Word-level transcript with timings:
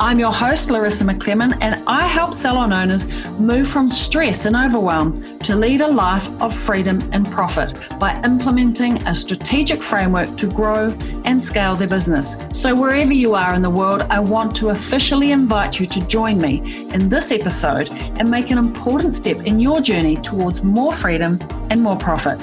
I'm 0.00 0.18
your 0.18 0.32
host, 0.32 0.70
Larissa 0.70 1.04
McClellan, 1.04 1.52
and 1.60 1.74
I 1.86 2.06
help 2.06 2.32
salon 2.32 2.72
owners 2.72 3.04
move 3.38 3.68
from 3.68 3.90
stress 3.90 4.46
and 4.46 4.56
overwhelm 4.56 5.38
to 5.40 5.54
lead 5.54 5.82
a 5.82 5.86
life 5.86 6.26
of 6.40 6.58
freedom 6.58 7.06
and 7.12 7.30
profit 7.30 7.78
by 7.98 8.18
implementing 8.24 9.06
a 9.06 9.14
strategic 9.14 9.82
framework 9.82 10.38
to 10.38 10.46
grow 10.46 10.96
and 11.26 11.44
scale 11.44 11.76
their 11.76 11.86
business. 11.86 12.38
So, 12.50 12.74
wherever 12.74 13.12
you 13.12 13.34
are 13.34 13.54
in 13.54 13.60
the 13.60 13.68
world, 13.68 14.00
I 14.08 14.20
want 14.20 14.56
to 14.56 14.70
officially 14.70 15.32
invite 15.32 15.78
you 15.78 15.84
to 15.88 16.06
join 16.06 16.40
me 16.40 16.88
in 16.94 17.10
this 17.10 17.30
episode 17.30 17.90
and 17.90 18.30
make 18.30 18.48
an 18.48 18.56
important 18.56 19.14
step 19.14 19.44
in 19.44 19.60
your 19.60 19.82
journey 19.82 20.16
towards 20.16 20.62
more 20.62 20.94
freedom 20.94 21.38
and 21.68 21.82
more 21.82 21.96
profit. 21.96 22.38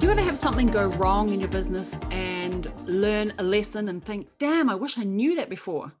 Do 0.00 0.06
you 0.06 0.10
ever 0.10 0.20
have 0.20 0.36
something 0.36 0.66
go 0.66 0.88
wrong 0.88 1.32
in 1.32 1.40
your 1.40 1.48
business 1.48 1.96
and 2.10 2.70
learn 2.84 3.32
a 3.38 3.42
lesson 3.42 3.88
and 3.88 4.04
think, 4.04 4.28
damn, 4.38 4.68
I 4.68 4.74
wish 4.74 4.98
I 4.98 5.04
knew 5.04 5.34
that 5.36 5.48
before? 5.48 5.92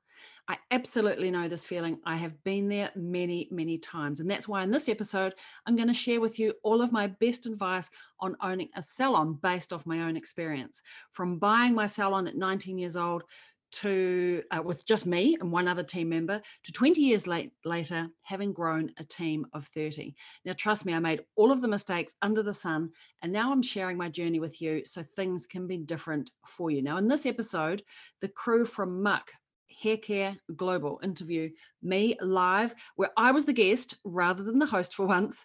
I 0.48 0.58
absolutely 0.72 1.30
know 1.30 1.48
this 1.48 1.66
feeling. 1.66 1.98
I 2.04 2.16
have 2.16 2.42
been 2.42 2.68
there 2.68 2.90
many, 2.96 3.48
many 3.50 3.78
times. 3.78 4.20
And 4.20 4.28
that's 4.28 4.48
why 4.48 4.62
in 4.62 4.70
this 4.70 4.88
episode, 4.88 5.34
I'm 5.66 5.76
going 5.76 5.88
to 5.88 5.94
share 5.94 6.20
with 6.20 6.38
you 6.38 6.54
all 6.64 6.82
of 6.82 6.92
my 6.92 7.06
best 7.06 7.46
advice 7.46 7.88
on 8.18 8.36
owning 8.42 8.68
a 8.74 8.82
salon 8.82 9.38
based 9.40 9.72
off 9.72 9.86
my 9.86 10.00
own 10.00 10.16
experience. 10.16 10.82
From 11.10 11.38
buying 11.38 11.74
my 11.74 11.86
salon 11.86 12.26
at 12.26 12.36
19 12.36 12.76
years 12.76 12.96
old 12.96 13.22
to 13.72 14.42
uh, 14.50 14.60
with 14.62 14.86
just 14.86 15.06
me 15.06 15.36
and 15.40 15.50
one 15.50 15.66
other 15.66 15.82
team 15.82 16.08
member 16.08 16.40
to 16.62 16.72
20 16.72 17.00
years 17.00 17.26
late, 17.26 17.52
later 17.64 18.06
having 18.22 18.52
grown 18.52 18.90
a 18.98 19.04
team 19.04 19.46
of 19.54 19.66
30 19.68 20.14
now 20.44 20.52
trust 20.54 20.84
me 20.84 20.92
i 20.92 20.98
made 20.98 21.22
all 21.36 21.50
of 21.50 21.62
the 21.62 21.68
mistakes 21.68 22.14
under 22.20 22.42
the 22.42 22.52
sun 22.52 22.90
and 23.22 23.32
now 23.32 23.50
i'm 23.50 23.62
sharing 23.62 23.96
my 23.96 24.10
journey 24.10 24.40
with 24.40 24.60
you 24.60 24.84
so 24.84 25.02
things 25.02 25.46
can 25.46 25.66
be 25.66 25.78
different 25.78 26.30
for 26.46 26.70
you 26.70 26.82
now 26.82 26.98
in 26.98 27.08
this 27.08 27.24
episode 27.24 27.82
the 28.20 28.28
crew 28.28 28.66
from 28.66 29.02
Muk 29.02 29.32
Hair 29.80 29.98
Care 29.98 30.36
Global 30.56 31.00
interview 31.02 31.50
me 31.82 32.16
live, 32.20 32.74
where 32.96 33.10
I 33.16 33.32
was 33.32 33.44
the 33.44 33.52
guest 33.52 33.94
rather 34.04 34.42
than 34.42 34.58
the 34.58 34.66
host 34.66 34.94
for 34.94 35.06
once, 35.06 35.44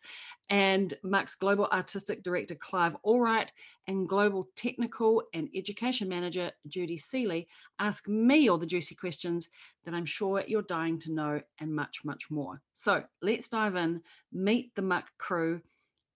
and 0.50 0.94
Muk's 1.03 1.36
Global 1.36 1.67
Artistic 1.72 2.23
Director 2.23 2.56
Clive 2.56 2.95
Allwright 3.06 3.50
and 3.88 4.08
Global 4.08 4.47
Technical 4.56 5.23
and 5.34 5.50
Education 5.56 6.09
Manager 6.09 6.52
Judy 6.67 6.97
Seeley 6.97 7.47
ask 7.80 8.08
me 8.08 8.50
all 8.50 8.58
the 8.58 8.66
juicy 8.66 8.95
questions 8.95 9.50
that 9.86 9.94
I'm 9.94 10.06
sure 10.06 10.44
you're 10.47 10.62
dying 10.62 11.00
to 11.00 11.12
know 11.12 11.41
and 11.59 11.75
much, 11.75 12.02
much 12.03 12.30
more. 12.30 12.62
So 12.73 13.03
let's 13.22 13.50
dive 13.50 13.75
in, 13.75 14.02
meet 14.31 14.75
the 14.75 14.81
Muck 14.81 15.06
crew, 15.17 15.62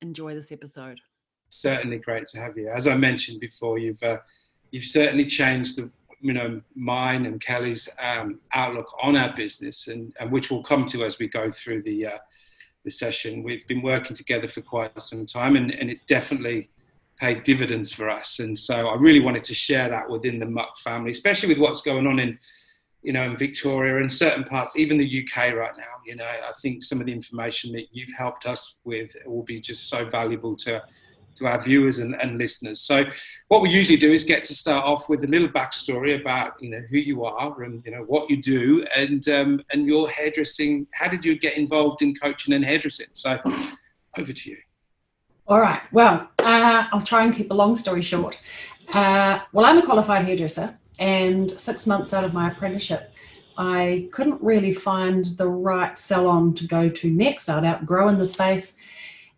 enjoy 0.01 0.33
this 0.33 0.51
episode. 0.51 0.99
Certainly 1.49 1.99
great 1.99 2.27
to 2.27 2.39
have 2.39 2.57
you. 2.57 2.69
As 2.69 2.87
I 2.87 2.95
mentioned 2.95 3.39
before, 3.39 3.77
you've 3.77 4.01
uh, 4.03 4.17
you've 4.71 4.85
certainly 4.85 5.25
changed 5.25 5.77
the 5.77 5.89
you 6.21 6.33
know 6.33 6.61
mine 6.75 7.25
and 7.25 7.41
Kelly's 7.41 7.89
um, 7.99 8.39
outlook 8.53 8.93
on 9.01 9.15
our 9.15 9.33
business, 9.35 9.87
and, 9.87 10.13
and 10.19 10.31
which 10.31 10.51
we'll 10.51 10.63
come 10.63 10.85
to 10.87 11.03
as 11.03 11.19
we 11.19 11.27
go 11.27 11.49
through 11.49 11.83
the 11.83 12.07
uh, 12.07 12.17
the 12.83 12.91
session. 12.91 13.43
We've 13.43 13.65
been 13.67 13.81
working 13.81 14.15
together 14.15 14.47
for 14.47 14.61
quite 14.61 15.01
some 15.01 15.25
time, 15.25 15.55
and, 15.55 15.71
and 15.71 15.89
it's 15.89 16.01
definitely 16.01 16.69
paid 17.19 17.43
dividends 17.43 17.91
for 17.91 18.09
us. 18.09 18.39
And 18.39 18.57
so 18.57 18.87
I 18.87 18.95
really 18.95 19.19
wanted 19.19 19.43
to 19.45 19.53
share 19.53 19.89
that 19.89 20.09
within 20.09 20.39
the 20.39 20.45
Muk 20.45 20.77
family, 20.79 21.11
especially 21.11 21.49
with 21.49 21.59
what's 21.59 21.81
going 21.81 22.07
on 22.07 22.19
in 22.19 22.37
you 23.01 23.13
know 23.13 23.23
in 23.23 23.35
Victoria 23.35 23.97
and 23.97 24.11
certain 24.11 24.43
parts, 24.43 24.77
even 24.77 24.97
the 24.97 25.23
UK 25.23 25.53
right 25.53 25.75
now. 25.77 25.93
You 26.05 26.15
know, 26.15 26.25
I 26.25 26.51
think 26.61 26.83
some 26.83 26.99
of 26.99 27.05
the 27.05 27.13
information 27.13 27.71
that 27.73 27.87
you've 27.91 28.13
helped 28.17 28.45
us 28.45 28.79
with 28.83 29.15
will 29.25 29.43
be 29.43 29.59
just 29.59 29.89
so 29.89 30.05
valuable 30.05 30.55
to 30.57 30.83
to 31.35 31.47
our 31.47 31.61
viewers 31.61 31.99
and, 31.99 32.15
and, 32.21 32.37
listeners. 32.37 32.81
So, 32.81 33.03
what 33.47 33.61
we 33.61 33.69
usually 33.69 33.97
do 33.97 34.11
is 34.13 34.23
get 34.23 34.43
to 34.45 34.55
start 34.55 34.85
off 34.85 35.09
with 35.09 35.23
a 35.23 35.27
little 35.27 35.47
backstory 35.47 36.19
about 36.19 36.61
you 36.61 36.69
know 36.69 36.81
who 36.89 36.97
you 36.97 37.23
are 37.25 37.63
and 37.63 37.83
you 37.85 37.91
know 37.91 38.03
what 38.03 38.29
you 38.29 38.41
do 38.41 38.85
and 38.95 39.27
um, 39.29 39.61
and 39.71 39.85
your 39.85 40.09
hairdressing. 40.09 40.87
How 40.93 41.07
did 41.09 41.23
you 41.25 41.37
get 41.37 41.57
involved 41.57 42.01
in 42.01 42.15
coaching 42.15 42.53
and 42.53 42.63
hairdressing? 42.63 43.07
So, 43.13 43.39
over 44.17 44.33
to 44.33 44.49
you. 44.49 44.57
All 45.47 45.59
right. 45.59 45.81
Well, 45.91 46.29
uh, 46.39 46.85
I'll 46.91 47.01
try 47.01 47.23
and 47.23 47.35
keep 47.35 47.51
a 47.51 47.53
long 47.53 47.75
story 47.75 48.01
short. 48.01 48.39
Uh, 48.93 49.39
well, 49.53 49.65
I'm 49.65 49.77
a 49.77 49.85
qualified 49.85 50.25
hairdresser, 50.25 50.77
and 50.99 51.49
six 51.51 51.87
months 51.87 52.13
out 52.13 52.23
of 52.23 52.33
my 52.33 52.51
apprenticeship, 52.51 53.11
I 53.57 54.09
couldn't 54.11 54.41
really 54.41 54.73
find 54.73 55.25
the 55.37 55.47
right 55.47 55.97
salon 55.97 56.53
to 56.55 56.67
go 56.67 56.89
to 56.89 57.11
next. 57.11 57.49
I'd 57.49 57.65
outgrown 57.65 58.13
in 58.13 58.19
the 58.19 58.25
space 58.25 58.77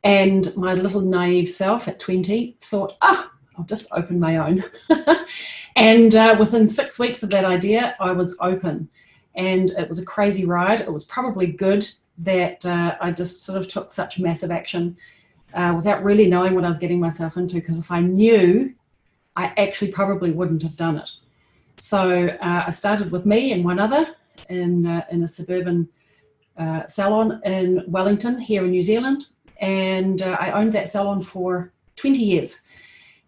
and 0.04 0.56
my 0.58 0.74
little 0.74 1.02
naive 1.02 1.50
self 1.50 1.88
at 1.88 2.00
20 2.00 2.58
thought, 2.62 2.98
ah, 3.02 3.32
I'll 3.58 3.66
just 3.66 3.88
open 3.94 4.20
my 4.20 4.38
own. 4.38 4.64
and 5.76 6.14
uh, 6.16 6.36
within 6.38 6.68
six 6.68 7.00
weeks 7.00 7.24
of 7.24 7.30
that 7.30 7.46
idea, 7.46 7.96
I 8.00 8.12
was 8.12 8.36
open. 8.40 8.90
And 9.36 9.72
it 9.72 9.88
was 9.88 10.00
a 10.00 10.06
crazy 10.06 10.46
ride. 10.46 10.82
It 10.82 10.92
was 10.92 11.06
probably 11.06 11.48
good 11.48 11.88
that 12.20 12.66
uh, 12.66 12.96
I 13.00 13.12
just 13.12 13.42
sort 13.42 13.58
of 13.58 13.68
took 13.68 13.92
such 13.92 14.20
massive 14.20 14.52
action 14.52 14.98
uh, 15.54 15.74
without 15.76 16.04
really 16.04 16.28
knowing 16.28 16.54
what 16.54 16.66
I 16.66 16.68
was 16.68 16.78
getting 16.78 17.00
myself 17.00 17.38
into. 17.38 17.56
Because 17.56 17.80
if 17.80 17.90
I 17.90 18.02
knew, 18.02 18.74
I 19.38 19.54
actually 19.58 19.92
probably 19.92 20.32
wouldn't 20.32 20.64
have 20.64 20.76
done 20.76 20.98
it. 20.98 21.10
So 21.78 22.28
uh, 22.28 22.64
I 22.68 22.70
started 22.72 23.12
with 23.12 23.26
me 23.26 23.54
and 23.54 23.64
one 23.64 23.80
other 23.80 24.16
in, 24.50 24.86
uh, 24.86 25.06
in 25.10 25.24
a 25.24 25.28
suburban 25.28 25.88
uh, 26.58 26.86
salon 26.86 27.42
in 27.46 27.84
Wellington 27.88 28.40
here 28.40 28.66
in 28.66 28.72
New 28.72 28.82
Zealand 28.82 29.28
and 29.64 30.22
uh, 30.22 30.36
I 30.42 30.52
owned 30.52 30.74
that 30.74 30.90
salon 30.90 31.22
for 31.22 31.72
20 31.96 32.22
years. 32.22 32.62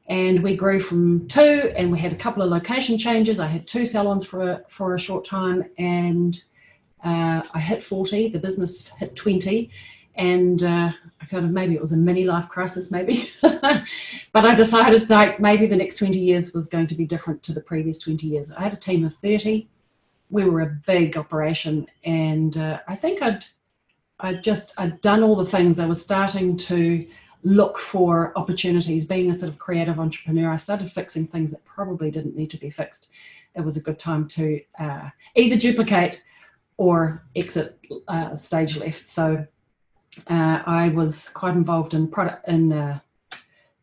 And 0.08 0.44
we 0.44 0.56
grew 0.56 0.82
from 0.82 1.28
two, 1.30 1.74
and 1.78 1.90
we 1.92 1.98
had 1.98 2.12
a 2.12 2.18
couple 2.18 2.44
of 2.44 2.50
location 2.50 2.98
changes. 2.98 3.40
I 3.40 3.48
had 3.48 3.66
two 3.66 3.86
salons 3.86 4.26
for 4.26 4.52
a, 4.52 4.62
for 4.68 4.94
a 4.94 5.00
short 5.00 5.24
time, 5.24 5.64
and 5.78 6.44
uh, 7.04 7.42
I 7.54 7.60
hit 7.60 7.82
40. 7.82 8.30
The 8.30 8.40
business 8.40 8.90
hit 9.00 9.16
20, 9.16 9.72
and 10.16 10.62
uh, 10.62 10.92
I 11.22 11.26
kind 11.26 11.46
of 11.46 11.52
maybe 11.52 11.74
it 11.74 11.82
was 11.82 11.94
a 11.94 11.98
mini 11.98 12.26
life 12.26 12.50
crisis, 12.50 12.92
maybe. 12.92 13.30
but 13.42 14.46
I 14.46 14.54
decided 14.54 15.10
like 15.10 15.40
maybe 15.40 15.68
the 15.68 15.78
next 15.78 15.96
20 15.96 16.20
years 16.20 16.54
was 16.54 16.68
going 16.68 16.88
to 16.88 16.96
be 16.96 17.06
different 17.06 17.42
to 17.44 17.54
the 17.54 17.62
previous 17.62 17.98
20 18.00 18.28
years. 18.28 18.52
I 18.52 18.64
had 18.64 18.74
a 18.74 18.78
team 18.78 19.06
of 19.06 19.16
30. 19.16 19.70
We 20.30 20.44
were 20.50 20.62
a 20.62 20.82
big 20.86 21.18
operation, 21.18 21.88
and 22.04 22.58
uh, 22.58 22.80
I 22.90 22.96
think 22.96 23.22
I'd 23.22 23.46
I 24.20 24.34
just 24.36 24.74
I'd 24.78 25.02
done 25.02 25.24
all 25.24 25.36
the 25.36 25.46
things. 25.46 25.80
I 25.80 25.86
was 25.86 26.02
starting 26.02 26.58
to 26.58 27.06
look 27.44 27.78
for 27.78 28.34
opportunities. 28.36 29.06
Being 29.06 29.30
a 29.30 29.34
sort 29.34 29.52
of 29.52 29.60
creative 29.60 30.00
entrepreneur, 30.00 30.52
I 30.52 30.58
started 30.58 30.92
fixing 30.92 31.28
things 31.28 31.52
that 31.52 31.64
probably 31.66 32.12
didn't 32.12 32.36
need 32.36 32.50
to 32.52 32.58
be 32.58 32.70
fixed. 32.70 33.12
It 33.56 33.62
was 33.62 33.78
a 33.78 33.82
good 33.82 34.00
time 34.00 34.28
to 34.30 34.62
uh, 34.80 35.10
either 35.36 35.56
duplicate 35.56 36.22
or 36.78 37.24
exit 37.36 37.80
uh, 38.08 38.36
stage 38.36 38.78
left. 38.78 39.08
So 39.08 39.46
uh, 40.28 40.62
I 40.66 40.90
was 40.90 41.30
quite 41.30 41.56
involved 41.56 41.94
in 41.94 42.08
product 42.08 42.48
in 42.48 42.74
uh, 42.74 43.00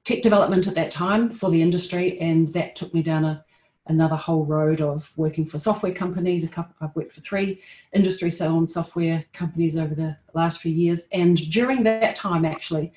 tech 0.05 0.23
development 0.23 0.67
at 0.67 0.75
that 0.75 0.91
time 0.91 1.31
for 1.31 1.51
the 1.51 1.63
industry, 1.63 2.19
and 2.21 2.49
that 2.55 2.75
took 2.75 2.93
me 2.93 3.03
down 3.03 3.25
a 3.25 3.45
another 3.87 4.17
whole 4.17 4.45
road 4.45 4.81
of 4.81 5.13
working 5.17 5.45
for 5.45 5.59
software 5.59 5.93
companies. 5.93 6.49
Couple, 6.49 6.75
I've 6.81 6.95
worked 6.95 7.13
for 7.13 7.21
three 7.21 7.61
industry 7.93 8.31
salon 8.31 8.67
software 8.67 9.25
companies 9.33 9.77
over 9.77 9.95
the 9.95 10.17
last 10.35 10.61
few 10.61 10.73
years. 10.73 11.09
And 11.13 11.37
during 11.51 11.83
that 11.85 12.17
time, 12.17 12.45
actually, 12.45 12.93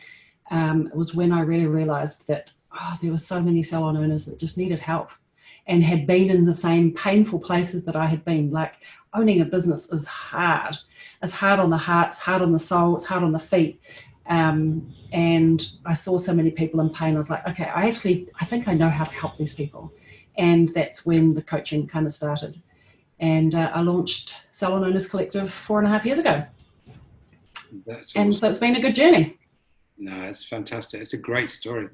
um, 0.51 0.87
it 0.87 0.95
was 0.95 1.15
when 1.15 1.31
I 1.31 1.41
really 1.41 1.65
realized 1.65 2.27
that 2.27 2.51
oh, 2.79 2.97
there 3.01 3.11
were 3.11 3.17
so 3.17 3.41
many 3.41 3.63
salon 3.63 3.97
owners 3.97 4.25
that 4.25 4.39
just 4.39 4.57
needed 4.57 4.79
help 4.79 5.11
and 5.67 5.83
had 5.83 6.05
been 6.05 6.29
in 6.29 6.45
the 6.45 6.53
same 6.53 6.93
painful 6.93 7.39
places 7.39 7.85
that 7.85 7.95
I 7.95 8.05
had 8.05 8.23
been. 8.23 8.51
Like 8.51 8.73
owning 9.13 9.41
a 9.41 9.45
business 9.45 9.91
is 9.91 10.05
hard. 10.05 10.77
It's 11.23 11.33
hard 11.33 11.59
on 11.59 11.69
the 11.69 11.77
heart, 11.77 12.15
hard 12.15 12.41
on 12.41 12.51
the 12.51 12.59
soul, 12.59 12.95
it's 12.95 13.05
hard 13.05 13.23
on 13.23 13.31
the 13.31 13.39
feet. 13.39 13.81
Um, 14.27 14.93
and 15.11 15.65
I 15.85 15.93
saw 15.93 16.17
so 16.17 16.33
many 16.33 16.51
people 16.51 16.79
in 16.81 16.89
pain. 16.89 17.15
I 17.15 17.17
was 17.17 17.29
like, 17.29 17.47
okay, 17.47 17.65
I 17.65 17.87
actually, 17.87 18.27
I 18.39 18.45
think 18.45 18.67
I 18.67 18.73
know 18.73 18.89
how 18.89 19.05
to 19.05 19.11
help 19.11 19.37
these 19.37 19.53
people 19.53 19.93
and 20.37 20.69
that's 20.69 21.05
when 21.05 21.33
the 21.33 21.41
coaching 21.41 21.87
kind 21.87 22.05
of 22.05 22.11
started. 22.11 22.61
And 23.19 23.55
uh, 23.55 23.71
I 23.73 23.81
launched 23.81 24.35
Salon 24.51 24.83
Owners 24.83 25.07
Collective 25.07 25.51
four 25.51 25.79
and 25.79 25.87
a 25.87 25.91
half 25.91 26.05
years 26.05 26.19
ago. 26.19 26.45
That's 27.85 28.15
and 28.15 28.29
awesome. 28.29 28.33
so 28.33 28.49
it's 28.49 28.59
been 28.59 28.75
a 28.75 28.81
good 28.81 28.95
journey. 28.95 29.37
No, 29.97 30.23
it's 30.23 30.45
fantastic. 30.45 31.01
It's 31.01 31.13
a 31.13 31.17
great 31.17 31.51
story. 31.51 31.87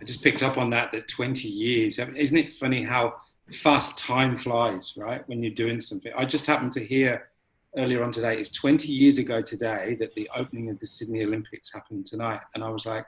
I 0.00 0.04
just 0.04 0.22
picked 0.22 0.42
up 0.42 0.58
on 0.58 0.70
that, 0.70 0.92
that 0.92 1.08
20 1.08 1.48
years. 1.48 1.98
Isn't 1.98 2.36
it 2.36 2.52
funny 2.52 2.82
how 2.82 3.14
fast 3.50 3.98
time 3.98 4.36
flies, 4.36 4.94
right? 4.96 5.26
When 5.28 5.42
you're 5.42 5.54
doing 5.54 5.80
something. 5.80 6.12
I 6.16 6.24
just 6.24 6.46
happened 6.46 6.72
to 6.72 6.84
hear 6.84 7.28
earlier 7.76 8.02
on 8.02 8.12
today, 8.12 8.38
it's 8.38 8.50
20 8.50 8.90
years 8.90 9.18
ago 9.18 9.42
today 9.42 9.96
that 10.00 10.14
the 10.14 10.28
opening 10.34 10.70
of 10.70 10.78
the 10.78 10.86
Sydney 10.86 11.22
Olympics 11.24 11.72
happened 11.72 12.06
tonight. 12.06 12.40
And 12.54 12.64
I 12.64 12.70
was 12.70 12.86
like, 12.86 13.06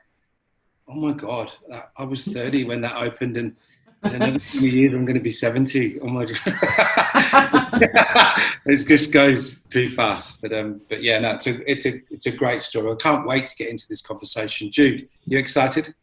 oh 0.88 0.94
my 0.94 1.12
God, 1.12 1.52
I 1.96 2.04
was 2.04 2.24
30 2.24 2.64
when 2.64 2.80
that 2.82 2.96
opened. 2.96 3.36
And 3.36 3.56
In 4.04 4.14
another 4.14 4.40
20 4.52 4.70
years, 4.70 4.94
I'm 4.94 5.04
going 5.04 5.18
to 5.18 5.22
be 5.22 5.30
70. 5.30 6.00
Oh 6.00 6.06
my 6.06 6.24
God. 6.24 6.36
it 8.66 8.86
just 8.86 9.12
goes 9.12 9.56
too 9.68 9.94
fast. 9.94 10.40
But 10.40 10.52
um, 10.52 10.76
but 10.88 11.02
yeah, 11.02 11.18
no, 11.18 11.32
it's 11.32 11.46
a, 11.46 11.70
it's, 11.70 11.86
a, 11.86 12.00
it's 12.10 12.26
a 12.26 12.30
great 12.30 12.62
story. 12.62 12.92
I 12.92 12.96
can't 12.96 13.26
wait 13.26 13.46
to 13.46 13.56
get 13.56 13.68
into 13.68 13.86
this 13.88 14.00
conversation. 14.00 14.70
Jude, 14.70 15.08
you 15.26 15.38
excited? 15.38 15.94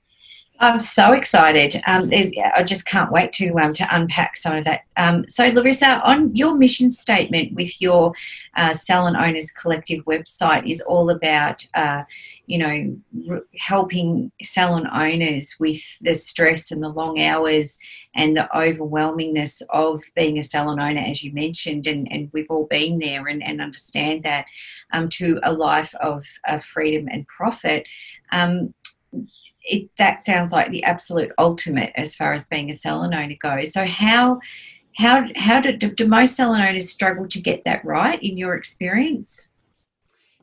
I'm 0.59 0.79
so 0.79 1.13
excited. 1.13 1.81
Um, 1.85 2.09
I 2.55 2.63
just 2.63 2.85
can't 2.85 3.11
wait 3.11 3.31
to 3.33 3.53
um, 3.59 3.73
to 3.73 3.87
unpack 3.95 4.37
some 4.37 4.55
of 4.55 4.65
that. 4.65 4.81
Um, 4.97 5.25
so, 5.29 5.47
Larissa, 5.49 6.01
on 6.03 6.35
your 6.35 6.55
mission 6.55 6.89
statement 6.89 7.53
with 7.53 7.79
your 7.79 8.13
uh, 8.55 8.73
Salon 8.73 9.15
Owners 9.15 9.51
Collective 9.51 10.03
website 10.05 10.67
is 10.69 10.81
all 10.81 11.11
about, 11.11 11.67
uh, 11.75 12.03
you 12.47 12.57
know, 12.57 13.39
helping 13.59 14.31
salon 14.41 14.87
owners 14.91 15.55
with 15.59 15.81
the 16.01 16.15
stress 16.15 16.71
and 16.71 16.81
the 16.81 16.89
long 16.89 17.19
hours 17.19 17.77
and 18.15 18.35
the 18.35 18.49
overwhelmingness 18.55 19.61
of 19.69 20.03
being 20.15 20.39
a 20.39 20.43
salon 20.43 20.79
owner, 20.79 21.01
as 21.01 21.23
you 21.23 21.31
mentioned, 21.33 21.85
and, 21.85 22.11
and 22.11 22.31
we've 22.33 22.49
all 22.49 22.65
been 22.65 22.97
there 22.97 23.27
and, 23.27 23.43
and 23.43 23.61
understand 23.61 24.23
that, 24.23 24.45
um, 24.91 25.07
to 25.07 25.39
a 25.43 25.53
life 25.53 25.93
of 25.95 26.25
uh, 26.47 26.57
freedom 26.57 27.07
and 27.11 27.27
profit. 27.27 27.85
Um, 28.31 28.73
it, 29.67 29.89
that 29.97 30.25
sounds 30.25 30.51
like 30.51 30.71
the 30.71 30.83
absolute 30.83 31.31
ultimate 31.37 31.91
as 31.95 32.15
far 32.15 32.33
as 32.33 32.47
being 32.47 32.71
a 32.71 32.75
salon 32.75 33.13
owner 33.13 33.35
goes. 33.39 33.73
So 33.73 33.85
how 33.85 34.39
how 34.95 35.25
how 35.35 35.59
do, 35.61 35.71
do, 35.73 35.91
do 35.91 36.07
most 36.07 36.35
struggle 36.35 37.27
to 37.27 37.41
get 37.41 37.63
that 37.65 37.85
right 37.85 38.21
in 38.23 38.37
your 38.37 38.55
experience? 38.55 39.51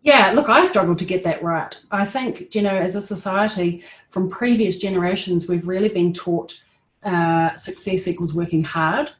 Yeah, 0.02 0.32
look, 0.32 0.50
I 0.50 0.64
struggle 0.64 0.94
to 0.96 1.04
get 1.04 1.24
that 1.24 1.42
right. 1.42 1.74
I 1.90 2.04
think, 2.04 2.54
you 2.54 2.60
know, 2.60 2.76
as 2.76 2.94
a 2.94 3.00
society, 3.00 3.82
from 4.10 4.28
previous 4.28 4.78
generations, 4.78 5.48
we've 5.48 5.66
really 5.66 5.88
been 5.88 6.12
taught 6.12 6.62
uh, 7.02 7.54
success 7.54 8.06
equals 8.06 8.34
working 8.34 8.62
hard, 8.62 9.10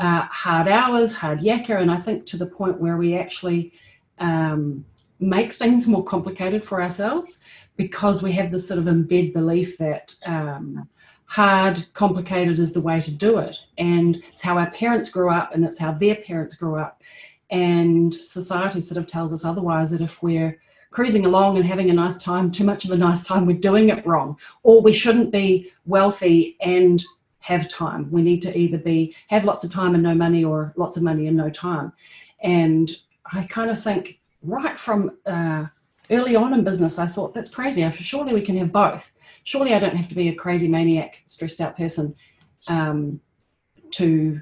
uh, 0.00 0.22
hard 0.22 0.66
hours, 0.66 1.14
hard 1.14 1.40
yakka, 1.40 1.80
and 1.80 1.92
I 1.92 1.96
think 1.96 2.26
to 2.26 2.36
the 2.36 2.46
point 2.46 2.80
where 2.80 2.96
we 2.96 3.16
actually 3.16 3.72
um, 4.18 4.84
make 5.20 5.52
things 5.52 5.86
more 5.86 6.04
complicated 6.04 6.64
for 6.64 6.82
ourselves 6.82 7.40
because 7.76 8.22
we 8.22 8.32
have 8.32 8.50
this 8.50 8.66
sort 8.66 8.78
of 8.78 8.86
embed 8.86 9.32
belief 9.32 9.78
that 9.78 10.14
um, 10.26 10.88
hard, 11.26 11.84
complicated 11.94 12.58
is 12.58 12.72
the 12.72 12.80
way 12.80 13.00
to 13.00 13.10
do 13.10 13.38
it. 13.38 13.56
And 13.78 14.16
it's 14.28 14.42
how 14.42 14.58
our 14.58 14.70
parents 14.70 15.08
grew 15.08 15.30
up 15.30 15.54
and 15.54 15.64
it's 15.64 15.78
how 15.78 15.92
their 15.92 16.16
parents 16.16 16.54
grew 16.54 16.76
up. 16.76 17.02
And 17.50 18.14
society 18.14 18.80
sort 18.80 18.98
of 18.98 19.06
tells 19.06 19.32
us 19.32 19.44
otherwise 19.44 19.90
that 19.90 20.00
if 20.00 20.22
we're 20.22 20.60
cruising 20.90 21.24
along 21.24 21.56
and 21.56 21.64
having 21.64 21.90
a 21.90 21.94
nice 21.94 22.22
time, 22.22 22.50
too 22.50 22.64
much 22.64 22.84
of 22.84 22.90
a 22.90 22.96
nice 22.96 23.24
time, 23.24 23.46
we're 23.46 23.56
doing 23.56 23.88
it 23.88 24.06
wrong. 24.06 24.38
Or 24.62 24.82
we 24.82 24.92
shouldn't 24.92 25.30
be 25.30 25.72
wealthy 25.86 26.56
and 26.60 27.02
have 27.40 27.68
time. 27.68 28.10
We 28.10 28.22
need 28.22 28.40
to 28.42 28.56
either 28.56 28.78
be 28.78 29.14
have 29.28 29.44
lots 29.44 29.64
of 29.64 29.72
time 29.72 29.94
and 29.94 30.02
no 30.02 30.14
money 30.14 30.44
or 30.44 30.72
lots 30.76 30.96
of 30.96 31.02
money 31.02 31.26
and 31.26 31.36
no 31.36 31.50
time. 31.50 31.92
And 32.40 32.90
I 33.32 33.44
kind 33.44 33.70
of 33.70 33.82
think 33.82 34.20
right 34.42 34.78
from 34.78 35.16
uh, 35.26 35.66
early 36.12 36.36
on 36.36 36.54
in 36.54 36.64
business, 36.64 36.98
I 36.98 37.06
thought 37.06 37.34
that's 37.34 37.50
crazy. 37.50 37.88
Surely 37.92 38.34
we 38.34 38.42
can 38.42 38.56
have 38.58 38.72
both. 38.72 39.12
Surely 39.44 39.74
I 39.74 39.78
don't 39.78 39.96
have 39.96 40.08
to 40.08 40.14
be 40.14 40.28
a 40.28 40.34
crazy 40.34 40.68
maniac, 40.68 41.22
stressed 41.26 41.60
out 41.60 41.76
person 41.76 42.14
um, 42.68 43.20
to 43.92 44.40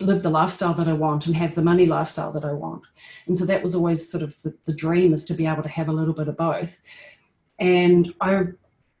live 0.00 0.22
the 0.22 0.30
lifestyle 0.30 0.74
that 0.74 0.88
I 0.88 0.92
want 0.92 1.26
and 1.26 1.36
have 1.36 1.54
the 1.54 1.62
money 1.62 1.86
lifestyle 1.86 2.32
that 2.32 2.44
I 2.44 2.52
want. 2.52 2.82
And 3.26 3.36
so 3.36 3.44
that 3.46 3.62
was 3.62 3.74
always 3.74 4.10
sort 4.10 4.22
of 4.22 4.40
the, 4.42 4.54
the 4.64 4.74
dream 4.74 5.12
is 5.12 5.24
to 5.24 5.34
be 5.34 5.46
able 5.46 5.62
to 5.62 5.68
have 5.68 5.88
a 5.88 5.92
little 5.92 6.14
bit 6.14 6.28
of 6.28 6.36
both. 6.36 6.80
And 7.58 8.12
I 8.20 8.46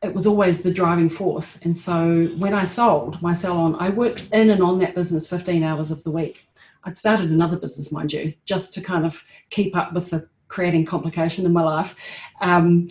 it 0.02 0.12
was 0.12 0.26
always 0.26 0.62
the 0.62 0.72
driving 0.72 1.08
force. 1.08 1.60
And 1.62 1.78
so 1.78 2.26
when 2.36 2.54
I 2.54 2.64
sold 2.64 3.22
my 3.22 3.34
salon, 3.34 3.76
I 3.78 3.90
worked 3.90 4.28
in 4.32 4.50
and 4.50 4.60
on 4.60 4.80
that 4.80 4.96
business 4.96 5.30
15 5.30 5.62
hours 5.62 5.92
of 5.92 6.02
the 6.02 6.10
week. 6.10 6.44
I'd 6.84 6.98
started 6.98 7.30
another 7.30 7.56
business, 7.56 7.92
mind 7.92 8.12
you, 8.12 8.34
just 8.44 8.74
to 8.74 8.80
kind 8.80 9.06
of 9.06 9.24
keep 9.50 9.76
up 9.76 9.92
with 9.92 10.10
the 10.10 10.28
creating 10.52 10.84
complication 10.84 11.46
in 11.46 11.52
my 11.52 11.62
life. 11.62 11.96
Um, 12.42 12.88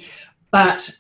but 0.50 0.98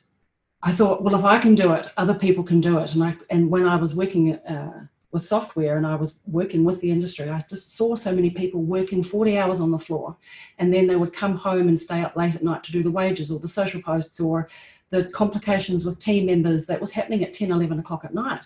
I 0.61 0.71
thought, 0.71 1.03
well, 1.03 1.15
if 1.15 1.25
I 1.25 1.39
can 1.39 1.55
do 1.55 1.73
it, 1.73 1.87
other 1.97 2.13
people 2.13 2.43
can 2.43 2.61
do 2.61 2.77
it. 2.77 2.93
And 2.93 3.03
I 3.03 3.15
and 3.31 3.49
when 3.49 3.65
I 3.65 3.75
was 3.75 3.95
working 3.95 4.35
uh, 4.35 4.85
with 5.11 5.25
software 5.25 5.75
and 5.77 5.87
I 5.87 5.95
was 5.95 6.19
working 6.27 6.63
with 6.63 6.79
the 6.79 6.91
industry, 6.91 7.29
I 7.29 7.41
just 7.49 7.75
saw 7.75 7.95
so 7.95 8.13
many 8.13 8.29
people 8.29 8.61
working 8.61 9.01
40 9.03 9.39
hours 9.39 9.59
on 9.59 9.71
the 9.71 9.79
floor, 9.79 10.15
and 10.59 10.71
then 10.71 10.85
they 10.85 10.95
would 10.95 11.13
come 11.13 11.35
home 11.35 11.67
and 11.67 11.79
stay 11.79 12.01
up 12.01 12.15
late 12.15 12.35
at 12.35 12.43
night 12.43 12.63
to 12.65 12.71
do 12.71 12.83
the 12.83 12.91
wages 12.91 13.31
or 13.31 13.39
the 13.39 13.47
social 13.47 13.81
posts 13.81 14.19
or 14.19 14.47
the 14.89 15.05
complications 15.05 15.83
with 15.83 15.99
team 15.99 16.27
members 16.27 16.67
that 16.67 16.79
was 16.79 16.91
happening 16.91 17.23
at 17.23 17.33
10, 17.33 17.49
11 17.49 17.79
o'clock 17.79 18.05
at 18.05 18.13
night. 18.13 18.41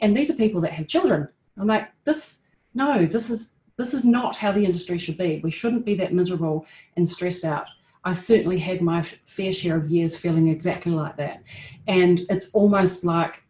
And 0.00 0.16
these 0.16 0.30
are 0.30 0.34
people 0.34 0.60
that 0.62 0.72
have 0.72 0.88
children. 0.88 1.28
I'm 1.58 1.66
like, 1.66 1.88
this, 2.04 2.38
no, 2.74 3.06
this 3.06 3.28
is 3.30 3.54
this 3.80 3.94
is 3.94 4.04
not 4.04 4.36
how 4.36 4.52
the 4.52 4.64
industry 4.64 4.98
should 4.98 5.16
be. 5.16 5.40
We 5.42 5.50
shouldn't 5.50 5.84
be 5.84 5.94
that 5.96 6.12
miserable 6.12 6.66
and 6.96 7.08
stressed 7.08 7.44
out. 7.44 7.68
I 8.04 8.14
certainly 8.14 8.58
had 8.58 8.80
my 8.80 9.02
fair 9.02 9.52
share 9.52 9.76
of 9.76 9.90
years 9.90 10.18
feeling 10.18 10.48
exactly 10.48 10.92
like 10.92 11.16
that. 11.16 11.42
And 11.86 12.20
it's 12.30 12.50
almost 12.50 13.04
like 13.04 13.42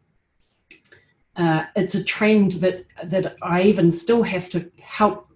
uh, 1.37 1.65
it's 1.77 1.95
a 1.95 2.05
trend 2.05 2.53
that, 2.53 2.85
that 3.05 3.37
I 3.43 3.63
even 3.63 3.93
still 3.93 4.23
have 4.23 4.49
to 4.51 4.71
help 4.81 5.29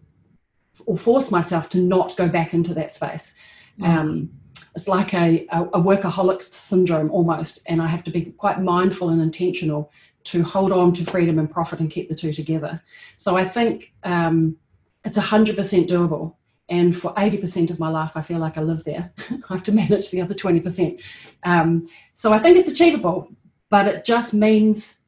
or 0.87 0.97
force 0.97 1.31
myself 1.31 1.69
to 1.71 1.79
not 1.79 2.17
go 2.17 2.29
back 2.29 2.53
into 2.53 2.75
that 2.75 2.91
space. 2.91 3.35
Mm. 3.81 3.87
Um, 3.87 4.31
it's 4.75 4.89
like 4.89 5.15
a, 5.15 5.47
a, 5.53 5.81
workaholic 5.81 6.43
syndrome 6.43 7.11
almost, 7.13 7.63
and 7.67 7.81
I 7.81 7.87
have 7.87 8.03
to 8.05 8.11
be 8.11 8.27
quite 8.37 8.61
mindful 8.61 9.11
and 9.11 9.23
intentional 9.23 9.93
to 10.25 10.43
hold 10.43 10.73
on 10.73 10.93
to 10.95 11.05
freedom 11.05 11.39
and 11.39 11.49
profit 11.49 11.79
and 11.79 11.91
keep 11.91 12.09
the 12.09 12.15
two 12.15 12.33
together. 12.33 12.83
So 13.17 13.37
I 13.37 13.45
think 13.45 13.93
um, 14.03 14.57
it's 15.05 15.19
100% 15.19 15.89
doable. 15.89 16.35
And 16.69 16.97
for 16.97 17.13
80% 17.15 17.71
of 17.71 17.79
my 17.79 17.91
life, 17.91 18.13
I 18.17 18.23
feel 18.23 18.39
like 18.39 18.57
I 18.57 18.63
live 18.63 18.85
there. 18.85 19.13
I 19.31 19.53
have 19.53 19.63
to 19.65 19.73
manage 19.73 20.11
the 20.11 20.23
other 20.23 20.35
20%. 20.35 21.01
Um, 21.43 21.89
so 22.15 22.33
I 22.33 22.39
think 22.39 22.57
it's 22.57 22.71
achievable, 22.71 23.29
but 23.69 23.87
it 23.87 24.05
just 24.05 24.33
means 24.33 25.01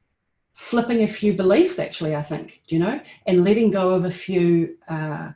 flipping 0.53 1.03
a 1.03 1.07
few 1.07 1.33
beliefs, 1.33 1.79
actually, 1.79 2.15
I 2.15 2.23
think, 2.23 2.63
do 2.67 2.77
you 2.77 2.81
know, 2.81 3.01
and 3.27 3.45
letting 3.45 3.71
go 3.71 3.91
of 3.91 4.05
a 4.05 4.11
few, 4.11 4.77
uh, 4.89 5.33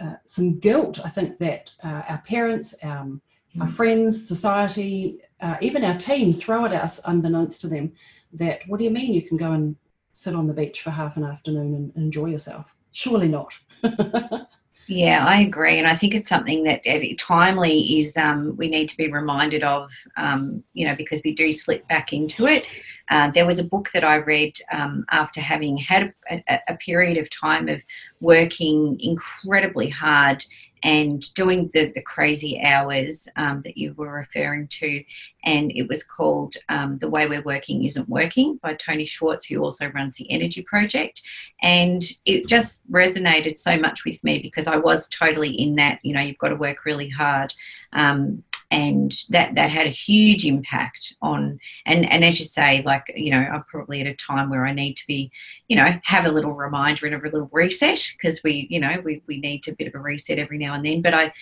uh, 0.00 0.14
some 0.24 0.58
guilt. 0.58 1.00
I 1.04 1.08
think 1.08 1.38
that 1.38 1.70
uh, 1.82 2.02
our 2.08 2.22
parents, 2.26 2.74
um, 2.82 3.20
our 3.60 3.66
mm. 3.66 3.70
friends, 3.70 4.26
society, 4.26 5.18
uh, 5.40 5.56
even 5.60 5.84
our 5.84 5.96
team 5.96 6.32
throw 6.32 6.64
at 6.64 6.72
us 6.72 7.00
unbeknownst 7.04 7.60
to 7.62 7.68
them 7.68 7.92
that, 8.32 8.62
what 8.66 8.78
do 8.78 8.84
you 8.84 8.90
mean 8.90 9.12
you 9.12 9.22
can 9.22 9.36
go 9.36 9.52
and 9.52 9.76
sit 10.12 10.34
on 10.34 10.46
the 10.46 10.52
beach 10.52 10.80
for 10.80 10.90
half 10.90 11.16
an 11.16 11.24
afternoon 11.24 11.74
and 11.74 11.92
enjoy 11.96 12.26
yourself? 12.26 12.74
Surely 12.92 13.28
not. 13.28 13.52
yeah, 14.86 15.24
I 15.26 15.40
agree, 15.40 15.78
and 15.78 15.86
I 15.86 15.94
think 15.94 16.14
it's 16.14 16.28
something 16.28 16.64
that 16.64 16.82
timely 17.18 17.98
is 17.98 18.16
um, 18.16 18.56
we 18.56 18.68
need 18.68 18.88
to 18.90 18.96
be 18.96 19.10
reminded 19.10 19.62
of, 19.62 19.92
um, 20.16 20.64
you 20.72 20.86
know, 20.86 20.96
because 20.96 21.20
we 21.24 21.34
do 21.34 21.52
slip 21.52 21.86
back 21.88 22.12
into 22.12 22.46
it. 22.46 22.64
Uh, 23.08 23.30
there 23.30 23.46
was 23.46 23.58
a 23.58 23.64
book 23.64 23.90
that 23.92 24.04
I 24.04 24.16
read 24.16 24.56
um, 24.72 25.04
after 25.10 25.40
having 25.40 25.76
had 25.76 26.12
a, 26.30 26.42
a, 26.68 26.76
period 26.76 27.18
of 27.18 27.28
time 27.30 27.68
of 27.68 27.82
working 28.20 28.98
incredibly 29.00 29.88
hard 29.88 30.44
and 30.82 31.32
doing 31.34 31.70
the, 31.72 31.90
the 31.94 32.02
crazy 32.02 32.60
hours 32.62 33.28
um, 33.36 33.62
that 33.62 33.76
you 33.76 33.94
were 33.94 34.12
referring 34.12 34.68
to. 34.68 35.02
And 35.44 35.72
it 35.72 35.88
was 35.88 36.02
called 36.04 36.56
um, 36.68 36.98
The 36.98 37.08
Way 37.08 37.26
We're 37.26 37.42
Working 37.42 37.84
Isn't 37.84 38.08
Working 38.08 38.58
by 38.62 38.74
Tony 38.74 39.06
Schwartz, 39.06 39.46
who 39.46 39.62
also 39.62 39.88
runs 39.88 40.16
the 40.16 40.30
Energy 40.30 40.62
Project. 40.62 41.22
And 41.62 42.02
it 42.24 42.46
just 42.46 42.90
resonated 42.90 43.58
so 43.58 43.76
much 43.78 44.04
with 44.04 44.22
me 44.24 44.38
because 44.38 44.66
I 44.66 44.76
was 44.76 45.08
totally 45.08 45.50
in 45.50 45.76
that, 45.76 46.00
you 46.02 46.14
know, 46.14 46.20
you've 46.20 46.38
got 46.38 46.48
to 46.48 46.56
work 46.56 46.84
really 46.84 47.08
hard. 47.08 47.54
Um, 47.92 48.42
and 48.70 49.24
that 49.30 49.54
that 49.56 49.70
had 49.70 49.86
a 49.86 49.90
huge 49.90 50.46
impact 50.46 51.14
on 51.22 51.58
and 51.86 52.10
and 52.10 52.24
as 52.24 52.38
you 52.38 52.46
say 52.46 52.82
like 52.82 53.02
you 53.16 53.30
know 53.30 53.38
i'm 53.38 53.64
probably 53.64 54.00
at 54.00 54.06
a 54.06 54.14
time 54.14 54.48
where 54.48 54.64
i 54.64 54.72
need 54.72 54.94
to 54.94 55.06
be 55.06 55.30
you 55.68 55.76
know 55.76 55.98
have 56.04 56.24
a 56.24 56.30
little 56.30 56.52
reminder 56.52 57.06
and 57.06 57.14
a 57.14 57.18
little 57.18 57.48
reset 57.52 58.08
because 58.16 58.40
we 58.44 58.66
you 58.70 58.78
know 58.78 59.00
we, 59.04 59.22
we 59.26 59.40
need 59.40 59.66
a 59.66 59.74
bit 59.74 59.88
of 59.88 59.94
a 59.94 59.98
reset 59.98 60.38
every 60.38 60.58
now 60.58 60.74
and 60.74 60.84
then. 60.84 61.02
But 61.02 61.14
i 61.14 61.32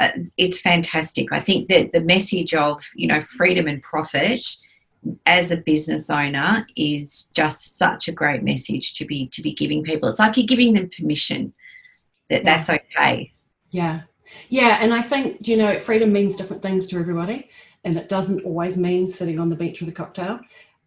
uh, 0.00 0.10
it's 0.36 0.60
fantastic. 0.60 1.32
I 1.32 1.40
think 1.40 1.66
that 1.68 1.90
the 1.90 2.00
message 2.00 2.54
of 2.54 2.84
you 2.94 3.08
know 3.08 3.20
freedom 3.20 3.66
and 3.66 3.82
profit 3.82 4.44
as 5.26 5.50
a 5.50 5.56
business 5.56 6.08
owner 6.08 6.66
is 6.76 7.30
just 7.34 7.76
such 7.76 8.06
a 8.06 8.12
great 8.12 8.44
message 8.44 8.94
to 8.94 9.04
be 9.04 9.26
to 9.28 9.42
be 9.42 9.52
giving 9.52 9.82
people. 9.82 10.08
It's 10.08 10.20
like 10.20 10.36
you're 10.36 10.46
giving 10.46 10.74
them 10.74 10.88
permission 10.96 11.52
that 12.30 12.44
yeah. 12.44 12.56
that's 12.56 12.70
okay. 12.70 13.32
Yeah 13.70 14.02
yeah, 14.48 14.78
and 14.80 14.92
I 14.94 15.02
think 15.02 15.46
you 15.48 15.56
know 15.56 15.78
freedom 15.78 16.12
means 16.12 16.36
different 16.36 16.62
things 16.62 16.86
to 16.88 16.98
everybody, 16.98 17.48
and 17.84 17.96
it 17.96 18.08
doesn't 18.08 18.44
always 18.44 18.76
mean 18.76 19.06
sitting 19.06 19.38
on 19.38 19.48
the 19.48 19.56
beach 19.56 19.80
with 19.80 19.88
a 19.90 19.92
cocktail. 19.92 20.40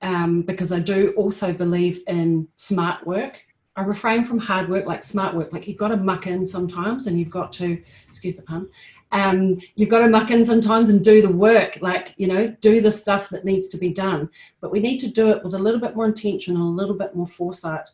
Um, 0.03 0.41
because 0.41 0.71
I 0.71 0.79
do 0.79 1.13
also 1.15 1.53
believe 1.53 2.01
in 2.07 2.47
smart 2.55 3.05
work. 3.05 3.39
I 3.75 3.83
refrain 3.83 4.23
from 4.23 4.39
hard 4.39 4.67
work, 4.67 4.85
like 4.87 5.03
smart 5.03 5.35
work. 5.35 5.53
Like 5.53 5.67
you've 5.67 5.77
got 5.77 5.89
to 5.89 5.97
muck 5.97 6.27
in 6.27 6.45
sometimes, 6.45 7.07
and 7.07 7.19
you've 7.19 7.29
got 7.29 7.51
to, 7.53 7.81
excuse 8.09 8.35
the 8.35 8.41
pun, 8.41 8.67
um, 9.11 9.59
you've 9.75 9.89
got 9.89 9.99
to 9.99 10.09
muck 10.09 10.31
in 10.31 10.43
sometimes 10.43 10.89
and 10.89 11.03
do 11.03 11.21
the 11.21 11.29
work. 11.29 11.77
Like 11.81 12.13
you 12.17 12.27
know, 12.27 12.47
do 12.61 12.81
the 12.81 12.91
stuff 12.91 13.29
that 13.29 13.45
needs 13.45 13.67
to 13.69 13.77
be 13.77 13.91
done. 13.93 14.29
But 14.59 14.71
we 14.71 14.79
need 14.79 14.99
to 14.99 15.07
do 15.07 15.29
it 15.29 15.43
with 15.43 15.53
a 15.53 15.59
little 15.59 15.79
bit 15.79 15.95
more 15.95 16.05
intention 16.05 16.55
and 16.55 16.63
a 16.63 16.67
little 16.67 16.95
bit 16.95 17.15
more 17.15 17.27
foresight. 17.27 17.85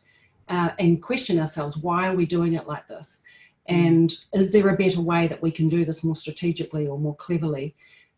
uh, 0.50 0.70
and 0.80 1.01
question 1.01 1.39
ourselves 1.39 1.77
why 1.77 2.08
are 2.08 2.16
we 2.16 2.25
doing 2.25 2.54
it 2.54 2.68
like 2.68 2.88
this? 2.88 3.22
And 3.67 4.13
is 4.33 4.51
there 4.51 4.69
a 4.69 4.77
better 4.77 5.01
way 5.01 5.27
that 5.27 5.41
we 5.41 5.51
can 5.51 5.67
do 5.67 5.83
this 5.83 6.03
more 6.03 6.15
strategically 6.15 6.88
or 6.88 6.97
more 6.97 7.15
cleverly 7.15 7.75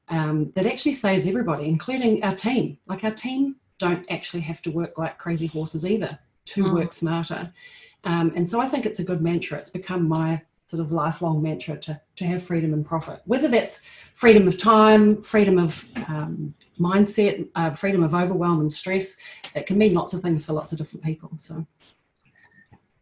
um, 0.10 0.52
that 0.56 0.66
actually 0.66 0.94
saves 0.94 1.28
everybody, 1.28 1.66
including 1.66 2.24
our 2.24 2.36
team? 2.36 2.78
Like 2.88 3.04
our 3.04 3.12
team 3.12 3.56
don't 3.80 4.06
actually 4.12 4.42
have 4.42 4.62
to 4.64 4.72
work 4.72 4.98
like 4.98 5.18
crazy 5.18 5.48
horses 5.48 5.86
either 5.86 6.20
to 6.46 6.64
mm. 6.66 6.74
work 6.76 6.94
smarter. 6.94 7.52
Um, 8.04 8.32
and 8.36 8.48
so 8.48 8.60
I 8.60 8.68
think 8.68 8.86
it's 8.86 9.00
a 9.00 9.04
good 9.04 9.22
mantra. 9.22 9.58
It's 9.58 9.70
become 9.70 10.08
my 10.08 10.42
sort 10.68 10.82
of 10.82 10.92
lifelong 10.92 11.42
mantra 11.42 11.76
to, 11.78 12.00
to 12.16 12.26
have 12.26 12.44
freedom 12.44 12.74
and 12.74 12.86
profit, 12.86 13.22
whether 13.26 13.48
that's 13.48 13.82
freedom 14.14 14.48
of 14.48 14.56
time, 14.56 15.20
freedom 15.24 15.58
of 15.58 15.84
um, 16.08 16.54
mindset, 16.80 17.48
uh, 17.56 17.72
freedom 17.72 18.04
of 18.04 18.14
overwhelm 18.14 18.60
and 18.60 18.72
stress. 18.72 19.18
It 19.56 19.66
can 19.66 19.80
mean 19.80 19.96
lots 19.96 20.14
of 20.14 20.22
things 20.22 20.46
for 20.46 20.54
lots 20.54 20.72
of 20.72 20.78
different 20.78 21.04
people. 21.04 21.32
So 21.40 21.66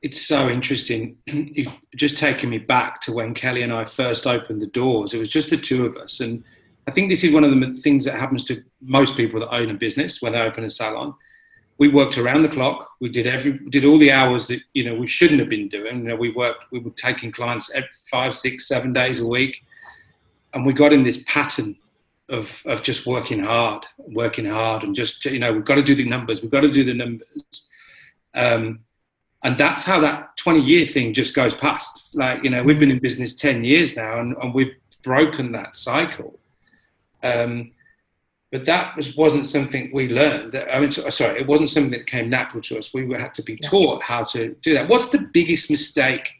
it's 0.02 0.22
so 0.22 0.50
interesting. 0.50 1.18
You've 1.26 1.74
just 1.96 2.18
taken 2.18 2.50
me 2.50 2.58
back 2.58 3.02
to 3.02 3.14
when 3.14 3.34
Kelly 3.34 3.64
and 3.64 3.74
I 3.74 3.86
first 3.86 4.28
opened 4.28 4.62
the 4.62 4.68
doors. 4.68 5.14
It 5.14 5.20
was 5.20 5.32
just 5.32 5.50
the 5.50 5.58
two 5.58 5.86
of 5.86 5.96
us. 5.98 6.20
And 6.20 6.44
I 6.88 6.92
think 6.92 7.10
this 7.10 7.24
is 7.24 7.34
one 7.34 7.44
of 7.44 7.52
the 7.52 7.74
things 7.82 8.06
that 8.06 8.16
happens 8.16 8.44
to 8.46 8.64
most 8.82 9.18
people 9.18 9.40
that 9.40 9.54
own 9.54 9.70
a 9.70 9.74
business 9.74 10.22
when 10.22 10.34
they 10.34 10.42
open 10.42 10.64
a 10.64 10.70
salon 10.70 11.16
we 11.78 11.88
worked 11.88 12.18
around 12.18 12.42
the 12.42 12.50
clock. 12.50 12.90
We 13.00 13.10
did 13.10 13.28
every 13.28 13.60
did 13.70 13.86
all 13.86 13.98
the 13.98 14.12
hours 14.12 14.48
that 14.48 14.62
you 14.74 14.84
know 14.84 14.96
we 14.96 15.08
shouldn't 15.08 15.40
have 15.40 15.50
been 15.50 15.68
doing. 15.68 16.00
You 16.00 16.10
know, 16.10 16.16
we 16.16 16.32
worked 16.32 16.66
we 16.72 16.80
were 16.80 16.92
taking 16.92 17.32
clients 17.32 17.72
five, 18.10 18.36
six, 18.36 18.68
seven 18.68 18.94
days 18.94 19.20
a 19.20 19.28
week, 19.28 19.64
and 20.54 20.66
we 20.66 20.74
got 20.74 20.94
in 20.94 21.04
this 21.04 21.24
pattern 21.28 21.78
of 22.30 22.62
of 22.66 22.82
just 22.84 23.06
working 23.06 23.40
hard, 23.40 23.86
working 23.98 24.46
hard, 24.46 24.84
and 24.84 24.96
just 24.96 25.26
you 25.26 25.40
know 25.40 25.54
we've 25.54 25.66
got 25.66 25.76
to 25.76 25.84
do 25.84 25.96
the 25.96 26.06
numbers. 26.06 26.42
We've 26.42 26.52
got 26.52 26.62
to 26.62 26.72
do 26.72 26.84
the 26.84 26.94
numbers, 26.94 27.70
um, 28.34 28.80
and 29.44 29.58
that's 29.58 29.84
how 29.84 30.00
that 30.02 30.36
twenty 30.38 30.62
year 30.62 30.86
thing 30.86 31.14
just 31.14 31.36
goes 31.36 31.54
past. 31.54 32.10
Like 32.14 32.44
you 32.44 32.50
know 32.50 32.64
we've 32.64 32.80
been 32.80 32.92
in 32.92 33.00
business 33.00 33.36
ten 33.36 33.64
years 33.64 33.96
now, 33.96 34.20
and, 34.20 34.36
and 34.42 34.54
we've 34.54 34.76
broken 35.04 35.52
that 35.54 35.76
cycle. 35.76 36.40
Um, 37.24 37.72
but 38.52 38.66
that 38.66 38.96
was, 38.96 39.16
wasn't 39.18 39.46
something 39.46 39.90
we 39.94 40.08
learned. 40.08 40.56
I 40.56 40.80
mean, 40.80 40.92
sorry, 40.92 41.40
it 41.40 41.48
wasn't 41.48 41.70
something 41.70 41.92
that 41.92 42.08
came 42.08 42.30
natural 42.30 42.62
to 42.64 42.78
us. 42.78 42.94
We 42.94 43.12
had 43.14 43.34
to 43.36 43.44
be 43.44 43.58
taught 43.58 44.02
how 44.02 44.24
to 44.26 44.56
do 44.62 44.74
that. 44.74 44.88
What's 44.88 45.10
the 45.10 45.30
biggest 45.34 45.70
mistake 45.70 46.32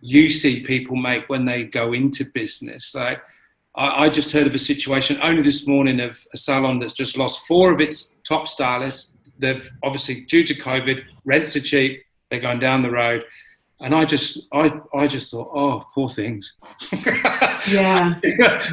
you 0.00 0.28
see 0.28 0.60
people 0.60 0.96
make 0.96 1.28
when 1.28 1.44
they 1.44 1.64
go 1.64 1.92
into 1.92 2.24
business? 2.24 2.94
Like, 2.94 3.22
I, 3.76 4.06
I 4.06 4.08
just 4.08 4.32
heard 4.32 4.48
of 4.48 4.54
a 4.54 4.58
situation 4.58 5.18
only 5.22 5.42
this 5.42 5.66
morning 5.68 6.00
of 6.00 6.18
a 6.32 6.36
salon 6.36 6.80
that's 6.80 6.94
just 6.94 7.16
lost 7.16 7.46
four 7.46 7.72
of 7.72 7.80
its 7.80 8.16
top 8.26 8.48
stylists. 8.48 9.16
They've 9.38 9.70
obviously, 9.84 10.22
due 10.22 10.42
to 10.44 10.54
COVID, 10.54 11.02
rents 11.24 11.54
are 11.54 11.60
cheap. 11.60 12.02
They're 12.32 12.40
going 12.40 12.58
down 12.58 12.80
the 12.80 12.90
road 12.90 13.24
and 13.82 13.94
I 13.94 14.06
just, 14.06 14.46
I, 14.52 14.80
I 14.94 15.06
just 15.06 15.30
thought, 15.30 15.50
oh, 15.52 15.84
poor 15.92 16.08
things. 16.08 16.54
yeah. 17.68 18.14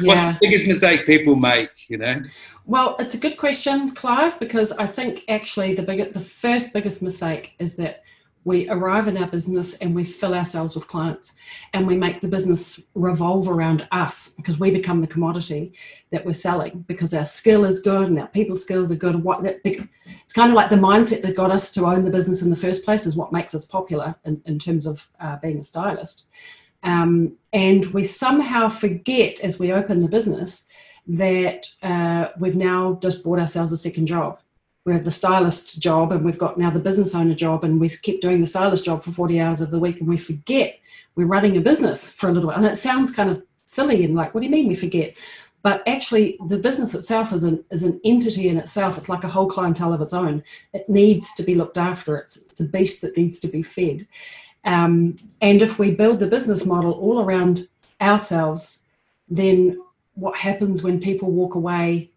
yeah. 0.00 0.32
the 0.32 0.38
biggest 0.40 0.66
mistake 0.66 1.04
people 1.04 1.36
make? 1.36 1.68
You 1.88 1.98
know. 1.98 2.22
Well, 2.64 2.96
it's 2.98 3.14
a 3.14 3.18
good 3.18 3.36
question, 3.36 3.94
Clive, 3.94 4.38
because 4.38 4.72
I 4.72 4.86
think 4.86 5.24
actually 5.28 5.74
the 5.74 5.82
big, 5.82 6.14
the 6.14 6.20
first 6.20 6.72
biggest 6.72 7.02
mistake 7.02 7.52
is 7.58 7.76
that 7.76 8.02
we 8.44 8.68
arrive 8.70 9.06
in 9.06 9.16
our 9.16 9.26
business 9.26 9.74
and 9.78 9.94
we 9.94 10.02
fill 10.02 10.34
ourselves 10.34 10.74
with 10.74 10.88
clients 10.88 11.36
and 11.74 11.86
we 11.86 11.96
make 11.96 12.20
the 12.20 12.28
business 12.28 12.80
revolve 12.94 13.48
around 13.48 13.86
us 13.92 14.30
because 14.36 14.58
we 14.58 14.70
become 14.70 15.00
the 15.00 15.06
commodity 15.06 15.72
that 16.10 16.24
we're 16.24 16.32
selling 16.32 16.84
because 16.88 17.12
our 17.12 17.26
skill 17.26 17.64
is 17.64 17.80
good 17.80 18.08
and 18.08 18.18
our 18.18 18.28
people 18.28 18.56
skills 18.56 18.90
are 18.90 18.96
good 18.96 19.22
what 19.22 19.42
that 19.42 19.60
it's 19.64 20.32
kind 20.32 20.50
of 20.50 20.56
like 20.56 20.70
the 20.70 20.76
mindset 20.76 21.22
that 21.22 21.36
got 21.36 21.50
us 21.50 21.70
to 21.72 21.84
own 21.84 22.02
the 22.02 22.10
business 22.10 22.42
in 22.42 22.50
the 22.50 22.56
first 22.56 22.84
place 22.84 23.06
is 23.06 23.16
what 23.16 23.32
makes 23.32 23.54
us 23.54 23.66
popular 23.66 24.14
in, 24.24 24.40
in 24.46 24.58
terms 24.58 24.86
of 24.86 25.08
uh, 25.20 25.36
being 25.36 25.58
a 25.58 25.62
stylist 25.62 26.28
um, 26.82 27.36
and 27.52 27.84
we 27.92 28.04
somehow 28.04 28.68
forget 28.68 29.40
as 29.40 29.58
we 29.58 29.72
open 29.72 30.00
the 30.00 30.08
business 30.08 30.66
that 31.06 31.66
uh, 31.82 32.28
we've 32.38 32.56
now 32.56 32.98
just 33.02 33.24
bought 33.24 33.38
ourselves 33.38 33.72
a 33.72 33.76
second 33.76 34.06
job. 34.06 34.40
We 34.84 34.92
have 34.94 35.04
the 35.04 35.10
stylist 35.10 35.80
job 35.80 36.12
and 36.12 36.24
we've 36.24 36.38
got 36.38 36.58
now 36.58 36.70
the 36.70 36.78
business 36.78 37.14
owner 37.14 37.34
job, 37.34 37.64
and 37.64 37.78
we 37.78 37.88
keep 37.88 38.20
doing 38.20 38.40
the 38.40 38.46
stylist 38.46 38.84
job 38.84 39.02
for 39.02 39.12
40 39.12 39.40
hours 39.40 39.60
of 39.60 39.70
the 39.70 39.78
week, 39.78 40.00
and 40.00 40.08
we 40.08 40.16
forget 40.16 40.78
we're 41.14 41.26
running 41.26 41.56
a 41.56 41.60
business 41.60 42.12
for 42.12 42.28
a 42.28 42.32
little 42.32 42.48
while. 42.48 42.56
And 42.56 42.66
it 42.66 42.78
sounds 42.78 43.10
kind 43.10 43.30
of 43.30 43.42
silly 43.64 44.04
and 44.04 44.14
like, 44.14 44.34
what 44.34 44.40
do 44.40 44.46
you 44.46 44.52
mean 44.52 44.68
we 44.68 44.74
forget? 44.74 45.14
But 45.62 45.82
actually, 45.86 46.38
the 46.48 46.58
business 46.58 46.94
itself 46.94 47.32
is 47.32 47.42
an, 47.42 47.62
is 47.70 47.82
an 47.82 48.00
entity 48.04 48.48
in 48.48 48.56
itself. 48.56 48.96
It's 48.96 49.10
like 49.10 49.24
a 49.24 49.28
whole 49.28 49.48
clientele 49.48 49.92
of 49.92 50.00
its 50.00 50.14
own. 50.14 50.42
It 50.72 50.88
needs 50.88 51.34
to 51.34 51.42
be 51.42 51.54
looked 51.54 51.76
after. 51.76 52.16
It's, 52.16 52.38
it's 52.38 52.60
a 52.60 52.64
beast 52.64 53.02
that 53.02 53.16
needs 53.16 53.38
to 53.40 53.48
be 53.48 53.62
fed. 53.62 54.06
Um, 54.64 55.16
and 55.42 55.60
if 55.60 55.78
we 55.78 55.90
build 55.90 56.18
the 56.18 56.26
business 56.26 56.64
model 56.64 56.92
all 56.92 57.20
around 57.20 57.68
ourselves, 58.00 58.84
then 59.28 59.82
what 60.14 60.36
happens 60.36 60.82
when 60.82 61.00
people 61.00 61.30
walk 61.30 61.54
away 61.54 62.10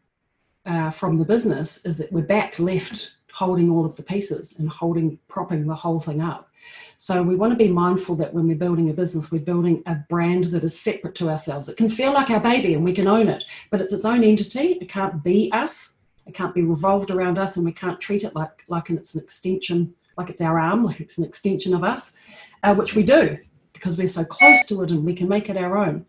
uh, 0.66 0.92
from 0.92 1.18
the 1.18 1.26
business 1.26 1.86
is 1.86 1.98
that 1.98 2.12
we're 2.12 2.22
back 2.22 2.60
left 2.60 3.18
holding 3.34 3.70
all 3.70 3.86
of 3.86 3.96
the 3.96 4.04
pieces 4.04 4.60
and 4.60 4.70
holding 4.70 5.18
propping 5.28 5.66
the 5.66 5.76
whole 5.76 6.00
thing 6.00 6.22
up. 6.22 6.50
So 6.98 7.22
we 7.24 7.36
want 7.36 7.52
to 7.52 7.58
be 7.58 7.68
mindful 7.68 8.16
that 8.18 8.34
when 8.34 8.48
we're 8.48 8.56
building 8.56 8.90
a 8.90 8.94
business 8.94 9.32
we're 9.32 9.42
building 9.42 9.84
a 9.88 9.96
brand 10.08 10.46
that 10.46 10.64
is 10.64 10.80
separate 10.80 11.16
to 11.16 11.30
ourselves. 11.30 11.68
It 11.68 11.76
can 11.76 11.90
feel 11.90 12.14
like 12.14 12.30
our 12.30 12.40
baby 12.40 12.76
and 12.76 12.84
we 12.84 12.94
can 12.94 13.08
own 13.08 13.28
it 13.28 13.44
but 13.72 13.82
it's 13.82 13.92
its 13.92 14.06
own 14.06 14.24
entity. 14.24 14.78
It 14.80 14.88
can't 14.88 15.24
be 15.24 15.52
us. 15.52 15.98
It 16.26 16.34
can't 16.34 16.56
be 16.56 16.62
revolved 16.62 17.12
around 17.12 17.40
us 17.40 17.58
and 17.58 17.66
we 17.66 17.74
can't 17.74 18.00
treat 18.00 18.24
it 18.24 18.36
like 18.36 18.64
like 18.70 18.90
and 18.90 18.98
it's 18.98 19.16
an 19.16 19.22
extension 19.22 19.94
like 20.18 20.30
it's 20.30 20.42
our 20.42 20.60
arm 20.60 20.84
like 20.90 21.00
it's 21.00 21.18
an 21.18 21.26
extension 21.26 21.74
of 21.74 21.84
us 21.84 22.14
uh, 22.62 22.74
which 22.76 22.96
we 22.96 23.04
do 23.04 23.38
because 23.74 23.98
we're 23.98 24.08
so 24.08 24.24
close 24.24 24.66
to 24.68 24.84
it 24.84 24.92
and 24.92 25.04
we 25.04 25.14
can 25.14 25.28
make 25.28 25.50
it 25.50 25.58
our 25.58 25.78
own. 25.78 26.06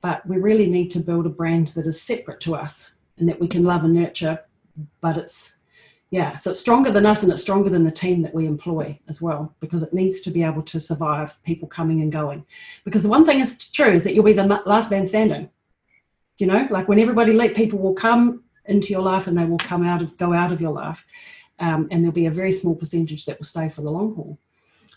But 0.00 0.26
we 0.26 0.38
really 0.38 0.66
need 0.66 0.90
to 0.92 0.98
build 0.98 1.26
a 1.26 1.28
brand 1.28 1.68
that 1.68 1.86
is 1.86 2.02
separate 2.02 2.40
to 2.40 2.56
us 2.56 2.96
and 3.22 3.28
that 3.28 3.40
we 3.40 3.48
can 3.48 3.62
love 3.62 3.84
and 3.84 3.94
nurture 3.94 4.38
but 5.00 5.16
it's 5.16 5.58
yeah 6.10 6.36
so 6.36 6.50
it's 6.50 6.60
stronger 6.60 6.90
than 6.90 7.06
us 7.06 7.22
and 7.22 7.30
it's 7.30 7.40
stronger 7.40 7.70
than 7.70 7.84
the 7.84 7.90
team 7.90 8.20
that 8.20 8.34
we 8.34 8.46
employ 8.46 8.98
as 9.08 9.22
well 9.22 9.54
because 9.60 9.82
it 9.82 9.94
needs 9.94 10.20
to 10.20 10.30
be 10.30 10.42
able 10.42 10.62
to 10.62 10.80
survive 10.80 11.42
people 11.44 11.68
coming 11.68 12.02
and 12.02 12.12
going. 12.12 12.44
Because 12.84 13.02
the 13.02 13.08
one 13.08 13.24
thing 13.24 13.38
is 13.38 13.70
true 13.70 13.92
is 13.92 14.02
that 14.02 14.12
you'll 14.14 14.24
be 14.24 14.32
the 14.32 14.62
last 14.66 14.90
man 14.90 15.06
standing 15.06 15.48
you 16.42 16.48
know? 16.48 16.66
Like 16.70 16.88
when 16.88 16.98
everybody 16.98 17.32
leave 17.32 17.54
people 17.54 17.78
will 17.78 17.94
come 17.94 18.42
into 18.66 18.88
your 18.88 19.02
life 19.02 19.28
and 19.28 19.38
they 19.38 19.44
will 19.44 19.58
come 19.58 19.84
out 19.84 20.02
of 20.02 20.16
go 20.18 20.32
out 20.32 20.52
of 20.52 20.60
your 20.60 20.72
life 20.72 21.04
um, 21.60 21.88
and 21.90 22.02
there'll 22.02 22.12
be 22.12 22.26
a 22.26 22.30
very 22.30 22.52
small 22.52 22.74
percentage 22.74 23.24
that 23.26 23.38
will 23.38 23.46
stay 23.46 23.68
for 23.68 23.82
the 23.82 23.90
long 23.90 24.14
haul. 24.14 24.38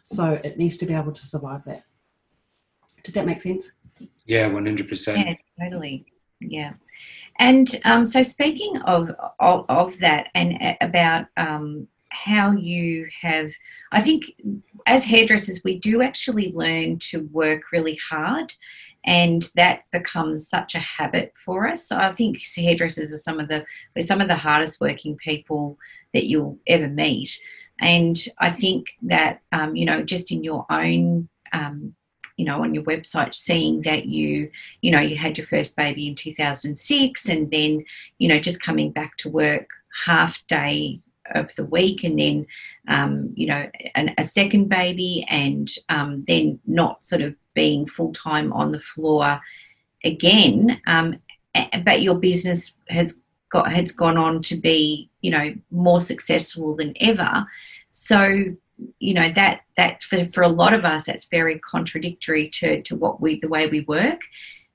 So 0.03 0.39
it 0.43 0.57
needs 0.57 0.77
to 0.77 0.85
be 0.85 0.93
able 0.93 1.11
to 1.11 1.25
survive 1.25 1.63
that. 1.65 1.83
Did 3.03 3.13
that 3.13 3.27
make 3.27 3.41
sense? 3.41 3.71
Yeah, 4.25 4.47
one 4.47 4.65
hundred 4.65 4.89
percent. 4.89 5.19
Yeah, 5.19 5.35
totally. 5.63 6.05
Yeah, 6.39 6.73
and 7.39 7.79
um, 7.85 8.05
so 8.05 8.23
speaking 8.23 8.77
of, 8.81 9.11
of, 9.39 9.65
of 9.67 9.99
that 9.99 10.27
and 10.33 10.57
uh, 10.61 10.75
about 10.81 11.25
um, 11.37 11.87
how 12.09 12.51
you 12.51 13.07
have, 13.21 13.51
I 13.91 14.01
think 14.01 14.31
as 14.85 15.05
hairdressers 15.05 15.61
we 15.63 15.77
do 15.77 16.01
actually 16.01 16.53
learn 16.53 16.99
to 16.99 17.23
work 17.31 17.71
really 17.71 17.99
hard, 18.09 18.53
and 19.05 19.49
that 19.55 19.83
becomes 19.91 20.47
such 20.47 20.75
a 20.75 20.79
habit 20.79 21.33
for 21.35 21.67
us. 21.67 21.87
So 21.87 21.97
I 21.97 22.11
think 22.11 22.41
hairdressers 22.55 23.13
are 23.13 23.17
some 23.17 23.39
of 23.39 23.49
the 23.49 23.65
some 24.01 24.21
of 24.21 24.27
the 24.27 24.35
hardest 24.35 24.79
working 24.79 25.17
people 25.17 25.77
that 26.13 26.27
you'll 26.27 26.57
ever 26.67 26.87
meet, 26.87 27.37
and 27.79 28.17
I 28.39 28.49
think 28.49 28.97
that 29.01 29.41
um, 29.51 29.75
you 29.75 29.85
know 29.85 30.03
just 30.03 30.31
in 30.31 30.43
your 30.43 30.65
own 30.69 31.27
um, 31.51 31.95
you 32.37 32.45
know 32.45 32.61
on 32.61 32.73
your 32.73 32.83
website 32.83 33.33
seeing 33.33 33.81
that 33.81 34.05
you 34.05 34.49
you 34.81 34.91
know 34.91 34.99
you 34.99 35.15
had 35.17 35.37
your 35.37 35.47
first 35.47 35.75
baby 35.75 36.07
in 36.07 36.15
2006 36.15 37.29
and 37.29 37.51
then 37.51 37.83
you 38.17 38.27
know 38.27 38.39
just 38.39 38.61
coming 38.61 38.91
back 38.91 39.17
to 39.17 39.29
work 39.29 39.69
half 40.05 40.45
day 40.47 40.99
of 41.33 41.53
the 41.55 41.65
week 41.65 42.03
and 42.03 42.19
then 42.19 42.45
um, 42.87 43.31
you 43.35 43.47
know 43.47 43.69
an, 43.95 44.13
a 44.17 44.23
second 44.23 44.69
baby 44.69 45.25
and 45.29 45.71
um, 45.89 46.23
then 46.27 46.59
not 46.67 47.03
sort 47.05 47.21
of 47.21 47.35
being 47.53 47.87
full-time 47.87 48.53
on 48.53 48.71
the 48.71 48.79
floor 48.79 49.41
again 50.03 50.79
um, 50.85 51.17
but 51.83 52.01
your 52.01 52.15
business 52.15 52.75
has 52.89 53.19
got 53.49 53.71
has 53.71 53.91
gone 53.91 54.17
on 54.17 54.41
to 54.41 54.55
be 54.55 55.09
you 55.21 55.31
know 55.31 55.53
more 55.71 55.99
successful 55.99 56.75
than 56.75 56.93
ever. 56.99 57.45
So 57.91 58.55
you 58.99 59.13
know 59.13 59.29
that 59.29 59.61
that 59.77 60.03
for, 60.03 60.25
for 60.33 60.41
a 60.41 60.47
lot 60.47 60.73
of 60.73 60.85
us 60.85 61.05
that's 61.05 61.25
very 61.25 61.59
contradictory 61.59 62.49
to 62.49 62.81
to 62.83 62.95
what 62.95 63.21
we 63.21 63.39
the 63.39 63.47
way 63.47 63.67
we 63.67 63.81
work. 63.81 64.21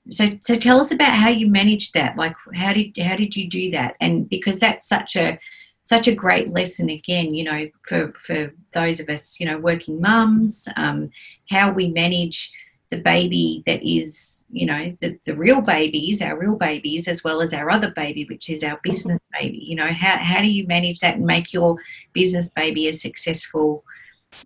So 0.09 0.39
so 0.43 0.55
tell 0.55 0.81
us 0.81 0.91
about 0.91 1.13
how 1.13 1.29
you 1.29 1.47
managed 1.47 1.93
that. 1.93 2.17
Like 2.17 2.35
how 2.55 2.73
did 2.73 2.97
how 2.97 3.15
did 3.15 3.35
you 3.35 3.49
do 3.49 3.71
that? 3.71 3.95
And 3.99 4.27
because 4.27 4.59
that's 4.59 4.87
such 4.87 5.15
a 5.15 5.39
such 5.83 6.07
a 6.07 6.15
great 6.15 6.49
lesson 6.49 6.89
again 6.89 7.33
you 7.33 7.43
know 7.43 7.67
for 7.83 8.13
for 8.13 8.53
those 8.73 8.99
of 8.99 9.09
us 9.09 9.39
you 9.39 9.45
know 9.45 9.57
working 9.57 9.99
mums 9.99 10.67
um, 10.77 11.09
how 11.49 11.71
we 11.71 11.89
manage 11.89 12.53
the 12.91 12.97
baby 12.97 13.63
that 13.65 13.81
is, 13.81 14.43
you 14.51 14.65
know, 14.65 14.93
the, 14.99 15.17
the 15.25 15.35
real 15.35 15.61
babies, 15.61 16.21
our 16.21 16.37
real 16.37 16.55
babies, 16.55 17.07
as 17.07 17.23
well 17.23 17.41
as 17.41 17.53
our 17.53 17.71
other 17.71 17.91
baby, 17.91 18.25
which 18.25 18.49
is 18.49 18.63
our 18.63 18.75
mm-hmm. 18.75 18.91
business 18.91 19.19
baby. 19.39 19.57
You 19.57 19.77
know, 19.77 19.87
how, 19.87 20.17
how 20.17 20.41
do 20.41 20.47
you 20.47 20.67
manage 20.67 20.99
that 20.99 21.15
and 21.15 21.25
make 21.25 21.53
your 21.53 21.77
business 22.13 22.49
baby 22.49 22.87
as 22.87 23.01
successful 23.01 23.83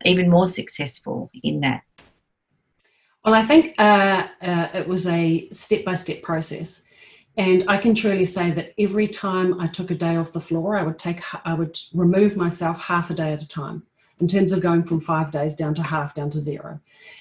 even 0.05 0.29
more 0.29 0.47
successful 0.47 1.31
in 1.43 1.59
that? 1.61 1.81
Well, 3.25 3.33
I 3.33 3.43
think 3.43 3.73
uh, 3.79 4.27
uh, 4.41 4.69
it 4.73 4.87
was 4.87 5.07
a 5.07 5.49
step 5.51 5.83
by 5.83 5.95
step 5.95 6.21
process. 6.21 6.83
And 7.37 7.65
I 7.67 7.77
can 7.77 7.95
truly 7.95 8.25
say 8.25 8.51
that 8.51 8.73
every 8.79 9.07
time 9.07 9.59
I 9.59 9.67
took 9.67 9.91
a 9.91 9.95
day 9.95 10.15
off 10.15 10.31
the 10.31 10.39
floor, 10.39 10.77
I 10.77 10.83
would 10.83 10.99
take, 10.99 11.21
I 11.45 11.53
would 11.53 11.77
remove 11.93 12.37
myself 12.37 12.85
half 12.85 13.09
a 13.09 13.13
day 13.13 13.33
at 13.33 13.41
a 13.41 13.47
time 13.47 13.83
in 14.19 14.27
terms 14.27 14.51
of 14.51 14.62
going 14.62 14.84
from 14.84 15.01
five 15.01 15.31
days 15.31 15.55
down 15.55 15.74
to 15.75 15.84
half, 15.84 16.15
down 16.15 16.29
to 16.29 16.39
zero. 16.39 16.79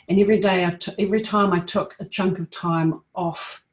And 0.09 0.21
every 0.21 0.39
day, 0.39 0.65
I 0.65 0.71
t- 0.71 0.93
every 0.99 1.21
time 1.21 1.53
I 1.53 1.61
took 1.61 1.97
a 1.99 2.05
chunk 2.05 2.39
of 2.39 2.51
time 2.51 3.03
off 3.15 3.65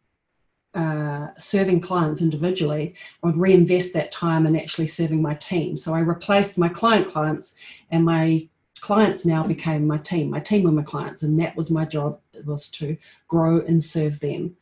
uh, 0.74 1.28
serving 1.38 1.82
clients 1.82 2.22
individually, 2.22 2.96
I 3.22 3.28
would 3.28 3.38
reinvest 3.38 3.94
that 3.94 4.12
time 4.12 4.48
in 4.48 4.56
actually 4.56 4.88
serving 4.88 5.22
my 5.22 5.36
team. 5.36 5.78
So 5.78 5.94
I 5.94 6.00
replaced 6.00 6.58
my 6.58 6.70
client 6.70 7.08
clients, 7.08 7.56
and 7.92 8.06
my 8.06 8.48
clients 8.80 9.26
now 9.26 9.44
became 9.44 9.86
my 9.86 9.98
team. 9.98 10.30
My 10.30 10.40
team 10.40 10.64
were 10.64 10.72
my 10.72 10.84
clients, 10.84 11.24
and 11.24 11.40
that 11.40 11.56
was 11.56 11.70
my 11.70 11.86
job 11.86 12.20
was 12.46 12.70
to 12.72 12.98
grow 13.28 13.60
and 13.60 13.84
serve 13.84 14.20
them. 14.20 14.56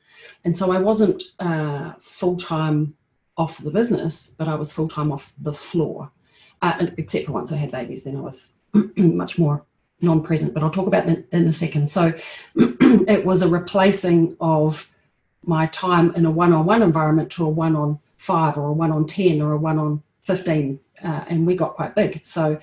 And 0.44 0.56
so 0.56 0.72
I 0.72 0.80
wasn't 0.80 1.24
uh, 1.40 1.94
full 2.00 2.36
time 2.36 2.96
off 3.38 3.64
the 3.64 3.72
business, 3.72 4.36
but 4.38 4.48
I 4.48 4.56
was 4.56 4.72
full 4.72 4.90
time 4.90 5.12
off 5.12 5.32
the 5.40 5.54
floor. 5.54 6.12
Uh, 6.62 6.88
except 6.98 7.26
for 7.26 7.32
once 7.32 7.52
I 7.52 7.56
had 7.56 7.72
babies, 7.72 8.04
then 8.04 8.18
I 8.18 8.22
was 8.22 8.54
much 8.98 9.38
more 9.38 9.64
non-present. 10.02 10.54
But 10.54 10.64
I'll 10.64 10.70
talk 10.70 10.88
about 10.88 11.06
that 11.06 11.26
in 11.32 11.48
a 11.48 11.54
second. 11.54 11.90
So 11.90 12.14
it 12.56 13.26
was 13.26 13.42
a 13.42 13.48
replacing 13.48 14.36
of 14.42 14.90
my 15.46 15.68
time 15.68 16.14
in 16.16 16.26
a 16.26 16.32
one-on-one 16.32 16.82
environment 16.82 17.32
to 17.32 17.46
a 17.46 17.50
one-on-five 17.50 18.58
or 18.58 18.68
a 18.68 18.74
one-on-ten 18.74 19.42
or 19.42 19.54
a 19.54 19.58
one-on-fifteen, 19.58 20.80
uh, 21.04 21.26
and 21.28 21.48
we 21.48 21.56
got 21.56 21.76
quite 21.76 21.96
big. 21.96 22.26
So 22.26 22.60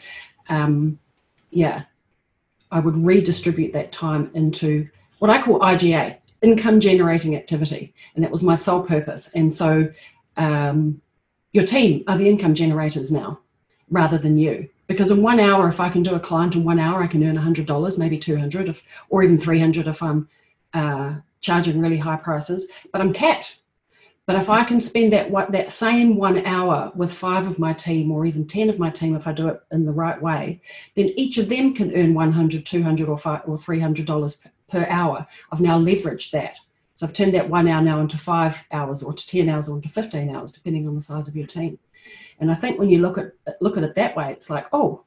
um, 0.49 0.99
yeah, 1.51 1.85
I 2.71 2.81
would 2.81 2.97
redistribute 2.97 3.73
that 3.73 3.93
time 3.93 4.31
into 4.35 4.89
what 5.19 5.31
I 5.31 5.41
call 5.41 5.61
IGA, 5.61 6.19
income 6.43 6.81
generating 6.81 7.35
activity. 7.35 7.95
And 8.15 8.23
that 8.23 8.31
was 8.31 8.43
my 8.43 8.55
sole 8.55 8.83
purpose. 8.83 9.35
And 9.35 9.55
so 9.55 9.91
um, 10.37 11.01
your 11.53 11.65
team 11.65 12.05
are 12.07 12.19
the 12.19 12.29
income 12.29 12.55
generators 12.55 13.11
now 13.11 13.41
rather 13.91 14.19
than 14.19 14.39
you. 14.39 14.69
Because 14.87 15.11
in 15.11 15.23
one 15.23 15.41
hour, 15.41 15.69
if 15.69 15.81
I 15.81 15.89
can 15.89 16.03
do 16.03 16.15
a 16.15 16.21
client 16.21 16.55
in 16.55 16.65
one 16.65 16.79
hour, 16.79 17.03
I 17.03 17.07
can 17.07 17.25
earn 17.25 17.37
$100, 17.37 17.99
maybe 17.99 18.19
200 18.19 18.69
if, 18.69 18.83
or 19.09 19.23
even 19.23 19.39
300 19.39 19.89
if 19.89 20.03
I'm 20.03 20.29
uh, 20.75 21.17
charging 21.41 21.81
really 21.81 21.99
high 21.99 22.17
prices. 22.17 22.69
But 22.93 23.01
I'm 23.01 23.13
capped 23.13 23.59
but 24.27 24.35
if 24.35 24.51
I 24.51 24.65
can 24.65 24.81
spend 24.81 25.13
that 25.13 25.31
that 25.53 25.71
same 25.71 26.17
one 26.17 26.45
hour 26.45 26.91
with 26.97 27.13
five 27.13 27.47
of 27.47 27.61
my 27.61 27.73
team 27.73 28.11
or 28.11 28.27
even 28.27 28.45
10 28.45 28.69
of 28.69 28.79
my 28.79 28.91
team, 28.91 29.15
if 29.15 29.29
I 29.29 29.33
do 29.33 29.49
it 29.49 29.63
in 29.71 29.87
the 29.87 29.93
right 29.93 30.21
way, 30.21 30.61
then 30.97 31.13
each 31.17 31.39
of 31.39 31.49
them 31.49 31.73
can 31.73 31.95
earn 31.95 32.13
100, 32.13 32.67
200 32.67 33.09
or, 33.09 33.17
five, 33.17 33.43
or 33.47 33.57
$300 33.57 34.47
per 34.69 34.85
hour. 34.89 35.27
I've 35.53 35.61
now 35.61 35.79
leveraged 35.79 36.33
that. 36.33 36.59
So 36.97 37.07
I've 37.07 37.13
turned 37.13 37.35
that 37.35 37.49
one 37.49 37.69
hour 37.69 37.81
now 37.81 38.01
into 38.01 38.19
five 38.19 38.65
hours 38.73 39.01
or 39.03 39.13
to 39.13 39.27
10 39.29 39.49
hours 39.49 39.69
or 39.69 39.77
into 39.77 39.89
15 39.89 40.35
hours, 40.35 40.51
depending 40.51 40.89
on 40.89 40.97
the 40.97 41.01
size 41.01 41.29
of 41.29 41.37
your 41.37 41.47
team. 41.47 41.79
And 42.41 42.51
I 42.51 42.55
think 42.55 42.79
when 42.79 42.91
you 42.91 42.99
look 42.99 43.19
at 43.19 43.33
look 43.61 43.77
at 43.77 43.85
it 43.85 43.95
that 43.95 44.17
way, 44.17 44.33
it's 44.33 44.51
like, 44.51 44.67
oh, 44.73 45.05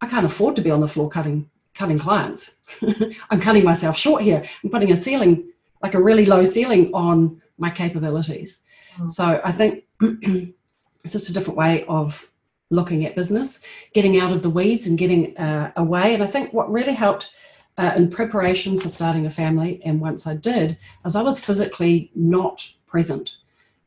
I 0.00 0.06
can't 0.06 0.26
afford 0.26 0.56
to 0.56 0.62
be 0.62 0.70
on 0.70 0.80
the 0.80 0.88
floor 0.88 1.08
cutting 1.08 1.50
cutting 1.74 1.98
clients. 1.98 2.60
I'm 3.30 3.40
cutting 3.40 3.64
myself 3.64 3.96
short 3.96 4.22
here. 4.22 4.42
I'm 4.64 4.70
putting 4.70 4.92
a 4.92 4.96
ceiling, 4.96 5.50
like 5.82 5.94
a 5.94 6.02
really 6.02 6.26
low 6.26 6.44
ceiling 6.44 6.90
on 6.94 7.40
my 7.58 7.70
capabilities. 7.70 8.60
Mm. 8.98 9.10
So 9.10 9.40
I 9.44 9.52
think 9.52 9.84
it's 10.00 11.12
just 11.12 11.30
a 11.30 11.32
different 11.32 11.58
way 11.58 11.84
of 11.86 12.30
looking 12.70 13.06
at 13.06 13.14
business, 13.14 13.60
getting 13.92 14.18
out 14.18 14.32
of 14.32 14.42
the 14.42 14.50
weeds 14.50 14.86
and 14.86 14.98
getting 14.98 15.36
uh, 15.36 15.72
away. 15.76 16.14
And 16.14 16.22
I 16.22 16.26
think 16.26 16.52
what 16.52 16.70
really 16.70 16.94
helped 16.94 17.30
uh, 17.78 17.92
in 17.96 18.10
preparation 18.10 18.78
for 18.78 18.88
starting 18.88 19.26
a 19.26 19.30
family, 19.30 19.82
and 19.84 20.00
once 20.00 20.26
I 20.26 20.34
did, 20.34 20.78
is 21.04 21.14
I 21.14 21.22
was 21.22 21.38
physically 21.38 22.10
not 22.14 22.66
present 22.86 23.36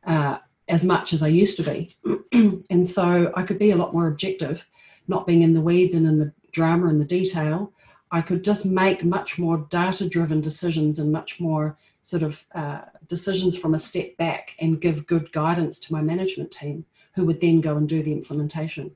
uh, 0.06 0.38
as 0.70 0.86
much 0.86 1.12
as 1.12 1.22
I 1.22 1.28
used 1.28 1.58
to 1.58 1.64
be. 1.64 1.96
and 2.70 2.88
so 2.88 3.34
I 3.36 3.44
could 3.44 3.60
be 3.60 3.72
a 3.72 3.76
lot 3.76 3.94
more 3.94 4.08
objective, 4.08 4.66
not 5.08 5.28
being 5.28 5.42
in 5.42 5.54
the 5.54 5.62
weeds 5.62 5.96
and 5.96 6.06
in 6.06 6.20
the 6.20 6.32
drama 6.52 6.88
and 6.88 7.02
the 7.02 7.06
detail. 7.06 7.74
I 8.12 8.22
could 8.22 8.44
just 8.44 8.66
make 8.66 9.04
much 9.04 9.38
more 9.38 9.58
data 9.70 10.08
driven 10.08 10.42
decisions 10.42 11.00
and 11.00 11.12
much 11.12 11.40
more 11.40 11.78
sort 12.04 12.24
of 12.24 12.46
uh, 12.56 12.82
decisions 13.08 13.58
from 13.58 13.74
a 13.74 13.80
step 13.80 14.16
back 14.18 14.56
and 14.60 14.82
give 14.82 15.08
good 15.08 15.32
guidance 15.32 15.80
to 15.82 15.94
my 15.94 16.02
management 16.02 16.52
team 16.52 16.86
who 17.14 17.26
would 17.26 17.42
then 17.42 17.62
go 17.62 17.76
and 17.76 17.90
do 17.90 18.02
the 18.02 18.14
implementation. 18.14 18.92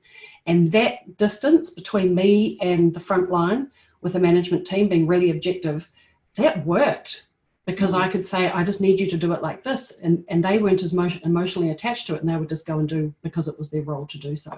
And 0.46 0.72
that 0.72 1.18
distance 1.18 1.74
between 1.74 2.16
me 2.16 2.58
and 2.62 2.94
the 2.94 3.00
front 3.00 3.30
line 3.30 3.70
with 4.02 4.16
a 4.16 4.20
management 4.20 4.66
team 4.66 4.90
being 4.90 5.08
really 5.08 5.32
objective, 5.32 5.90
that 6.36 6.66
worked 6.66 7.28
because 7.66 7.94
I 7.94 8.10
could 8.10 8.28
say, 8.28 8.50
I 8.50 8.64
just 8.64 8.82
need 8.82 9.00
you 9.00 9.08
to 9.08 9.18
do 9.18 9.34
it 9.34 9.42
like 9.42 9.64
this. 9.64 10.00
And, 10.02 10.26
and 10.28 10.44
they 10.44 10.58
weren't 10.58 10.84
as 10.84 10.94
emotionally 10.94 11.70
attached 11.70 12.08
to 12.08 12.16
it 12.16 12.22
and 12.22 12.30
they 12.30 12.36
would 12.36 12.50
just 12.50 12.66
go 12.66 12.80
and 12.80 12.90
do 12.90 13.14
because 13.24 13.48
it 13.48 13.58
was 13.58 13.70
their 13.70 13.84
role 13.84 14.06
to 14.08 14.18
do 14.18 14.36
so. 14.36 14.52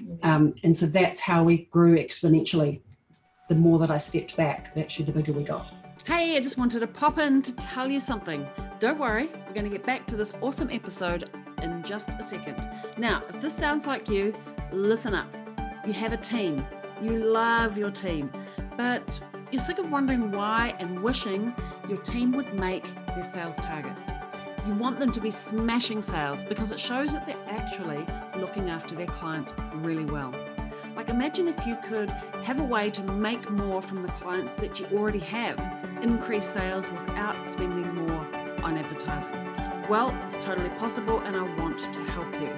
Mm-hmm. 0.00 0.28
Um, 0.28 0.54
and 0.62 0.74
so 0.74 0.86
that's 0.86 1.20
how 1.20 1.44
we 1.44 1.64
grew 1.70 1.96
exponentially. 1.96 2.80
The 3.48 3.54
more 3.54 3.78
that 3.78 3.90
I 3.90 3.98
stepped 3.98 4.36
back, 4.36 4.72
actually, 4.76 5.06
the 5.06 5.12
bigger 5.12 5.32
we 5.32 5.44
got. 5.44 5.72
Hey, 6.04 6.36
I 6.36 6.40
just 6.40 6.58
wanted 6.58 6.80
to 6.80 6.86
pop 6.86 7.18
in 7.18 7.42
to 7.42 7.54
tell 7.56 7.90
you 7.90 8.00
something. 8.00 8.46
Don't 8.80 8.98
worry, 8.98 9.28
we're 9.46 9.54
going 9.54 9.64
to 9.64 9.70
get 9.70 9.84
back 9.84 10.06
to 10.08 10.16
this 10.16 10.32
awesome 10.40 10.70
episode 10.70 11.30
in 11.62 11.82
just 11.84 12.08
a 12.08 12.22
second. 12.22 12.56
Now, 12.98 13.22
if 13.28 13.40
this 13.40 13.54
sounds 13.54 13.86
like 13.86 14.08
you, 14.08 14.34
listen 14.72 15.14
up. 15.14 15.28
You 15.86 15.92
have 15.92 16.12
a 16.12 16.16
team, 16.16 16.64
you 17.00 17.18
love 17.18 17.78
your 17.78 17.90
team, 17.90 18.30
but 18.76 19.20
you're 19.50 19.62
sick 19.62 19.78
of 19.78 19.90
wondering 19.90 20.32
why 20.32 20.74
and 20.78 21.02
wishing 21.02 21.54
your 21.92 22.00
team 22.00 22.32
would 22.32 22.54
make 22.54 22.84
their 23.08 23.22
sales 23.22 23.56
targets. 23.56 24.10
You 24.66 24.72
want 24.76 24.98
them 24.98 25.12
to 25.12 25.20
be 25.20 25.30
smashing 25.30 26.00
sales 26.00 26.42
because 26.42 26.72
it 26.72 26.80
shows 26.80 27.12
that 27.12 27.26
they're 27.26 27.36
actually 27.48 28.06
looking 28.40 28.70
after 28.70 28.94
their 28.94 29.06
clients 29.06 29.52
really 29.74 30.06
well. 30.06 30.34
Like, 30.96 31.10
imagine 31.10 31.48
if 31.48 31.66
you 31.66 31.76
could 31.86 32.08
have 32.44 32.60
a 32.60 32.64
way 32.64 32.88
to 32.92 33.02
make 33.02 33.50
more 33.50 33.82
from 33.82 34.02
the 34.02 34.08
clients 34.12 34.54
that 34.54 34.80
you 34.80 34.86
already 34.86 35.18
have, 35.18 35.58
increase 36.00 36.46
sales 36.46 36.88
without 36.88 37.46
spending 37.46 37.94
more 37.94 38.26
on 38.64 38.78
advertising. 38.78 39.34
Well, 39.90 40.18
it's 40.24 40.42
totally 40.42 40.70
possible, 40.78 41.20
and 41.20 41.36
I 41.36 41.42
want 41.60 41.78
to 41.92 42.00
help 42.04 42.32
you. 42.40 42.48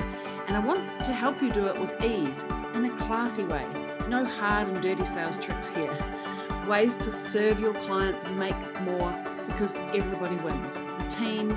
And 0.46 0.56
I 0.56 0.60
want 0.60 1.04
to 1.06 1.12
help 1.12 1.42
you 1.42 1.50
do 1.50 1.66
it 1.66 1.80
with 1.80 2.00
ease 2.04 2.44
in 2.74 2.84
a 2.84 2.96
classy 2.98 3.42
way. 3.42 3.66
No 4.08 4.24
hard 4.24 4.68
and 4.68 4.80
dirty 4.80 5.04
sales 5.04 5.36
tricks 5.38 5.66
here. 5.70 6.23
Ways 6.68 6.96
to 6.96 7.10
serve 7.10 7.60
your 7.60 7.74
clients 7.74 8.24
and 8.24 8.38
make 8.38 8.56
more 8.82 9.12
because 9.46 9.74
everybody 9.94 10.36
wins 10.36 10.76
the 10.76 11.06
team, 11.10 11.48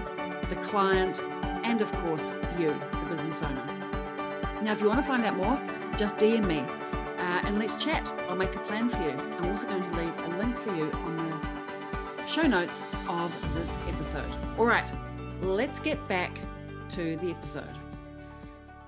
the 0.50 0.58
client, 0.62 1.20
and 1.63 1.82
of 1.82 1.91
course, 1.93 2.34
you, 2.60 2.67
the 2.67 3.08
business 3.10 3.41
owner. 3.41 3.63
Now, 4.62 4.74
if 4.74 4.82
you 4.82 4.88
want 4.88 5.00
to 5.00 5.08
find 5.08 5.24
out 5.24 5.38
more, 5.38 5.60
just 5.98 6.17
DM 6.17 6.46
me 6.46 6.60
uh, 6.60 7.41
and 7.46 7.58
let's 7.58 7.76
chat. 7.82 8.06
I'll 8.28 8.36
make 8.36 8.54
a 8.54 8.60
plan 8.60 8.89
for 8.89 9.02
you. 9.02 9.12
I'm 9.12 9.46
also 9.46 9.67
going 9.67 9.82
to 9.82 9.98
leave 9.98 10.17
a 10.20 10.38
link 10.38 10.58
for 10.58 10.76
you 10.76 10.91
on 10.91 11.15
the 11.17 12.28
show 12.28 12.43
notes 12.43 12.84
of 13.08 13.54
this 13.56 13.78
episode. 13.88 14.30
All 14.58 14.65
right, 14.65 14.91
let's 15.41 15.80
get 15.80 16.06
back 16.08 16.38
to 16.89 17.15
the 17.17 17.30
episode. 17.30 17.63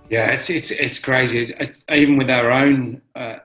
Yeah, 0.10 0.32
it's 0.32 0.50
it's 0.50 0.72
it's 0.72 1.00
crazy. 1.00 1.54
Even 1.94 2.18
with 2.18 2.30
our 2.30 2.52
own 2.52 3.02
uh, 3.16 3.38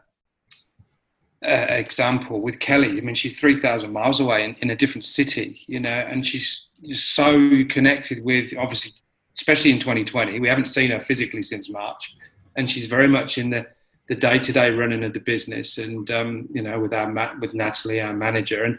uh, 1.45 1.67
example 1.69 2.41
with 2.41 2.59
Kelly, 2.59 2.99
I 2.99 3.01
mean, 3.01 3.15
she's 3.15 3.39
three 3.39 3.59
thousand 3.59 3.93
miles 3.93 4.21
away 4.21 4.45
in, 4.45 4.57
in 4.61 4.71
a 4.71 4.77
different 4.77 5.05
city, 5.05 5.61
you 5.67 5.81
know, 5.81 5.89
and 5.89 6.25
she's 6.25 6.69
so 6.93 7.63
connected 7.69 8.25
with 8.25 8.55
obviously, 8.59 8.93
especially 9.37 9.71
in 9.71 9.79
2020. 9.79 10.41
We 10.41 10.49
haven't 10.49 10.67
seen 10.67 10.91
her 10.91 11.01
physically 11.01 11.43
since 11.43 11.71
March 11.71 12.15
and 12.57 12.69
she's 12.69 12.87
very 12.87 13.09
much 13.09 13.39
in 13.39 13.51
the 13.51 13.67
the 14.07 14.15
day 14.15 14.39
to 14.39 14.53
day 14.53 14.71
running 14.71 15.03
of 15.03 15.15
the 15.15 15.21
business, 15.21 15.79
and 15.79 16.11
um, 16.11 16.47
you 16.53 16.61
know, 16.61 16.79
with 16.79 16.93
our 16.93 17.37
with 17.41 17.55
Natalie, 17.55 18.03
our 18.03 18.13
manager, 18.13 18.65
and 18.65 18.79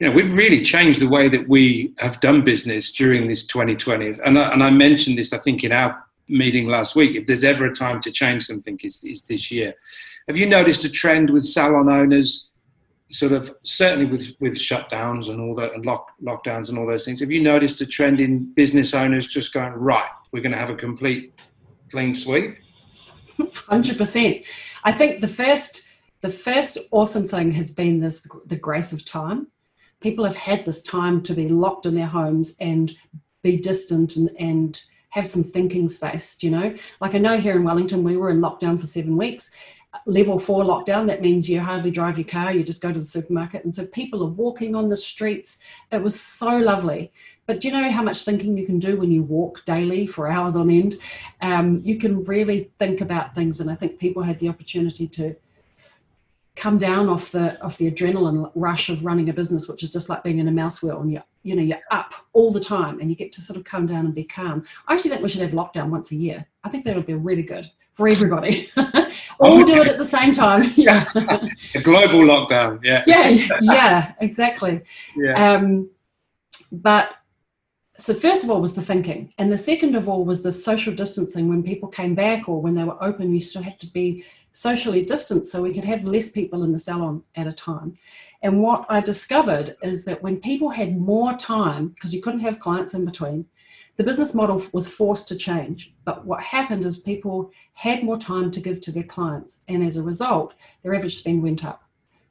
you 0.00 0.08
know, 0.08 0.14
we've 0.14 0.34
really 0.34 0.62
changed 0.62 1.00
the 1.00 1.08
way 1.08 1.28
that 1.28 1.48
we 1.48 1.92
have 1.98 2.18
done 2.20 2.42
business 2.42 2.90
during 2.90 3.28
this 3.28 3.46
2020. 3.46 4.18
And 4.24 4.38
I, 4.38 4.52
and 4.52 4.62
I 4.62 4.70
mentioned 4.70 5.16
this, 5.16 5.32
I 5.32 5.38
think, 5.38 5.62
in 5.62 5.70
our 5.70 6.03
meeting 6.28 6.66
last 6.66 6.96
week. 6.96 7.16
If 7.16 7.26
there's 7.26 7.44
ever 7.44 7.66
a 7.66 7.74
time 7.74 8.00
to 8.00 8.10
change 8.10 8.46
something, 8.46 8.78
is 8.82 9.04
is 9.04 9.24
this 9.24 9.50
year. 9.50 9.74
Have 10.28 10.36
you 10.36 10.46
noticed 10.46 10.84
a 10.84 10.90
trend 10.90 11.30
with 11.30 11.44
salon 11.44 11.88
owners? 11.88 12.50
Sort 13.10 13.32
of 13.32 13.54
certainly 13.62 14.06
with 14.06 14.34
with 14.40 14.56
shutdowns 14.56 15.28
and 15.28 15.40
all 15.40 15.54
that 15.56 15.74
and 15.74 15.84
lock, 15.84 16.08
lockdowns 16.22 16.70
and 16.70 16.78
all 16.78 16.86
those 16.86 17.04
things. 17.04 17.20
Have 17.20 17.30
you 17.30 17.42
noticed 17.42 17.80
a 17.80 17.86
trend 17.86 18.20
in 18.20 18.52
business 18.54 18.94
owners 18.94 19.26
just 19.28 19.52
going 19.52 19.72
right? 19.74 20.08
We're 20.32 20.42
going 20.42 20.52
to 20.52 20.58
have 20.58 20.70
a 20.70 20.74
complete 20.74 21.38
clean 21.90 22.14
sweep. 22.14 22.58
Hundred 23.54 23.98
percent. 23.98 24.44
I 24.84 24.92
think 24.92 25.20
the 25.20 25.28
first 25.28 25.86
the 26.22 26.30
first 26.30 26.78
awesome 26.90 27.28
thing 27.28 27.52
has 27.52 27.70
been 27.70 28.00
this 28.00 28.26
the 28.46 28.56
grace 28.56 28.92
of 28.92 29.04
time. 29.04 29.48
People 30.00 30.24
have 30.24 30.36
had 30.36 30.64
this 30.64 30.82
time 30.82 31.22
to 31.22 31.34
be 31.34 31.48
locked 31.48 31.86
in 31.86 31.94
their 31.94 32.06
homes 32.06 32.56
and 32.60 32.92
be 33.42 33.58
distant 33.58 34.16
and, 34.16 34.30
and 34.38 34.82
have 35.14 35.26
some 35.26 35.44
thinking 35.44 35.86
space, 35.88 36.36
do 36.36 36.48
you 36.48 36.52
know. 36.56 36.74
Like 37.00 37.14
I 37.14 37.18
know 37.18 37.38
here 37.38 37.56
in 37.56 37.64
Wellington 37.64 38.02
we 38.02 38.16
were 38.16 38.30
in 38.30 38.40
lockdown 38.40 38.80
for 38.80 38.86
seven 38.86 39.16
weeks. 39.16 39.50
level 40.06 40.38
four 40.38 40.64
lockdown. 40.64 41.06
That 41.06 41.22
means 41.22 41.48
you 41.48 41.60
hardly 41.60 41.90
drive 41.90 42.18
your 42.18 42.26
car, 42.26 42.52
you 42.52 42.64
just 42.64 42.82
go 42.82 42.92
to 42.92 42.98
the 42.98 43.06
supermarket. 43.06 43.64
And 43.64 43.74
so 43.74 43.86
people 43.86 44.24
are 44.24 44.30
walking 44.44 44.74
on 44.74 44.88
the 44.88 44.96
streets. 44.96 45.60
It 45.92 46.02
was 46.02 46.20
so 46.20 46.56
lovely. 46.56 47.12
But 47.46 47.60
do 47.60 47.68
you 47.68 47.74
know 47.74 47.90
how 47.90 48.02
much 48.02 48.24
thinking 48.24 48.56
you 48.58 48.66
can 48.66 48.78
do 48.78 48.96
when 48.96 49.12
you 49.12 49.22
walk 49.22 49.64
daily 49.64 50.06
for 50.06 50.28
hours 50.28 50.56
on 50.56 50.70
end? 50.70 50.96
Um, 51.42 51.80
you 51.84 51.96
can 51.98 52.24
really 52.24 52.70
think 52.78 53.00
about 53.00 53.34
things. 53.34 53.60
And 53.60 53.70
I 53.70 53.76
think 53.76 53.98
people 53.98 54.22
had 54.22 54.38
the 54.38 54.48
opportunity 54.48 55.06
to 55.08 55.36
come 56.56 56.78
down 56.78 57.08
off 57.08 57.32
the 57.32 57.60
off 57.62 57.78
the 57.78 57.90
adrenaline 57.90 58.50
rush 58.54 58.88
of 58.88 59.04
running 59.04 59.28
a 59.28 59.32
business, 59.32 59.68
which 59.68 59.82
is 59.82 59.90
just 59.92 60.08
like 60.08 60.22
being 60.22 60.38
in 60.38 60.48
a 60.48 60.52
mouse 60.52 60.82
wheel 60.82 61.00
and 61.00 61.12
you're 61.12 61.24
you 61.42 61.56
know 61.56 61.62
you're 61.62 61.78
up 61.90 62.14
all 62.32 62.50
the 62.50 62.60
time 62.60 63.00
and 63.00 63.10
you 63.10 63.16
get 63.16 63.32
to 63.32 63.42
sort 63.42 63.56
of 63.56 63.64
come 63.64 63.86
down 63.86 64.06
and 64.06 64.14
be 64.14 64.24
calm. 64.24 64.64
I 64.86 64.94
actually 64.94 65.10
think 65.10 65.22
we 65.22 65.28
should 65.28 65.42
have 65.42 65.52
lockdown 65.52 65.88
once 65.88 66.12
a 66.12 66.16
year. 66.16 66.46
I 66.62 66.68
think 66.68 66.84
that 66.84 66.96
would 66.96 67.06
be 67.06 67.14
really 67.14 67.42
good 67.42 67.70
for 67.94 68.08
everybody. 68.08 68.70
all 69.38 69.64
do 69.64 69.82
it 69.82 69.88
at 69.88 69.98
the 69.98 70.04
same 70.04 70.32
time. 70.32 70.72
Yeah. 70.76 71.08
a 71.74 71.80
global 71.80 72.20
lockdown. 72.20 72.80
Yeah. 72.82 73.04
Yeah. 73.06 73.28
Yeah. 73.60 74.12
Exactly. 74.20 74.82
Yeah. 75.16 75.54
Um, 75.54 75.90
but 76.72 77.10
so 77.96 78.12
first 78.12 78.42
of 78.42 78.50
all 78.50 78.60
was 78.60 78.74
the 78.74 78.82
thinking 78.82 79.32
and 79.38 79.52
the 79.52 79.58
second 79.58 79.94
of 79.94 80.08
all 80.08 80.24
was 80.24 80.42
the 80.42 80.50
social 80.50 80.92
distancing 80.92 81.48
when 81.48 81.62
people 81.62 81.88
came 81.88 82.14
back 82.14 82.48
or 82.48 82.60
when 82.60 82.74
they 82.74 82.82
were 82.82 83.00
open 83.02 83.32
you 83.32 83.40
still 83.40 83.62
had 83.62 83.78
to 83.78 83.86
be 83.86 84.24
socially 84.54 85.04
distanced 85.04 85.50
so 85.50 85.60
we 85.60 85.74
could 85.74 85.84
have 85.84 86.04
less 86.04 86.30
people 86.30 86.62
in 86.62 86.70
the 86.72 86.78
salon 86.78 87.22
at 87.34 87.48
a 87.48 87.52
time. 87.52 87.94
And 88.42 88.62
what 88.62 88.86
i 88.88 89.00
discovered 89.00 89.76
is 89.82 90.04
that 90.04 90.22
when 90.22 90.40
people 90.40 90.70
had 90.70 90.96
more 90.96 91.34
time 91.34 91.88
because 91.88 92.14
you 92.14 92.22
couldn't 92.22 92.40
have 92.40 92.60
clients 92.60 92.94
in 92.94 93.04
between 93.04 93.46
the 93.96 94.04
business 94.04 94.34
model 94.34 94.62
was 94.72 94.88
forced 94.88 95.28
to 95.28 95.36
change. 95.36 95.94
But 96.04 96.24
what 96.24 96.42
happened 96.42 96.84
is 96.84 96.98
people 96.98 97.52
had 97.74 98.02
more 98.02 98.18
time 98.18 98.50
to 98.50 98.60
give 98.60 98.80
to 98.82 98.92
their 98.92 99.04
clients 99.04 99.60
and 99.68 99.84
as 99.84 99.96
a 99.96 100.02
result 100.02 100.54
their 100.82 100.94
average 100.94 101.16
spend 101.16 101.42
went 101.42 101.64
up. 101.64 101.82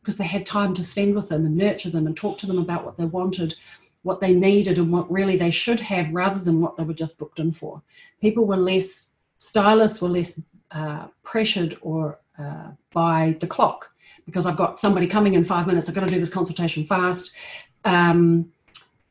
Because 0.01 0.17
they 0.17 0.25
had 0.25 0.45
time 0.45 0.73
to 0.75 0.83
spend 0.83 1.15
with 1.15 1.29
them 1.29 1.45
and 1.45 1.55
nurture 1.55 1.89
them 1.89 2.07
and 2.07 2.15
talk 2.15 2.38
to 2.39 2.47
them 2.47 2.57
about 2.57 2.83
what 2.86 2.97
they 2.97 3.05
wanted 3.05 3.55
what 4.03 4.19
they 4.19 4.33
needed 4.33 4.77
and 4.77 4.91
what 4.91 5.09
really 5.09 5.38
they 5.38 5.49
should 5.49 5.79
have 5.79 6.13
rather 6.13 6.39
than 6.39 6.59
what 6.59 6.75
they 6.77 6.83
were 6.83 6.93
just 6.93 7.17
booked 7.17 7.39
in 7.39 7.53
for. 7.53 7.81
People 8.21 8.45
were 8.45 8.57
less, 8.57 9.13
stylists 9.38 10.01
were 10.01 10.09
less 10.09 10.41
uh, 10.73 11.07
pressured 11.23 11.77
or 11.81 12.19
uh, 12.38 12.71
by 12.91 13.38
the 13.39 13.47
clock 13.47 13.91
because 14.25 14.45
I've 14.45 14.57
got 14.57 14.79
somebody 14.79 15.07
coming 15.07 15.33
in 15.33 15.43
five 15.43 15.67
minutes, 15.67 15.89
I've 15.89 15.95
got 15.95 16.07
to 16.07 16.13
do 16.13 16.19
this 16.19 16.29
consultation 16.29 16.86
fast. 16.86 17.36
Um, 17.86 18.51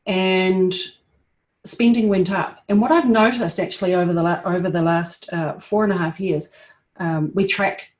and 0.05 0.73
spending 1.63 2.09
went 2.09 2.31
up. 2.31 2.63
And 2.67 2.81
what 2.81 2.91
I've 2.91 3.07
noticed 3.07 3.59
actually 3.59 3.93
over 3.93 4.13
the, 4.13 4.23
la- 4.23 4.41
over 4.45 4.69
the 4.69 4.81
last 4.81 5.31
uh, 5.31 5.59
four 5.59 5.83
and 5.83 5.93
a 5.93 5.97
half 5.97 6.19
years, 6.19 6.51
um, 6.97 7.31
we 7.33 7.45
track 7.45 7.91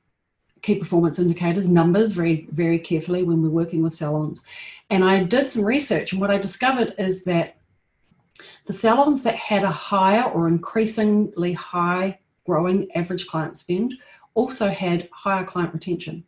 key 0.62 0.76
performance 0.76 1.18
indicators, 1.18 1.68
numbers 1.68 2.12
very, 2.12 2.48
very 2.50 2.78
carefully 2.78 3.22
when 3.22 3.42
we're 3.42 3.50
working 3.50 3.82
with 3.82 3.94
salons. 3.94 4.42
And 4.90 5.04
I 5.04 5.22
did 5.22 5.50
some 5.50 5.64
research, 5.64 6.12
and 6.12 6.20
what 6.20 6.30
I 6.30 6.38
discovered 6.38 6.94
is 6.98 7.24
that 7.24 7.56
the 8.66 8.72
salons 8.72 9.22
that 9.22 9.34
had 9.34 9.62
a 9.62 9.70
higher 9.70 10.24
or 10.24 10.48
increasingly 10.48 11.52
high 11.52 12.18
growing 12.44 12.90
average 12.92 13.26
client 13.26 13.56
spend 13.56 13.94
also 14.34 14.68
had 14.68 15.08
higher 15.12 15.44
client 15.44 15.72
retention. 15.72 16.24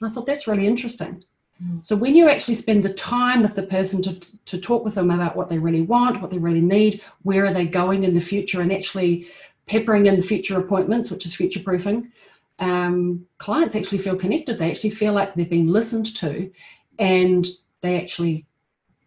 And 0.00 0.10
I 0.10 0.12
thought 0.12 0.26
that's 0.26 0.46
really 0.46 0.66
interesting. 0.66 1.22
Mm. 1.62 1.84
So 1.84 1.96
when 1.96 2.16
you 2.16 2.28
actually 2.28 2.54
spend 2.54 2.84
the 2.84 2.92
time 2.94 3.42
with 3.42 3.54
the 3.54 3.62
person 3.62 4.02
to, 4.02 4.20
to 4.44 4.58
talk 4.58 4.84
with 4.84 4.94
them 4.94 5.10
about 5.10 5.36
what 5.36 5.48
they 5.48 5.58
really 5.58 5.82
want, 5.82 6.20
what 6.20 6.30
they 6.30 6.38
really 6.38 6.60
need, 6.60 7.00
where 7.22 7.46
are 7.46 7.52
they 7.52 7.66
going 7.66 8.04
in 8.04 8.14
the 8.14 8.20
future, 8.20 8.60
and 8.60 8.72
actually 8.72 9.28
peppering 9.66 10.06
in 10.06 10.20
future 10.22 10.58
appointments, 10.58 11.10
which 11.10 11.26
is 11.26 11.34
future 11.34 11.60
proofing, 11.60 12.12
um, 12.58 13.26
clients 13.38 13.74
actually 13.74 13.98
feel 13.98 14.16
connected. 14.16 14.58
They 14.58 14.70
actually 14.70 14.90
feel 14.90 15.12
like 15.12 15.34
they've 15.34 15.48
been 15.48 15.72
listened 15.72 16.14
to 16.16 16.50
and 16.98 17.46
they 17.80 18.00
actually 18.00 18.46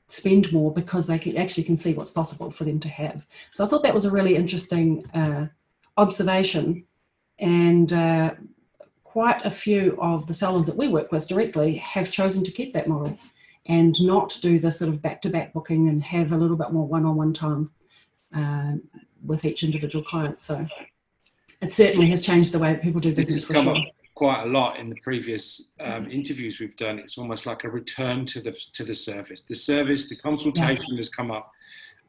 spend 0.07 0.51
more 0.51 0.73
because 0.73 1.07
they 1.07 1.19
can, 1.19 1.37
actually 1.37 1.63
can 1.63 1.77
see 1.77 1.93
what's 1.93 2.11
possible 2.11 2.51
for 2.51 2.63
them 2.63 2.79
to 2.79 2.89
have. 2.89 3.25
So 3.51 3.63
I 3.63 3.67
thought 3.67 3.83
that 3.83 3.93
was 3.93 4.05
a 4.05 4.11
really 4.11 4.35
interesting 4.35 5.05
uh, 5.13 5.47
observation. 5.99 6.85
And 7.37 7.91
uh, 7.93 8.31
quite 9.03 9.45
a 9.45 9.51
few 9.51 9.97
of 10.01 10.27
the 10.27 10.33
salons 10.33 10.67
that 10.67 10.75
we 10.75 10.87
work 10.87 11.11
with 11.11 11.27
directly 11.27 11.77
have 11.77 12.11
chosen 12.11 12.43
to 12.43 12.51
keep 12.51 12.73
that 12.73 12.87
model 12.87 13.17
and 13.65 13.95
not 14.01 14.37
do 14.41 14.59
the 14.59 14.71
sort 14.71 14.89
of 14.89 15.01
back 15.01 15.21
to 15.21 15.29
back 15.29 15.53
booking 15.53 15.89
and 15.89 16.03
have 16.03 16.31
a 16.31 16.37
little 16.37 16.57
bit 16.57 16.71
more 16.71 16.87
one 16.87 17.05
on 17.05 17.15
one 17.15 17.33
time 17.33 17.69
uh, 18.35 18.73
with 19.25 19.45
each 19.45 19.63
individual 19.63 20.03
client. 20.03 20.41
So 20.41 20.65
it 21.61 21.73
certainly 21.73 22.07
has 22.07 22.21
changed 22.21 22.53
the 22.53 22.59
way 22.59 22.73
that 22.73 22.81
people 22.81 23.01
do 23.01 23.13
business 23.13 23.43
for 23.43 23.55
sure. 23.55 23.77
Quite 24.15 24.43
a 24.43 24.47
lot 24.47 24.77
in 24.77 24.89
the 24.89 24.97
previous 25.01 25.69
um, 25.79 26.11
interviews 26.11 26.59
we've 26.59 26.75
done. 26.75 26.99
It's 26.99 27.17
almost 27.17 27.45
like 27.45 27.63
a 27.63 27.69
return 27.69 28.25
to 28.27 28.41
the 28.41 28.51
to 28.73 28.83
the 28.83 28.95
service. 28.95 29.41
The 29.41 29.55
service, 29.55 30.09
the 30.09 30.17
consultation 30.17 30.85
yeah. 30.89 30.97
has 30.97 31.09
come 31.09 31.31
up 31.31 31.51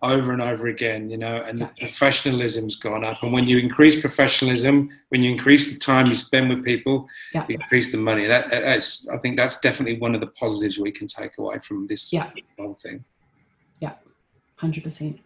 over 0.02 0.32
and 0.32 0.40
over 0.40 0.68
again, 0.68 1.10
you 1.10 1.18
know, 1.18 1.42
and 1.42 1.60
the 1.60 1.70
professionalism's 1.78 2.76
gone 2.76 3.04
up. 3.04 3.22
And 3.22 3.32
when 3.32 3.46
you 3.46 3.58
increase 3.58 4.00
professionalism, 4.00 4.88
when 5.10 5.22
you 5.22 5.30
increase 5.30 5.72
the 5.72 5.78
time 5.78 6.06
you 6.06 6.16
spend 6.16 6.48
with 6.48 6.64
people, 6.64 7.06
yeah. 7.34 7.44
you 7.48 7.56
increase 7.56 7.92
the 7.92 7.98
money. 7.98 8.26
That, 8.26 8.50
that's, 8.50 9.06
I 9.08 9.18
think 9.18 9.36
that's 9.36 9.60
definitely 9.60 9.98
one 9.98 10.14
of 10.14 10.22
the 10.22 10.28
positives 10.28 10.78
we 10.78 10.90
can 10.90 11.06
take 11.06 11.36
away 11.38 11.58
from 11.58 11.86
this 11.86 12.12
yeah. 12.12 12.30
whole 12.58 12.74
thing. 12.74 13.04
Yeah, 13.80 13.92
hundred 14.56 14.84
percent. 14.84 15.20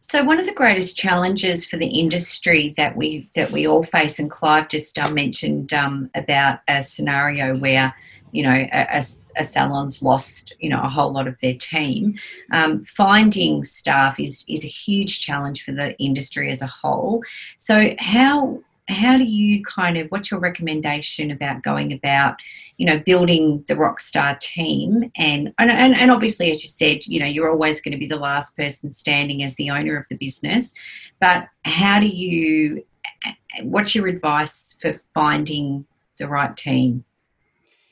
So 0.00 0.22
one 0.22 0.38
of 0.38 0.46
the 0.46 0.54
greatest 0.54 0.96
challenges 0.96 1.66
for 1.66 1.76
the 1.76 1.88
industry 1.88 2.72
that 2.76 2.96
we 2.96 3.28
that 3.34 3.50
we 3.50 3.66
all 3.66 3.84
face, 3.84 4.18
and 4.18 4.30
Clive 4.30 4.68
just 4.68 4.98
uh, 4.98 5.10
mentioned 5.10 5.72
um, 5.72 6.10
about 6.14 6.60
a 6.68 6.82
scenario 6.82 7.56
where 7.56 7.94
you 8.32 8.42
know 8.42 8.52
a, 8.72 9.02
a, 9.36 9.44
salon's 9.44 10.02
lost 10.02 10.54
you 10.58 10.68
know 10.68 10.82
a 10.82 10.88
whole 10.88 11.12
lot 11.12 11.28
of 11.28 11.36
their 11.40 11.54
team. 11.54 12.18
Um, 12.52 12.84
finding 12.84 13.64
staff 13.64 14.18
is 14.18 14.44
is 14.48 14.64
a 14.64 14.68
huge 14.68 15.20
challenge 15.20 15.64
for 15.64 15.72
the 15.72 15.96
industry 15.98 16.50
as 16.50 16.62
a 16.62 16.66
whole. 16.66 17.22
So 17.58 17.94
how 17.98 18.60
how 18.88 19.18
do 19.18 19.24
you 19.24 19.62
kind 19.64 19.98
of 19.98 20.08
what's 20.08 20.30
your 20.30 20.40
recommendation 20.40 21.30
about 21.30 21.62
going 21.62 21.92
about 21.92 22.36
you 22.78 22.86
know 22.86 22.98
building 22.98 23.64
the 23.68 23.74
rockstar 23.74 24.38
team 24.40 25.10
and 25.16 25.52
and, 25.58 25.70
and 25.70 26.10
obviously 26.10 26.50
as 26.50 26.62
you 26.62 26.68
said 26.68 27.06
you 27.06 27.20
know 27.20 27.26
you're 27.26 27.50
always 27.50 27.80
going 27.80 27.92
to 27.92 27.98
be 27.98 28.06
the 28.06 28.16
last 28.16 28.56
person 28.56 28.88
standing 28.88 29.42
as 29.42 29.56
the 29.56 29.70
owner 29.70 29.96
of 29.96 30.06
the 30.08 30.16
business 30.16 30.74
but 31.20 31.48
how 31.64 32.00
do 32.00 32.06
you 32.06 32.82
what's 33.62 33.94
your 33.94 34.06
advice 34.06 34.76
for 34.80 34.94
finding 35.14 35.84
the 36.18 36.28
right 36.28 36.56
team 36.56 37.04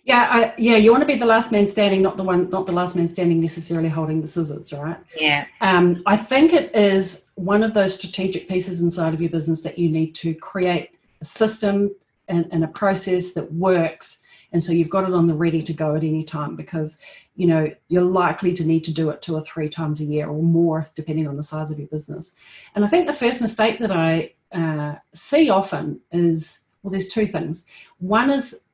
yeah, 0.06 0.28
I, 0.30 0.54
yeah. 0.56 0.76
You 0.76 0.92
want 0.92 1.02
to 1.02 1.06
be 1.06 1.16
the 1.16 1.26
last 1.26 1.50
man 1.50 1.68
standing, 1.68 2.00
not 2.00 2.16
the 2.16 2.22
one, 2.22 2.48
not 2.48 2.66
the 2.66 2.72
last 2.72 2.94
man 2.94 3.08
standing 3.08 3.40
necessarily 3.40 3.88
holding 3.88 4.20
the 4.20 4.28
scissors, 4.28 4.72
right? 4.72 4.96
Yeah. 5.18 5.46
Um, 5.60 6.00
I 6.06 6.16
think 6.16 6.52
it 6.52 6.72
is 6.76 7.32
one 7.34 7.64
of 7.64 7.74
those 7.74 7.96
strategic 7.96 8.48
pieces 8.48 8.80
inside 8.80 9.14
of 9.14 9.20
your 9.20 9.30
business 9.30 9.62
that 9.62 9.80
you 9.80 9.88
need 9.88 10.14
to 10.16 10.32
create 10.36 10.92
a 11.20 11.24
system 11.24 11.92
and, 12.28 12.46
and 12.52 12.62
a 12.62 12.68
process 12.68 13.34
that 13.34 13.52
works, 13.52 14.22
and 14.52 14.62
so 14.62 14.72
you've 14.72 14.90
got 14.90 15.02
it 15.02 15.12
on 15.12 15.26
the 15.26 15.34
ready 15.34 15.60
to 15.60 15.72
go 15.72 15.96
at 15.96 16.04
any 16.04 16.22
time 16.22 16.54
because 16.54 16.98
you 17.34 17.48
know 17.48 17.68
you're 17.88 18.02
likely 18.02 18.54
to 18.54 18.64
need 18.64 18.84
to 18.84 18.92
do 18.92 19.10
it 19.10 19.22
two 19.22 19.34
or 19.34 19.40
three 19.40 19.68
times 19.68 20.00
a 20.00 20.04
year 20.04 20.28
or 20.28 20.40
more, 20.40 20.88
depending 20.94 21.26
on 21.26 21.36
the 21.36 21.42
size 21.42 21.72
of 21.72 21.80
your 21.80 21.88
business. 21.88 22.36
And 22.76 22.84
I 22.84 22.88
think 22.88 23.08
the 23.08 23.12
first 23.12 23.40
mistake 23.40 23.80
that 23.80 23.90
I 23.90 24.34
uh, 24.52 24.94
see 25.14 25.50
often 25.50 26.00
is 26.12 26.66
well, 26.84 26.92
there's 26.92 27.08
two 27.08 27.26
things. 27.26 27.66
One 27.98 28.30
is 28.30 28.65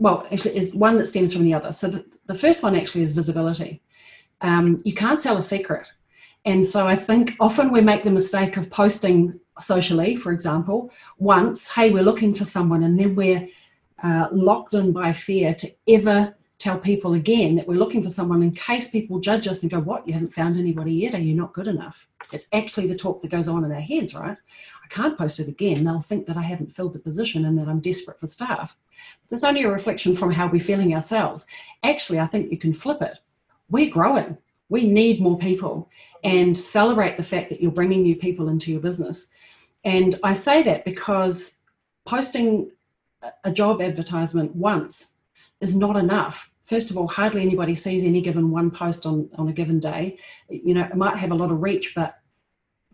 well, 0.00 0.26
actually, 0.32 0.56
is 0.56 0.74
one 0.74 0.96
that 0.98 1.06
stems 1.06 1.32
from 1.32 1.44
the 1.44 1.54
other. 1.54 1.70
So 1.70 1.88
the, 1.88 2.04
the 2.26 2.34
first 2.34 2.62
one 2.62 2.74
actually 2.74 3.02
is 3.02 3.12
visibility. 3.12 3.82
Um, 4.40 4.80
you 4.84 4.94
can't 4.94 5.20
sell 5.20 5.36
a 5.36 5.42
secret. 5.42 5.86
And 6.46 6.64
so 6.64 6.88
I 6.88 6.96
think 6.96 7.36
often 7.38 7.70
we 7.70 7.82
make 7.82 8.02
the 8.02 8.10
mistake 8.10 8.56
of 8.56 8.70
posting 8.70 9.38
socially, 9.60 10.16
for 10.16 10.32
example, 10.32 10.90
once, 11.18 11.68
hey, 11.68 11.90
we're 11.90 12.02
looking 12.02 12.34
for 12.34 12.46
someone, 12.46 12.82
and 12.82 12.98
then 12.98 13.14
we're 13.14 13.46
uh, 14.02 14.28
locked 14.32 14.72
in 14.72 14.90
by 14.92 15.12
fear 15.12 15.54
to 15.54 15.68
ever 15.86 16.34
tell 16.58 16.78
people 16.78 17.12
again 17.12 17.56
that 17.56 17.68
we're 17.68 17.78
looking 17.78 18.02
for 18.02 18.08
someone 18.08 18.42
in 18.42 18.52
case 18.52 18.90
people 18.90 19.20
judge 19.20 19.46
us 19.48 19.60
and 19.62 19.70
go, 19.70 19.80
What, 19.80 20.06
you 20.06 20.14
haven't 20.14 20.32
found 20.32 20.58
anybody 20.58 20.92
yet? 20.92 21.14
Are 21.14 21.18
you 21.18 21.34
not 21.34 21.52
good 21.52 21.68
enough? 21.68 22.06
It's 22.32 22.48
actually 22.54 22.86
the 22.86 22.96
talk 22.96 23.20
that 23.20 23.30
goes 23.30 23.48
on 23.48 23.64
in 23.64 23.72
our 23.72 23.80
heads, 23.80 24.14
right? 24.14 24.36
I 24.84 24.88
can't 24.88 25.18
post 25.18 25.40
it 25.40 25.48
again. 25.48 25.84
They'll 25.84 26.00
think 26.00 26.26
that 26.26 26.38
I 26.38 26.42
haven't 26.42 26.74
filled 26.74 26.94
the 26.94 26.98
position 26.98 27.44
and 27.44 27.58
that 27.58 27.68
I'm 27.68 27.80
desperate 27.80 28.18
for 28.18 28.26
staff. 28.26 28.76
There's 29.28 29.44
only 29.44 29.62
a 29.62 29.70
reflection 29.70 30.16
from 30.16 30.32
how 30.32 30.48
we're 30.48 30.60
feeling 30.60 30.94
ourselves. 30.94 31.46
Actually, 31.84 32.18
I 32.18 32.26
think 32.26 32.50
you 32.50 32.58
can 32.58 32.74
flip 32.74 33.00
it. 33.02 33.18
We're 33.68 33.90
growing. 33.90 34.36
We 34.68 34.86
need 34.86 35.20
more 35.20 35.38
people 35.38 35.88
and 36.24 36.56
celebrate 36.56 37.16
the 37.16 37.22
fact 37.22 37.48
that 37.50 37.60
you're 37.60 37.72
bringing 37.72 38.02
new 38.02 38.16
people 38.16 38.48
into 38.48 38.70
your 38.70 38.80
business. 38.80 39.28
And 39.84 40.18
I 40.22 40.34
say 40.34 40.62
that 40.64 40.84
because 40.84 41.58
posting 42.04 42.70
a 43.44 43.52
job 43.52 43.80
advertisement 43.80 44.54
once 44.54 45.14
is 45.60 45.74
not 45.74 45.96
enough. 45.96 46.52
First 46.66 46.90
of 46.90 46.96
all, 46.96 47.08
hardly 47.08 47.42
anybody 47.42 47.74
sees 47.74 48.04
any 48.04 48.20
given 48.20 48.50
one 48.50 48.70
post 48.70 49.06
on, 49.06 49.28
on 49.36 49.48
a 49.48 49.52
given 49.52 49.80
day. 49.80 50.18
You 50.48 50.74
know, 50.74 50.84
it 50.84 50.96
might 50.96 51.16
have 51.16 51.32
a 51.32 51.34
lot 51.34 51.50
of 51.50 51.62
reach, 51.62 51.94
but 51.94 52.18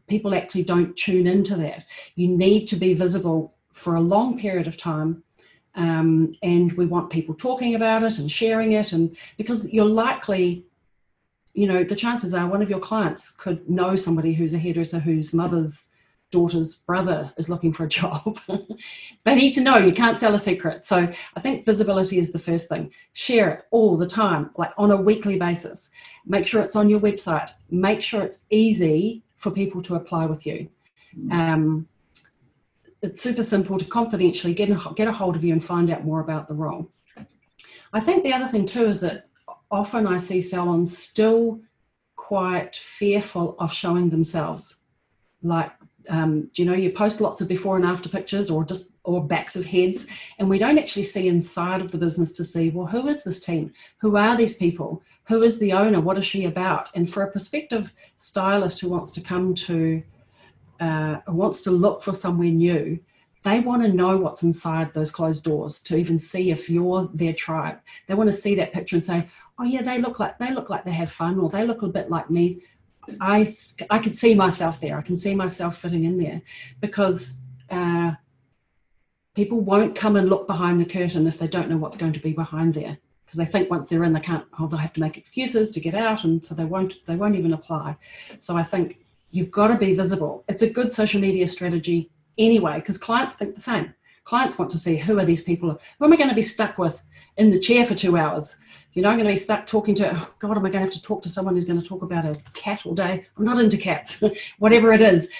people 0.06 0.34
actually 0.34 0.64
don't 0.64 0.96
tune 0.96 1.26
into 1.26 1.56
that. 1.56 1.84
You 2.14 2.28
need 2.28 2.66
to 2.66 2.76
be 2.76 2.94
visible 2.94 3.54
for 3.72 3.94
a 3.94 4.00
long 4.00 4.38
period 4.38 4.66
of 4.66 4.76
time 4.76 5.22
Um, 5.76 6.34
and 6.42 6.72
we 6.72 6.86
want 6.86 7.10
people 7.10 7.34
talking 7.34 7.74
about 7.74 8.02
it 8.02 8.18
and 8.18 8.30
sharing 8.30 8.72
it. 8.72 8.92
And 8.92 9.16
because 9.36 9.70
you're 9.70 9.84
likely, 9.84 10.64
you 11.52 11.66
know, 11.66 11.84
the 11.84 11.94
chances 11.94 12.34
are 12.34 12.46
one 12.46 12.62
of 12.62 12.70
your 12.70 12.80
clients 12.80 13.30
could 13.30 13.68
know 13.68 13.94
somebody 13.94 14.32
who's 14.32 14.54
a 14.54 14.58
hairdresser 14.58 14.98
whose 14.98 15.32
mother's 15.34 15.90
daughter's 16.30 16.76
brother 16.76 17.32
is 17.36 17.48
looking 17.48 17.72
for 17.72 17.84
a 17.84 17.88
job. 18.00 18.38
they 19.24 19.34
need 19.34 19.52
to 19.52 19.60
know 19.60 19.76
you 19.76 19.92
can't 19.92 20.18
sell 20.18 20.34
a 20.34 20.38
secret. 20.38 20.84
So 20.84 21.08
I 21.36 21.40
think 21.40 21.66
visibility 21.66 22.18
is 22.18 22.32
the 22.32 22.38
first 22.38 22.68
thing. 22.68 22.92
Share 23.12 23.50
it 23.50 23.64
all 23.70 23.96
the 23.96 24.06
time, 24.06 24.50
like 24.56 24.72
on 24.78 24.90
a 24.90 24.96
weekly 24.96 25.38
basis. 25.38 25.90
Make 26.24 26.46
sure 26.46 26.62
it's 26.62 26.76
on 26.76 26.90
your 26.90 27.00
website. 27.00 27.50
Make 27.70 28.02
sure 28.02 28.22
it's 28.22 28.44
easy 28.50 29.22
for 29.36 29.50
people 29.50 29.82
to 29.82 29.94
apply 29.94 30.26
with 30.26 30.46
you. 30.46 30.68
Um, 31.32 31.88
it's 33.06 33.22
super 33.22 33.42
simple 33.42 33.78
to 33.78 33.84
confidentially 33.84 34.52
get 34.52 34.68
a, 34.68 34.78
get 34.94 35.08
a 35.08 35.12
hold 35.12 35.36
of 35.36 35.44
you 35.44 35.52
and 35.52 35.64
find 35.64 35.90
out 35.90 36.04
more 36.04 36.20
about 36.20 36.48
the 36.48 36.54
role. 36.54 36.90
I 37.92 38.00
think 38.00 38.24
the 38.24 38.32
other 38.32 38.48
thing 38.48 38.66
too 38.66 38.86
is 38.86 39.00
that 39.00 39.28
often 39.70 40.06
I 40.06 40.18
see 40.18 40.40
salons 40.40 40.96
still 40.96 41.60
quite 42.16 42.74
fearful 42.76 43.56
of 43.58 43.72
showing 43.72 44.10
themselves. 44.10 44.76
Like 45.42 45.72
um, 46.08 46.48
you 46.56 46.64
know 46.64 46.74
you 46.74 46.90
post 46.90 47.20
lots 47.20 47.40
of 47.40 47.48
before 47.48 47.76
and 47.76 47.84
after 47.84 48.08
pictures 48.08 48.50
or 48.50 48.64
just 48.64 48.90
or 49.04 49.24
backs 49.24 49.56
of 49.56 49.64
heads 49.64 50.06
and 50.38 50.48
we 50.48 50.58
don't 50.58 50.78
actually 50.78 51.04
see 51.04 51.28
inside 51.28 51.80
of 51.80 51.92
the 51.92 51.98
business 51.98 52.32
to 52.32 52.44
see 52.44 52.70
well 52.70 52.86
who 52.86 53.06
is 53.08 53.22
this 53.22 53.40
team 53.40 53.72
who 53.98 54.16
are 54.16 54.36
these 54.36 54.56
people 54.56 55.02
who 55.26 55.42
is 55.42 55.58
the 55.58 55.72
owner 55.72 56.00
what 56.00 56.18
is 56.18 56.26
she 56.26 56.44
about 56.44 56.88
and 56.94 57.12
for 57.12 57.22
a 57.22 57.30
prospective 57.30 57.92
stylist 58.16 58.80
who 58.80 58.88
wants 58.88 59.12
to 59.12 59.20
come 59.20 59.54
to 59.54 60.02
uh, 60.80 61.20
wants 61.28 61.60
to 61.62 61.70
look 61.70 62.02
for 62.02 62.12
somewhere 62.12 62.48
new 62.48 62.98
they 63.44 63.60
want 63.60 63.80
to 63.80 63.92
know 63.92 64.16
what's 64.16 64.42
inside 64.42 64.92
those 64.92 65.12
closed 65.12 65.44
doors 65.44 65.80
to 65.80 65.96
even 65.96 66.18
see 66.18 66.50
if 66.50 66.68
you're 66.68 67.08
their 67.14 67.32
tribe 67.32 67.78
they 68.06 68.14
want 68.14 68.28
to 68.28 68.32
see 68.36 68.54
that 68.54 68.72
picture 68.72 68.96
and 68.96 69.04
say 69.04 69.28
oh 69.58 69.64
yeah 69.64 69.82
they 69.82 69.98
look 69.98 70.18
like 70.18 70.38
they 70.38 70.52
look 70.52 70.68
like 70.68 70.84
they 70.84 70.90
have 70.90 71.10
fun 71.10 71.38
or 71.38 71.48
they 71.48 71.64
look 71.64 71.82
a 71.82 71.88
bit 71.88 72.10
like 72.10 72.30
me 72.30 72.60
I 73.20 73.54
I 73.90 73.98
could 73.98 74.16
see 74.16 74.34
myself 74.34 74.80
there. 74.80 74.98
I 74.98 75.02
can 75.02 75.16
see 75.16 75.34
myself 75.34 75.78
fitting 75.78 76.04
in 76.04 76.18
there 76.18 76.42
because 76.80 77.40
uh, 77.70 78.12
people 79.34 79.60
won't 79.60 79.94
come 79.94 80.16
and 80.16 80.28
look 80.28 80.46
behind 80.46 80.80
the 80.80 80.84
curtain 80.84 81.26
if 81.26 81.38
they 81.38 81.48
don't 81.48 81.68
know 81.68 81.76
what's 81.76 81.96
going 81.96 82.12
to 82.12 82.20
be 82.20 82.32
behind 82.32 82.74
there 82.74 82.98
because 83.24 83.38
they 83.38 83.44
think 83.44 83.70
once 83.70 83.86
they're 83.86 84.04
in 84.04 84.12
they 84.12 84.20
can't 84.20 84.44
oh 84.58 84.66
they'll 84.66 84.78
have 84.78 84.92
to 84.92 85.00
make 85.00 85.18
excuses 85.18 85.70
to 85.72 85.80
get 85.80 85.94
out 85.94 86.24
and 86.24 86.44
so 86.44 86.54
they 86.54 86.64
won't 86.64 87.04
they 87.06 87.16
won't 87.16 87.36
even 87.36 87.52
apply. 87.52 87.96
So 88.38 88.56
I 88.56 88.62
think 88.62 88.98
you've 89.30 89.50
got 89.50 89.68
to 89.68 89.76
be 89.76 89.94
visible. 89.94 90.44
It's 90.48 90.62
a 90.62 90.70
good 90.70 90.92
social 90.92 91.20
media 91.20 91.46
strategy 91.46 92.10
anyway 92.38 92.76
because 92.76 92.98
clients 92.98 93.34
think 93.34 93.54
the 93.54 93.60
same. 93.60 93.94
Clients 94.24 94.58
want 94.58 94.70
to 94.72 94.78
see 94.78 94.96
who 94.96 95.18
are 95.18 95.24
these 95.24 95.42
people? 95.42 95.78
Who 95.98 96.04
am 96.04 96.12
I 96.12 96.16
going 96.16 96.28
to 96.28 96.34
be 96.34 96.42
stuck 96.42 96.78
with 96.78 97.06
in 97.36 97.50
the 97.50 97.60
chair 97.60 97.86
for 97.86 97.94
two 97.94 98.16
hours? 98.16 98.58
you 98.96 99.02
know, 99.02 99.10
I'm 99.10 99.16
going 99.16 99.26
to 99.26 99.32
be 99.32 99.38
stuck 99.38 99.66
talking 99.66 99.94
to, 99.96 100.10
oh 100.10 100.28
God, 100.38 100.56
am 100.56 100.64
I 100.64 100.70
going 100.70 100.72
to 100.72 100.78
have 100.78 100.90
to 100.92 101.02
talk 101.02 101.22
to 101.22 101.28
someone 101.28 101.54
who's 101.54 101.66
going 101.66 101.80
to 101.80 101.86
talk 101.86 102.00
about 102.00 102.24
a 102.24 102.34
cat 102.54 102.86
all 102.86 102.94
day? 102.94 103.26
I'm 103.36 103.44
not 103.44 103.60
into 103.60 103.76
cats, 103.76 104.24
whatever 104.58 104.90
it 104.90 105.02
is. 105.02 105.30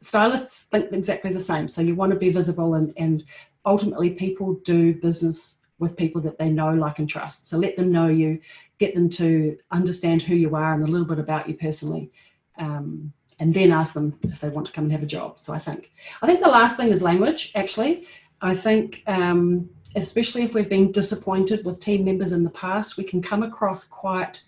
Stylists 0.00 0.62
think 0.70 0.92
exactly 0.92 1.32
the 1.32 1.40
same. 1.40 1.66
So 1.66 1.82
you 1.82 1.96
want 1.96 2.12
to 2.12 2.18
be 2.18 2.30
visible 2.30 2.74
and, 2.74 2.92
and 2.96 3.24
ultimately 3.66 4.10
people 4.10 4.54
do 4.64 4.94
business 4.94 5.58
with 5.80 5.96
people 5.96 6.22
that 6.22 6.38
they 6.38 6.48
know, 6.48 6.72
like, 6.72 7.00
and 7.00 7.08
trust. 7.08 7.48
So 7.48 7.58
let 7.58 7.76
them 7.76 7.90
know 7.90 8.06
you, 8.06 8.38
get 8.78 8.94
them 8.94 9.10
to 9.10 9.58
understand 9.72 10.22
who 10.22 10.36
you 10.36 10.54
are 10.54 10.74
and 10.74 10.84
a 10.84 10.86
little 10.86 11.06
bit 11.06 11.18
about 11.18 11.48
you 11.48 11.54
personally. 11.54 12.12
Um, 12.58 13.12
and 13.40 13.52
then 13.52 13.72
ask 13.72 13.94
them 13.94 14.16
if 14.22 14.40
they 14.40 14.48
want 14.48 14.66
to 14.68 14.72
come 14.72 14.84
and 14.84 14.92
have 14.92 15.02
a 15.02 15.06
job. 15.06 15.40
So 15.40 15.52
I 15.52 15.58
think, 15.58 15.90
I 16.22 16.26
think 16.26 16.40
the 16.40 16.48
last 16.48 16.76
thing 16.76 16.88
is 16.88 17.02
language, 17.02 17.50
actually. 17.56 18.06
I 18.40 18.54
think 18.54 19.02
um, 19.08 19.68
especially 19.96 20.42
if 20.42 20.54
we've 20.54 20.68
been 20.68 20.92
disappointed 20.92 21.64
with 21.64 21.80
team 21.80 22.04
members 22.04 22.32
in 22.32 22.44
the 22.44 22.50
past, 22.50 22.96
we 22.96 23.04
can 23.04 23.22
come 23.22 23.42
across 23.42 23.86
quite 23.86 24.42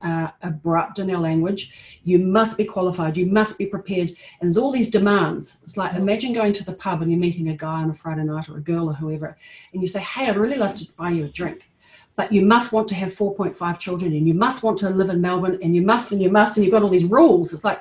uh, 0.00 0.28
abrupt 0.42 0.98
in 0.98 1.10
our 1.10 1.20
language. 1.20 2.00
You 2.04 2.18
must 2.18 2.58
be 2.58 2.64
qualified, 2.64 3.16
you 3.16 3.26
must 3.26 3.58
be 3.58 3.66
prepared. 3.66 4.08
And 4.08 4.42
there's 4.42 4.58
all 4.58 4.72
these 4.72 4.90
demands. 4.90 5.58
It's 5.62 5.76
like 5.76 5.94
imagine 5.94 6.32
going 6.32 6.52
to 6.54 6.64
the 6.64 6.72
pub 6.72 7.02
and 7.02 7.10
you're 7.10 7.20
meeting 7.20 7.48
a 7.48 7.56
guy 7.56 7.82
on 7.82 7.90
a 7.90 7.94
Friday 7.94 8.24
night 8.24 8.48
or 8.48 8.56
a 8.56 8.60
girl 8.60 8.88
or 8.88 8.94
whoever, 8.94 9.36
and 9.72 9.82
you 9.82 9.88
say, 9.88 10.00
Hey, 10.00 10.28
I'd 10.28 10.36
really 10.36 10.56
love 10.56 10.74
to 10.76 10.92
buy 10.94 11.10
you 11.10 11.24
a 11.24 11.28
drink. 11.28 11.68
But 12.16 12.32
you 12.32 12.42
must 12.42 12.72
want 12.72 12.88
to 12.88 12.94
have 12.94 13.14
4.5 13.14 13.78
children 13.78 14.12
and 14.12 14.28
you 14.28 14.34
must 14.34 14.62
want 14.62 14.78
to 14.78 14.90
live 14.90 15.10
in 15.10 15.20
Melbourne 15.20 15.58
and 15.62 15.74
you 15.74 15.82
must 15.82 16.12
and 16.12 16.20
you 16.20 16.30
must 16.30 16.56
and 16.56 16.64
you've 16.64 16.72
got 16.72 16.82
all 16.82 16.88
these 16.88 17.04
rules. 17.04 17.52
It's 17.52 17.64
like, 17.64 17.80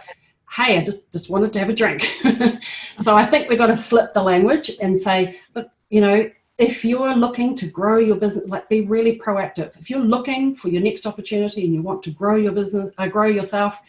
hey, 0.52 0.78
I 0.78 0.84
just, 0.84 1.12
just 1.12 1.30
wanted 1.30 1.54
to 1.54 1.60
have 1.60 1.70
a 1.70 1.74
drink. 1.74 2.04
so 2.98 3.16
I 3.16 3.26
think 3.26 3.50
we've 3.50 3.58
got 3.58 3.68
to 3.68 3.76
flip 3.76 4.14
the 4.14 4.24
language 4.24 4.72
and 4.82 4.98
say, 4.98 5.38
look, 5.56 5.70
you 5.90 6.02
know, 6.02 6.30
if 6.58 6.86
you're 6.86 7.16
looking 7.16 7.56
to 7.56 7.66
grow 7.66 7.98
your 7.98 8.16
business, 8.16 8.50
like 8.50 8.70
be 8.70 8.82
really 8.82 9.18
proactive. 9.18 9.76
If 9.80 9.90
you're 9.90 10.00
looking 10.00 10.56
for 10.56 10.70
your 10.70 10.82
next 10.82 11.08
opportunity 11.08 11.66
and 11.66 11.74
you 11.74 11.82
want 11.82 12.04
to 12.04 12.12
grow 12.12 12.36
your 12.36 12.52
business, 12.52 12.94
uh, 12.98 13.08
grow 13.08 13.28
yourself, 13.28 13.82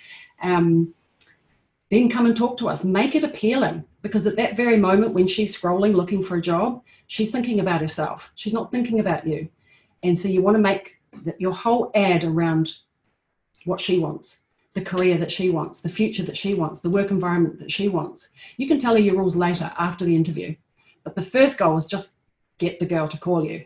um, 0.42 0.94
then 1.90 2.08
come 2.08 2.24
and 2.24 2.36
talk 2.36 2.56
to 2.58 2.68
us. 2.70 2.84
Make 2.84 3.14
it 3.14 3.24
appealing 3.24 3.84
because 4.00 4.26
at 4.26 4.36
that 4.36 4.56
very 4.56 4.78
moment 4.78 5.12
when 5.12 5.26
she's 5.26 5.58
scrolling 5.58 5.94
looking 5.94 6.22
for 6.22 6.36
a 6.36 6.42
job, 6.42 6.82
she's 7.08 7.30
thinking 7.30 7.60
about 7.60 7.82
herself. 7.82 8.32
She's 8.34 8.54
not 8.54 8.70
thinking 8.70 9.00
about 9.00 9.26
you. 9.26 9.48
And 10.02 10.18
so 10.18 10.28
you 10.28 10.42
want 10.42 10.56
to 10.56 10.62
make 10.62 11.00
the, 11.24 11.34
your 11.38 11.52
whole 11.52 11.90
ad 11.94 12.24
around 12.24 12.74
what 13.64 13.80
she 13.80 13.98
wants, 13.98 14.42
the 14.74 14.80
career 14.80 15.18
that 15.18 15.30
she 15.30 15.50
wants, 15.50 15.80
the 15.80 15.88
future 15.88 16.22
that 16.24 16.36
she 16.36 16.54
wants, 16.54 16.80
the 16.80 16.90
work 16.90 17.10
environment 17.10 17.58
that 17.60 17.70
she 17.70 17.88
wants. 17.88 18.28
You 18.56 18.66
can 18.66 18.78
tell 18.78 18.94
her 18.94 19.00
your 19.00 19.16
rules 19.16 19.36
later 19.36 19.72
after 19.78 20.04
the 20.04 20.16
interview. 20.16 20.54
But 21.04 21.14
the 21.14 21.22
first 21.22 21.58
goal 21.58 21.76
is 21.76 21.86
just 21.86 22.12
get 22.58 22.80
the 22.80 22.86
girl 22.86 23.08
to 23.08 23.18
call 23.18 23.44
you. 23.44 23.64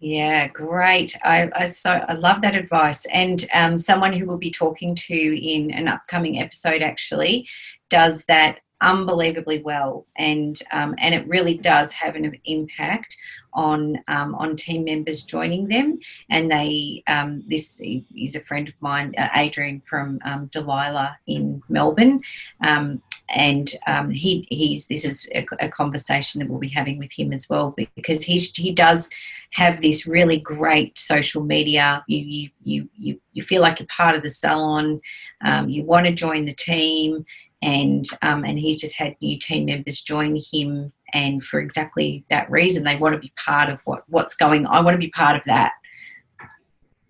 Yeah, 0.00 0.46
great. 0.48 1.16
I, 1.24 1.50
I 1.54 1.66
so 1.66 1.90
I 1.90 2.14
love 2.14 2.40
that 2.42 2.54
advice. 2.54 3.04
And 3.06 3.44
um, 3.52 3.78
someone 3.78 4.12
who 4.12 4.26
we'll 4.26 4.38
be 4.38 4.50
talking 4.50 4.94
to 4.94 5.14
in 5.14 5.72
an 5.72 5.88
upcoming 5.88 6.40
episode 6.40 6.82
actually 6.82 7.48
does 7.90 8.24
that 8.26 8.60
unbelievably 8.80 9.62
well, 9.62 10.06
and 10.16 10.60
um, 10.72 10.94
and 10.98 11.14
it 11.14 11.26
really 11.26 11.56
does 11.58 11.92
have 11.92 12.14
an 12.16 12.38
impact 12.44 13.16
on 13.52 13.98
um, 14.08 14.34
on 14.34 14.56
team 14.56 14.84
members 14.84 15.22
joining 15.24 15.68
them. 15.68 15.98
And 16.30 16.50
they 16.50 17.02
um, 17.06 17.42
this 17.46 17.80
is 17.82 18.36
a 18.36 18.40
friend 18.40 18.68
of 18.68 18.74
mine, 18.80 19.14
uh, 19.18 19.28
Adrian 19.34 19.80
from 19.80 20.20
um, 20.24 20.46
Delilah 20.46 21.18
in 21.26 21.62
Melbourne, 21.68 22.20
um, 22.62 23.02
and 23.30 23.70
um, 23.86 24.10
he 24.10 24.46
he's 24.50 24.86
this 24.86 25.04
is 25.04 25.28
a, 25.34 25.46
a, 25.60 25.68
conversation 25.68 26.38
that 26.38 26.48
we'll 26.48 26.58
be 26.58 26.68
having 26.68 26.98
with 26.98 27.12
him 27.12 27.32
as 27.32 27.48
well 27.48 27.74
because 27.94 28.24
he 28.24 28.38
he 28.38 28.72
does 28.72 29.10
have 29.52 29.80
this 29.80 30.06
really 30.06 30.38
great 30.38 30.98
social 30.98 31.42
media. 31.42 32.04
You 32.08 32.18
you 32.18 32.50
you 32.62 32.88
you, 32.98 33.20
you 33.32 33.42
feel 33.42 33.60
like 33.60 33.80
you're 33.80 33.86
part 33.88 34.16
of 34.16 34.22
the 34.22 34.30
salon. 34.30 35.00
Um, 35.44 35.68
you 35.68 35.84
want 35.84 36.06
to 36.06 36.12
join 36.12 36.46
the 36.46 36.54
team, 36.54 37.26
and 37.60 38.06
um, 38.22 38.44
and 38.44 38.58
he's 38.58 38.80
just 38.80 38.96
had 38.96 39.16
new 39.20 39.38
team 39.38 39.66
members 39.66 40.00
join 40.00 40.40
him, 40.52 40.92
and 41.12 41.44
for 41.44 41.60
exactly 41.60 42.24
that 42.30 42.50
reason, 42.50 42.84
they 42.84 42.96
want 42.96 43.14
to 43.14 43.20
be 43.20 43.32
part 43.36 43.68
of 43.68 43.80
what 43.84 44.04
what's 44.08 44.36
going. 44.36 44.66
I 44.66 44.80
want 44.80 44.94
to 44.94 44.98
be 44.98 45.10
part 45.10 45.36
of 45.36 45.44
that 45.44 45.72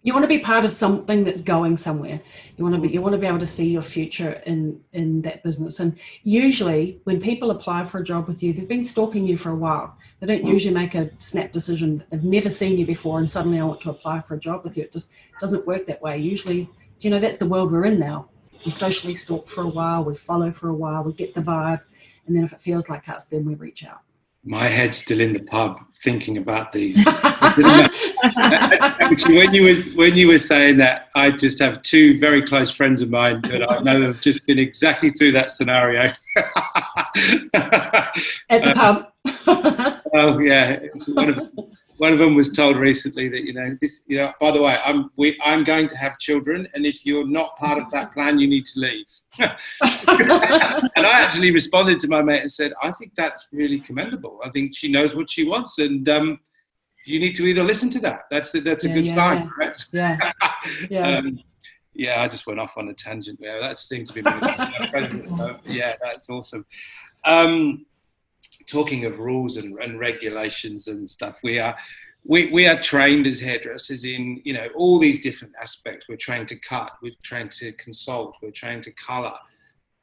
you 0.02 0.12
want 0.12 0.22
to 0.22 0.28
be 0.28 0.38
part 0.38 0.64
of 0.64 0.72
something 0.72 1.24
that's 1.24 1.42
going 1.42 1.76
somewhere. 1.76 2.20
You 2.56 2.64
want 2.64 2.76
to 2.76 2.80
be 2.80 2.88
you 2.88 3.02
want 3.02 3.14
to 3.14 3.18
be 3.18 3.26
able 3.26 3.40
to 3.40 3.46
see 3.46 3.68
your 3.70 3.82
future 3.82 4.42
in 4.46 4.80
in 4.92 5.22
that 5.22 5.42
business. 5.42 5.80
And 5.80 5.98
usually 6.22 7.00
when 7.04 7.20
people 7.20 7.50
apply 7.50 7.84
for 7.84 7.98
a 7.98 8.04
job 8.04 8.28
with 8.28 8.42
you 8.42 8.52
they've 8.52 8.68
been 8.68 8.84
stalking 8.84 9.26
you 9.26 9.36
for 9.36 9.50
a 9.50 9.56
while. 9.56 9.96
They 10.20 10.26
don't 10.26 10.44
mm. 10.44 10.52
usually 10.52 10.74
make 10.74 10.94
a 10.94 11.10
snap 11.18 11.52
decision. 11.52 12.04
They've 12.10 12.22
never 12.22 12.48
seen 12.48 12.78
you 12.78 12.86
before 12.86 13.18
and 13.18 13.28
suddenly 13.28 13.60
i 13.60 13.64
want 13.64 13.80
to 13.82 13.90
apply 13.90 14.20
for 14.20 14.34
a 14.34 14.40
job 14.40 14.62
with 14.62 14.76
you. 14.76 14.84
It 14.84 14.92
just 14.92 15.12
doesn't 15.40 15.66
work 15.66 15.86
that 15.86 16.00
way. 16.00 16.18
Usually 16.18 16.64
do 17.00 17.08
you 17.08 17.10
know 17.10 17.20
that's 17.20 17.38
the 17.38 17.46
world 17.46 17.72
we're 17.72 17.86
in 17.86 17.98
now. 17.98 18.28
We 18.64 18.70
socially 18.70 19.14
stalk 19.14 19.48
for 19.48 19.62
a 19.62 19.68
while 19.68 20.04
we 20.04 20.14
follow 20.14 20.52
for 20.52 20.68
a 20.68 20.74
while 20.74 21.02
we 21.02 21.12
get 21.12 21.34
the 21.34 21.42
vibe 21.42 21.82
and 22.26 22.36
then 22.36 22.44
if 22.44 22.52
it 22.52 22.60
feels 22.60 22.88
like 22.88 23.08
us 23.08 23.24
then 23.24 23.44
we 23.44 23.54
reach 23.54 23.84
out 23.84 24.00
my 24.48 24.64
head's 24.64 24.96
still 24.96 25.20
in 25.20 25.34
the 25.34 25.42
pub 25.42 25.78
thinking 26.02 26.38
about 26.38 26.72
the. 26.72 26.94
Actually, 29.00 29.36
when 29.36 29.52
you 29.52 29.64
was 29.64 29.94
when 29.94 30.16
you 30.16 30.28
were 30.28 30.38
saying 30.38 30.78
that, 30.78 31.10
I 31.14 31.30
just 31.30 31.58
have 31.60 31.82
two 31.82 32.18
very 32.18 32.40
close 32.42 32.70
friends 32.70 33.02
of 33.02 33.10
mine 33.10 33.42
that 33.42 33.70
I 33.70 33.80
know 33.80 34.00
have 34.02 34.20
just 34.20 34.46
been 34.46 34.58
exactly 34.58 35.10
through 35.10 35.32
that 35.32 35.50
scenario. 35.50 36.10
At 36.34 36.46
the 38.48 38.72
uh, 38.74 38.74
pub. 38.74 39.12
oh 40.14 40.38
yeah, 40.38 40.78
it's 40.82 41.06
one 41.08 41.28
of 41.28 41.36
one 41.98 42.12
of 42.12 42.18
them 42.18 42.34
was 42.34 42.52
told 42.52 42.76
recently 42.76 43.28
that 43.28 43.44
you 43.44 43.52
know 43.52 43.76
this 43.80 44.04
you 44.06 44.16
know 44.16 44.32
by 44.40 44.50
the 44.50 44.60
way 44.60 44.76
i'm 44.84 45.10
we 45.16 45.38
i'm 45.44 45.64
going 45.64 45.86
to 45.86 45.96
have 45.96 46.18
children 46.18 46.66
and 46.74 46.86
if 46.86 47.04
you're 47.04 47.26
not 47.26 47.56
part 47.56 47.78
of 47.78 47.90
that 47.92 48.12
plan 48.12 48.38
you 48.38 48.48
need 48.48 48.64
to 48.64 48.80
leave. 48.80 49.06
And 50.96 51.06
i 51.06 51.20
actually 51.20 51.50
responded 51.50 52.00
to 52.00 52.08
my 52.08 52.22
mate 52.22 52.40
and 52.40 52.50
said 52.50 52.72
i 52.82 52.90
think 52.92 53.14
that's 53.14 53.48
really 53.52 53.80
commendable. 53.80 54.40
I 54.44 54.50
think 54.50 54.74
she 54.74 54.90
knows 54.90 55.14
what 55.14 55.28
she 55.30 55.44
wants 55.44 55.78
and 55.78 56.08
um, 56.08 56.40
you 57.04 57.18
need 57.18 57.34
to 57.36 57.44
either 57.44 57.64
listen 57.64 57.88
to 57.90 58.00
that. 58.00 58.22
That's 58.30 58.54
a, 58.54 58.60
that's 58.60 58.84
a 58.84 58.88
yeah, 58.88 58.94
good 58.94 59.06
yeah, 59.06 59.14
sign 59.14 59.38
yeah. 59.38 59.50
right? 59.58 59.84
Yeah. 59.92 60.32
Yeah. 60.90 61.18
Um, 61.18 61.40
yeah 61.94 62.22
i 62.22 62.28
just 62.28 62.46
went 62.46 62.60
off 62.60 62.78
on 62.78 62.88
a 62.88 62.94
tangent 62.94 63.40
there. 63.40 63.60
That 63.60 63.78
seems 63.78 64.10
to 64.10 64.14
be 64.14 64.20
yeah 65.64 65.94
that's 66.00 66.30
awesome. 66.30 66.64
Um, 67.24 67.86
talking 68.68 69.04
of 69.04 69.18
rules 69.18 69.56
and, 69.56 69.74
and 69.80 69.98
regulations 69.98 70.88
and 70.88 71.08
stuff, 71.08 71.36
we 71.42 71.58
are 71.58 71.76
we, 72.24 72.50
we 72.52 72.66
are 72.66 72.78
trained 72.78 73.26
as 73.26 73.40
hairdressers 73.40 74.04
in 74.04 74.40
you 74.44 74.52
know 74.52 74.68
all 74.76 74.98
these 74.98 75.20
different 75.20 75.54
aspects. 75.60 76.06
We're 76.08 76.16
trained 76.16 76.48
to 76.48 76.56
cut, 76.56 76.92
we're 77.02 77.12
trained 77.22 77.52
to 77.52 77.72
consult, 77.72 78.36
we're 78.42 78.50
trained 78.50 78.84
to 78.84 78.92
colour. 78.92 79.34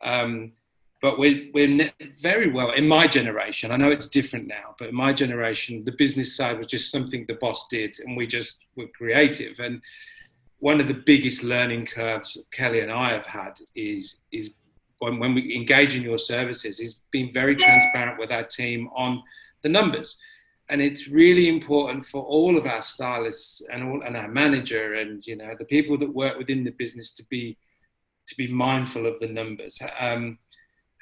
Um, 0.01 0.54
but 1.01 1.19
we're, 1.19 1.49
we're 1.54 1.91
very 2.19 2.51
well 2.51 2.71
in 2.71 2.88
my 2.88 3.06
generation. 3.06 3.69
I 3.69 3.78
know 3.78 3.91
it's 3.91 4.08
different 4.08 4.47
now, 4.47 4.75
but 4.80 4.89
in 4.89 4.95
my 4.95 5.13
generation, 5.13 5.84
the 5.86 5.91
business 5.91 6.36
side 6.36 6.58
was 6.58 6.65
just 6.65 6.89
something 6.89 7.25
the 7.28 7.36
boss 7.36 7.67
did, 7.67 7.97
and 7.99 8.17
we 8.17 8.25
just 8.25 8.62
were 8.75 8.88
creative. 8.88 9.60
And 9.60 9.82
one 10.60 10.82
of 10.82 10.88
the 10.88 10.95
biggest 11.06 11.43
learning 11.43 11.86
curves 11.86 12.38
Kelly 12.51 12.80
and 12.80 12.91
I 12.91 13.10
have 13.10 13.28
had 13.28 13.60
is 13.75 14.21
is 14.32 14.51
when, 14.99 15.19
when 15.19 15.36
we 15.36 15.55
engage 15.55 15.95
in 15.95 16.03
your 16.03 16.17
services 16.17 16.79
is 16.79 17.01
being 17.12 17.34
very 17.34 17.55
transparent 17.55 18.19
with 18.19 18.31
our 18.31 18.43
team 18.43 18.89
on 18.95 19.21
the 19.62 19.69
numbers. 19.69 20.17
And 20.69 20.81
it's 20.81 21.08
really 21.08 21.47
important 21.47 22.05
for 22.05 22.23
all 22.23 22.58
of 22.58 22.65
our 22.65 22.81
stylists 22.81 23.62
and 23.71 23.84
all 23.84 24.01
and 24.01 24.17
our 24.17 24.27
manager 24.27 24.95
and 24.95 25.25
you 25.25 25.36
know 25.36 25.53
the 25.60 25.65
people 25.65 25.95
that 25.99 26.12
work 26.12 26.39
within 26.39 26.63
the 26.63 26.71
business 26.71 27.13
to 27.15 27.23
be 27.29 27.55
to 28.27 28.36
be 28.36 28.47
mindful 28.47 29.05
of 29.05 29.19
the 29.19 29.27
numbers. 29.27 29.79
Um, 29.99 30.39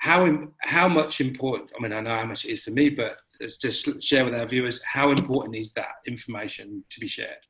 how 0.04 0.48
how 0.60 0.90
much 0.90 1.22
important 1.22 1.72
i 1.78 1.82
mean 1.82 1.94
i 1.94 2.02
know 2.02 2.18
how 2.18 2.26
much 2.26 2.44
it 2.44 2.52
is 2.52 2.64
for 2.64 2.72
me 2.72 2.90
but 2.90 3.20
let's 3.40 3.56
just 3.56 4.04
share 4.04 4.26
with 4.26 4.36
our 4.36 4.46
viewers 4.46 4.84
how 4.84 5.12
important 5.12 5.56
is 5.56 5.72
that 5.74 5.96
information 6.06 6.84
to 6.90 7.00
be 7.00 7.08
shared? 7.08 7.44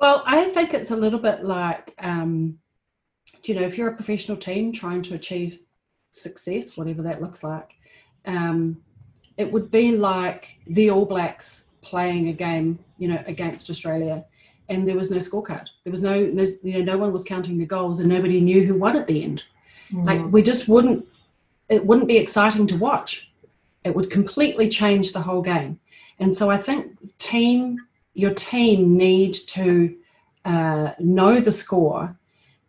Well 0.00 0.24
i 0.26 0.48
think 0.48 0.74
it's 0.74 0.90
a 0.90 0.96
little 0.96 1.20
bit 1.20 1.44
like 1.44 1.94
um, 1.98 2.58
you 3.44 3.54
know 3.54 3.62
if 3.62 3.78
you're 3.78 3.88
a 3.88 3.94
professional 3.94 4.36
team 4.36 4.72
trying 4.72 5.02
to 5.02 5.14
achieve 5.14 5.60
success 6.12 6.76
whatever 6.76 7.02
that 7.02 7.22
looks 7.22 7.42
like 7.44 7.74
um, 8.26 8.80
it 9.38 9.50
would 9.50 9.70
be 9.70 9.96
like 9.96 10.58
the 10.66 10.90
All 10.90 11.06
Blacks 11.06 11.64
playing 11.80 12.28
a 12.28 12.32
game, 12.32 12.78
you 12.98 13.08
know, 13.08 13.22
against 13.26 13.70
Australia, 13.70 14.24
and 14.68 14.86
there 14.86 14.96
was 14.96 15.10
no 15.10 15.16
scorecard. 15.16 15.68
There 15.84 15.92
was 15.92 16.02
no, 16.02 16.20
no 16.26 16.44
you 16.62 16.78
know, 16.78 16.92
no 16.92 16.98
one 16.98 17.12
was 17.12 17.24
counting 17.24 17.56
the 17.56 17.64
goals, 17.64 18.00
and 18.00 18.08
nobody 18.08 18.40
knew 18.40 18.66
who 18.66 18.74
won 18.74 18.96
at 18.96 19.06
the 19.06 19.24
end. 19.24 19.44
Mm. 19.92 20.04
Like 20.04 20.32
we 20.32 20.42
just 20.42 20.68
wouldn't, 20.68 21.06
it 21.68 21.86
wouldn't 21.86 22.08
be 22.08 22.18
exciting 22.18 22.66
to 22.66 22.76
watch. 22.76 23.32
It 23.84 23.94
would 23.94 24.10
completely 24.10 24.68
change 24.68 25.12
the 25.12 25.22
whole 25.22 25.40
game. 25.40 25.78
And 26.18 26.34
so 26.34 26.50
I 26.50 26.58
think 26.58 26.98
team, 27.18 27.78
your 28.14 28.34
team 28.34 28.96
need 28.96 29.34
to 29.34 29.96
uh, 30.44 30.92
know 30.98 31.40
the 31.40 31.52
score 31.52 32.17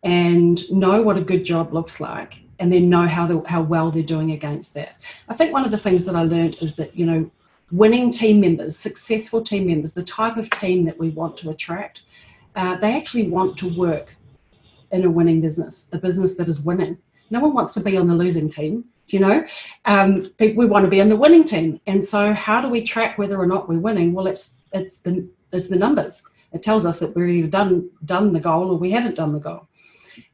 and 0.04 0.70
know 0.72 1.02
what 1.02 1.18
a 1.18 1.22
good 1.22 1.44
job 1.44 1.74
looks 1.74 2.00
like 2.00 2.42
and 2.60 2.72
then 2.72 2.90
know 2.90 3.08
how 3.08 3.26
the, 3.26 3.42
how 3.48 3.62
well 3.62 3.90
they're 3.90 4.04
doing 4.04 4.32
against 4.32 4.74
that. 4.74 4.96
I 5.28 5.34
think 5.34 5.54
one 5.54 5.66
of 5.66 5.72
the 5.72 5.78
things 5.78 6.06
that 6.06 6.16
I 6.16 6.24
learned 6.24 6.58
is 6.62 6.76
that 6.76 6.96
you 6.96 7.06
know 7.06 7.32
winning 7.72 8.12
team 8.12 8.42
members, 8.42 8.78
successful 8.78 9.44
team 9.44 9.68
members, 9.68 9.94
the 9.94 10.04
type 10.04 10.38
of 10.38 10.50
team 10.52 10.86
that 10.86 10.98
we 10.98 11.10
want 11.10 11.38
to 11.38 11.50
attract, 11.52 12.02
uh, 12.56 12.76
they 12.78 12.96
actually 12.96 13.30
want 13.30 13.58
to 13.58 13.78
work 13.78 14.16
in 14.92 15.06
a 15.06 15.10
winning 15.10 15.40
business, 15.40 15.88
a 15.94 15.98
business 15.98 16.36
that 16.36 16.48
is 16.48 16.60
winning. 16.60 16.98
No 17.30 17.40
one 17.40 17.54
wants 17.54 17.74
to 17.76 17.82
be 17.82 17.96
on 17.96 18.08
the 18.08 18.16
losing 18.16 18.50
team. 18.50 18.86
You 19.08 19.20
know, 19.20 19.46
um, 19.86 20.28
we 20.40 20.68
want 20.68 20.86
to 20.86 20.90
be 20.90 21.00
in 21.00 21.10
the 21.10 21.16
winning 21.16 21.44
team, 21.44 21.82
and 21.88 22.04
so 22.04 22.32
how 22.32 22.62
do 22.62 22.70
we 22.70 22.84
track 22.84 23.18
whether 23.18 23.40
or 23.40 23.48
not 23.48 23.68
we're 23.68 23.80
winning? 23.80 24.14
Well, 24.14 24.28
it's 24.28 24.58
it's 24.72 25.00
the 25.00 25.28
it's 25.52 25.68
the 25.68 25.78
numbers. 25.78 26.22
It 26.54 26.62
tells 26.62 26.86
us 26.86 27.00
that 27.00 27.16
we've 27.16 27.50
done 27.50 27.90
done 28.06 28.34
the 28.34 28.40
goal 28.40 28.70
or 28.70 28.78
we 28.78 28.92
haven't 28.92 29.16
done 29.16 29.34
the 29.34 29.40
goal. 29.40 29.68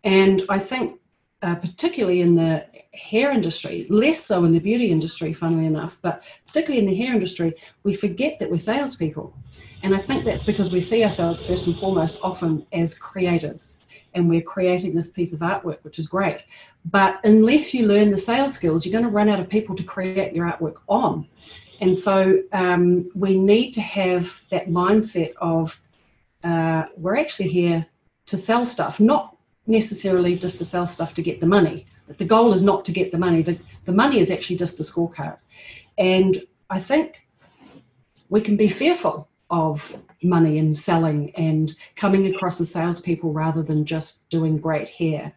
And 0.06 0.44
I 0.48 0.60
think 0.60 1.00
uh, 1.42 1.56
particularly 1.56 2.22
in 2.22 2.36
the 2.36 2.66
hair 2.94 3.32
industry, 3.32 3.86
less 3.90 4.24
so 4.24 4.46
in 4.46 4.54
the 4.54 4.60
beauty 4.60 4.90
industry, 4.90 5.34
funnily 5.34 5.66
enough, 5.66 6.00
but 6.02 6.24
particularly 6.48 6.86
in 6.86 6.90
the 6.90 6.98
hair 6.98 7.14
industry, 7.14 7.54
we 7.84 7.94
forget 7.94 8.40
that 8.40 8.50
we're 8.50 8.58
salespeople. 8.58 9.36
And 9.84 9.94
I 9.94 10.00
think 10.00 10.26
that's 10.26 10.44
because 10.44 10.72
we 10.72 10.82
see 10.82 11.04
ourselves 11.04 11.46
first 11.46 11.68
and 11.68 11.78
foremost 11.78 12.20
often 12.24 12.66
as 12.72 12.98
creatives 12.98 13.80
and 14.16 14.30
we're 14.30 14.42
creating 14.42 14.96
this 14.96 15.12
piece 15.12 15.34
of 15.34 15.40
artwork, 15.40 15.84
which 15.84 16.00
is 16.00 16.08
great. 16.08 16.44
But 16.86 17.20
unless 17.24 17.74
you 17.74 17.86
learn 17.86 18.12
the 18.12 18.18
sales 18.18 18.56
skills, 18.56 18.86
you're 18.86 18.94
going 18.94 19.04
to 19.04 19.10
run 19.10 19.30
out 19.30 19.40
of 19.40 19.50
people 19.50 19.76
to 19.76 19.84
create 19.84 20.34
your 20.34 20.50
artwork 20.50 20.78
on. 20.88 21.28
And 21.82 21.96
so 21.96 22.42
um, 22.54 23.10
we 23.14 23.38
need 23.38 23.72
to 23.72 23.82
have 23.82 24.42
that 24.50 24.70
mindset 24.70 25.34
of 25.38 25.80
uh, 26.44 26.86
we're 26.96 27.18
actually 27.18 27.50
here 27.50 27.86
to 28.28 28.38
sell 28.38 28.66
stuff, 28.66 29.00
not 29.00 29.35
necessarily 29.68 30.38
just 30.38 30.58
to 30.60 30.66
sell 30.66 30.88
stuff 30.88 31.14
to 31.16 31.22
get 31.22 31.40
the 31.40 31.48
money. 31.48 31.86
The 32.08 32.26
goal 32.26 32.54
is 32.54 32.64
not 32.64 32.86
to 32.86 32.92
get 32.92 33.12
the 33.12 33.18
money. 33.18 33.42
The, 33.42 33.58
the 33.86 33.92
money 33.92 34.20
is 34.20 34.30
actually 34.30 34.58
just 34.58 34.78
the 34.78 34.84
scorecard. 34.84 35.38
And 35.98 36.38
I 36.70 36.80
think 36.80 37.28
we 38.30 38.42
can 38.42 38.58
be 38.58 38.68
fearful 38.68 39.28
of 39.50 39.98
money 40.24 40.58
and 40.58 40.78
selling 40.78 41.32
and 41.36 41.76
coming 41.96 42.28
across 42.28 42.60
as 42.62 42.72
salespeople 42.72 43.32
rather 43.32 43.64
than 43.64 43.86
just 43.86 44.30
doing 44.30 44.58
great 44.58 44.90
hair. 44.90 45.34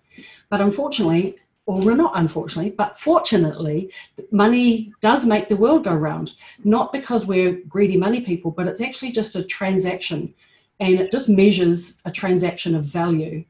But 0.51 0.61
unfortunately, 0.61 1.37
or 1.67 1.81
well, 1.83 1.97
not 1.97 2.13
unfortunately, 2.17 2.71
but 2.71 2.99
fortunately, 2.99 3.93
money 4.31 4.91
does 5.03 5.27
make 5.27 5.49
the 5.49 5.57
world 5.57 5.85
go 5.85 5.95
round. 5.95 6.33
Not 6.65 6.93
because 6.93 7.27
we're 7.27 7.61
greedy 7.69 7.99
money 7.99 8.23
people, 8.23 8.51
but 8.51 8.67
it's 8.67 8.81
actually 8.81 9.13
just 9.13 9.37
a 9.37 9.45
transaction 9.45 10.35
and 10.81 10.99
it 10.99 11.13
just 11.13 11.29
measures 11.29 12.01
a 12.05 12.11
transaction 12.11 12.75
of 12.75 12.85
value 12.85 13.45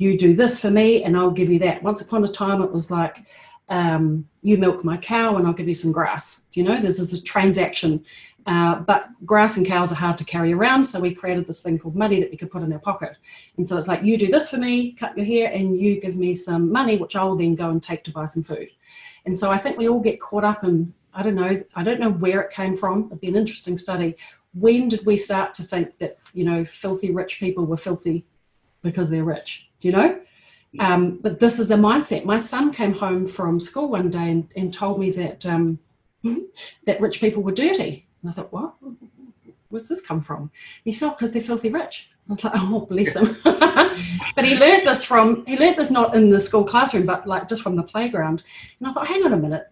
you 0.00 0.16
do 0.16 0.34
this 0.34 0.58
for 0.58 0.70
me 0.70 1.04
and 1.04 1.14
I'll 1.14 1.30
give 1.30 1.50
you 1.50 1.58
that. 1.58 1.82
Once 1.82 2.00
upon 2.00 2.24
a 2.24 2.28
time, 2.28 2.62
it 2.62 2.72
was 2.72 2.90
like, 2.90 3.26
um, 3.68 4.26
you 4.40 4.56
milk 4.56 4.82
my 4.82 4.96
cow 4.96 5.36
and 5.36 5.46
I'll 5.46 5.52
give 5.52 5.68
you 5.68 5.74
some 5.74 5.92
grass. 5.92 6.46
Do 6.50 6.58
you 6.58 6.66
know, 6.66 6.80
This 6.80 6.98
is 6.98 7.12
a 7.12 7.22
transaction. 7.22 8.02
Uh, 8.46 8.76
but 8.76 9.08
grass 9.26 9.58
and 9.58 9.66
cows 9.66 9.92
are 9.92 9.96
hard 9.96 10.16
to 10.16 10.24
carry 10.24 10.54
around, 10.54 10.86
so 10.86 10.98
we 10.98 11.14
created 11.14 11.46
this 11.46 11.60
thing 11.60 11.78
called 11.78 11.94
money 11.94 12.18
that 12.18 12.30
we 12.30 12.38
could 12.38 12.50
put 12.50 12.62
in 12.62 12.72
our 12.72 12.78
pocket. 12.78 13.18
And 13.58 13.68
so 13.68 13.76
it's 13.76 13.86
like, 13.86 14.02
you 14.02 14.16
do 14.16 14.28
this 14.28 14.48
for 14.48 14.56
me, 14.56 14.92
cut 14.92 15.14
your 15.14 15.26
hair, 15.26 15.52
and 15.52 15.78
you 15.78 16.00
give 16.00 16.16
me 16.16 16.32
some 16.32 16.72
money, 16.72 16.96
which 16.96 17.14
I'll 17.14 17.36
then 17.36 17.54
go 17.54 17.68
and 17.68 17.82
take 17.82 18.02
to 18.04 18.10
buy 18.10 18.24
some 18.24 18.42
food. 18.42 18.70
And 19.26 19.38
so 19.38 19.50
I 19.50 19.58
think 19.58 19.76
we 19.76 19.90
all 19.90 20.00
get 20.00 20.18
caught 20.18 20.44
up 20.44 20.64
in, 20.64 20.94
I 21.12 21.22
don't 21.22 21.34
know, 21.34 21.62
I 21.76 21.84
don't 21.84 22.00
know 22.00 22.10
where 22.10 22.40
it 22.40 22.50
came 22.50 22.74
from. 22.74 23.06
It'd 23.08 23.20
be 23.20 23.28
an 23.28 23.36
interesting 23.36 23.76
study. 23.76 24.16
When 24.54 24.88
did 24.88 25.04
we 25.04 25.18
start 25.18 25.52
to 25.56 25.62
think 25.62 25.98
that, 25.98 26.16
you 26.32 26.44
know, 26.44 26.64
filthy 26.64 27.10
rich 27.12 27.38
people 27.38 27.66
were 27.66 27.76
filthy 27.76 28.24
because 28.82 29.10
they're 29.10 29.22
rich? 29.22 29.69
Do 29.80 29.88
you 29.88 29.92
know? 29.92 30.20
Um, 30.78 31.18
but 31.20 31.40
this 31.40 31.58
is 31.58 31.68
the 31.68 31.74
mindset. 31.74 32.24
My 32.24 32.36
son 32.36 32.72
came 32.72 32.94
home 32.94 33.26
from 33.26 33.58
school 33.58 33.88
one 33.88 34.10
day 34.10 34.30
and, 34.30 34.48
and 34.54 34.72
told 34.72 35.00
me 35.00 35.10
that 35.12 35.44
um, 35.44 35.78
that 36.86 37.00
rich 37.00 37.20
people 37.20 37.42
were 37.42 37.52
dirty. 37.52 38.06
And 38.22 38.30
I 38.30 38.34
thought, 38.34 38.52
what? 38.52 38.74
Where's 39.68 39.88
this 39.88 40.04
come 40.04 40.20
from? 40.20 40.50
He 40.84 40.92
said, 40.92 41.10
because 41.10 41.32
they're 41.32 41.42
filthy 41.42 41.70
rich. 41.70 42.10
I 42.28 42.32
was 42.32 42.44
like, 42.44 42.52
oh, 42.56 42.86
bless 42.88 43.14
him. 43.14 43.36
but 43.44 44.44
he 44.44 44.56
learned 44.56 44.86
this 44.86 45.04
from, 45.04 45.44
he 45.46 45.56
learned 45.56 45.76
this 45.76 45.90
not 45.90 46.14
in 46.14 46.30
the 46.30 46.40
school 46.40 46.64
classroom, 46.64 47.06
but 47.06 47.26
like 47.26 47.48
just 47.48 47.62
from 47.62 47.76
the 47.76 47.82
playground. 47.82 48.44
And 48.78 48.88
I 48.88 48.92
thought, 48.92 49.08
hang 49.08 49.24
on 49.24 49.32
a 49.32 49.36
minute. 49.36 49.66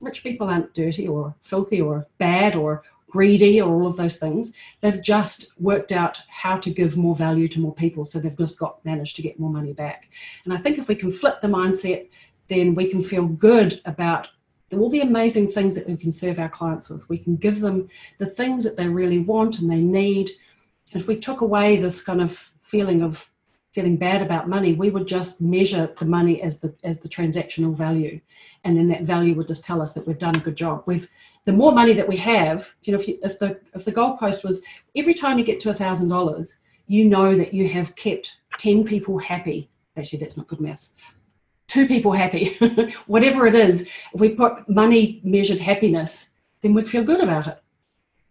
Rich 0.00 0.22
people 0.22 0.48
aren't 0.48 0.72
dirty 0.74 1.08
or 1.08 1.34
filthy 1.42 1.80
or 1.80 2.06
bad 2.18 2.56
or 2.56 2.82
greedy 3.08 3.60
or 3.60 3.74
all 3.74 3.86
of 3.86 3.96
those 3.96 4.18
things. 4.18 4.52
They've 4.80 5.02
just 5.02 5.58
worked 5.60 5.92
out 5.92 6.20
how 6.28 6.58
to 6.58 6.70
give 6.70 6.96
more 6.96 7.14
value 7.14 7.48
to 7.48 7.60
more 7.60 7.74
people. 7.74 8.04
So 8.04 8.18
they've 8.18 8.36
just 8.36 8.58
got 8.58 8.84
managed 8.84 9.16
to 9.16 9.22
get 9.22 9.40
more 9.40 9.50
money 9.50 9.72
back. 9.72 10.08
And 10.44 10.52
I 10.52 10.58
think 10.58 10.78
if 10.78 10.88
we 10.88 10.94
can 10.94 11.10
flip 11.10 11.40
the 11.40 11.48
mindset, 11.48 12.08
then 12.48 12.74
we 12.74 12.88
can 12.88 13.02
feel 13.02 13.26
good 13.26 13.80
about 13.84 14.28
all 14.72 14.90
the 14.90 15.00
amazing 15.00 15.50
things 15.50 15.74
that 15.74 15.88
we 15.88 15.96
can 15.96 16.12
serve 16.12 16.38
our 16.38 16.48
clients 16.48 16.90
with. 16.90 17.08
We 17.08 17.18
can 17.18 17.36
give 17.36 17.60
them 17.60 17.88
the 18.18 18.26
things 18.26 18.64
that 18.64 18.76
they 18.76 18.88
really 18.88 19.18
want 19.18 19.60
and 19.60 19.70
they 19.70 19.80
need. 19.80 20.30
And 20.92 21.00
if 21.00 21.08
we 21.08 21.18
took 21.18 21.40
away 21.40 21.76
this 21.76 22.04
kind 22.04 22.20
of 22.20 22.52
feeling 22.60 23.02
of 23.02 23.30
feeling 23.72 23.96
bad 23.96 24.22
about 24.22 24.48
money, 24.48 24.72
we 24.72 24.90
would 24.90 25.06
just 25.06 25.40
measure 25.40 25.92
the 25.98 26.04
money 26.04 26.42
as 26.42 26.58
the 26.60 26.74
as 26.84 27.00
the 27.00 27.08
transactional 27.08 27.74
value, 27.74 28.20
and 28.64 28.76
then 28.76 28.88
that 28.88 29.02
value 29.02 29.34
would 29.34 29.48
just 29.48 29.64
tell 29.64 29.82
us 29.82 29.92
that 29.92 30.06
we've 30.06 30.18
done 30.18 30.36
a 30.36 30.40
good 30.40 30.56
job. 30.56 30.82
We've 30.86 31.08
the 31.44 31.52
more 31.52 31.72
money 31.72 31.94
that 31.94 32.08
we 32.08 32.16
have, 32.18 32.74
you 32.82 32.92
know, 32.92 32.98
if, 32.98 33.08
you, 33.08 33.18
if 33.22 33.38
the 33.38 33.60
if 33.74 33.84
the 33.84 33.92
goalpost 33.92 34.44
was 34.44 34.62
every 34.96 35.14
time 35.14 35.38
you 35.38 35.44
get 35.44 35.60
to 35.60 35.70
a 35.70 35.74
thousand 35.74 36.08
dollars, 36.08 36.58
you 36.86 37.04
know 37.04 37.36
that 37.36 37.54
you 37.54 37.68
have 37.68 37.94
kept 37.96 38.38
ten 38.58 38.84
people 38.84 39.18
happy. 39.18 39.70
Actually, 39.96 40.20
that's 40.20 40.36
not 40.36 40.46
good 40.46 40.60
maths. 40.60 40.92
Two 41.66 41.86
people 41.86 42.12
happy, 42.12 42.56
whatever 43.06 43.46
it 43.46 43.54
is. 43.54 43.88
If 44.14 44.20
we 44.20 44.30
put 44.30 44.68
money 44.68 45.20
measured 45.22 45.60
happiness, 45.60 46.30
then 46.62 46.72
we'd 46.72 46.88
feel 46.88 47.04
good 47.04 47.20
about 47.20 47.46
it. 47.46 47.62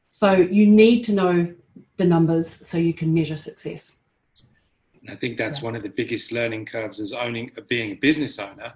So 0.09 0.31
you 0.31 0.65
need 0.65 1.03
to 1.03 1.13
know 1.13 1.53
the 1.97 2.05
numbers 2.05 2.49
so 2.65 2.77
you 2.77 2.93
can 2.93 3.13
measure 3.13 3.35
success. 3.35 3.96
I 5.09 5.15
think 5.15 5.37
that's 5.37 5.59
yeah. 5.59 5.65
one 5.65 5.75
of 5.75 5.83
the 5.83 5.89
biggest 5.89 6.31
learning 6.31 6.65
curves 6.65 6.99
as 6.99 7.13
owning, 7.13 7.51
being 7.67 7.91
a 7.91 7.95
business 7.95 8.39
owner, 8.39 8.73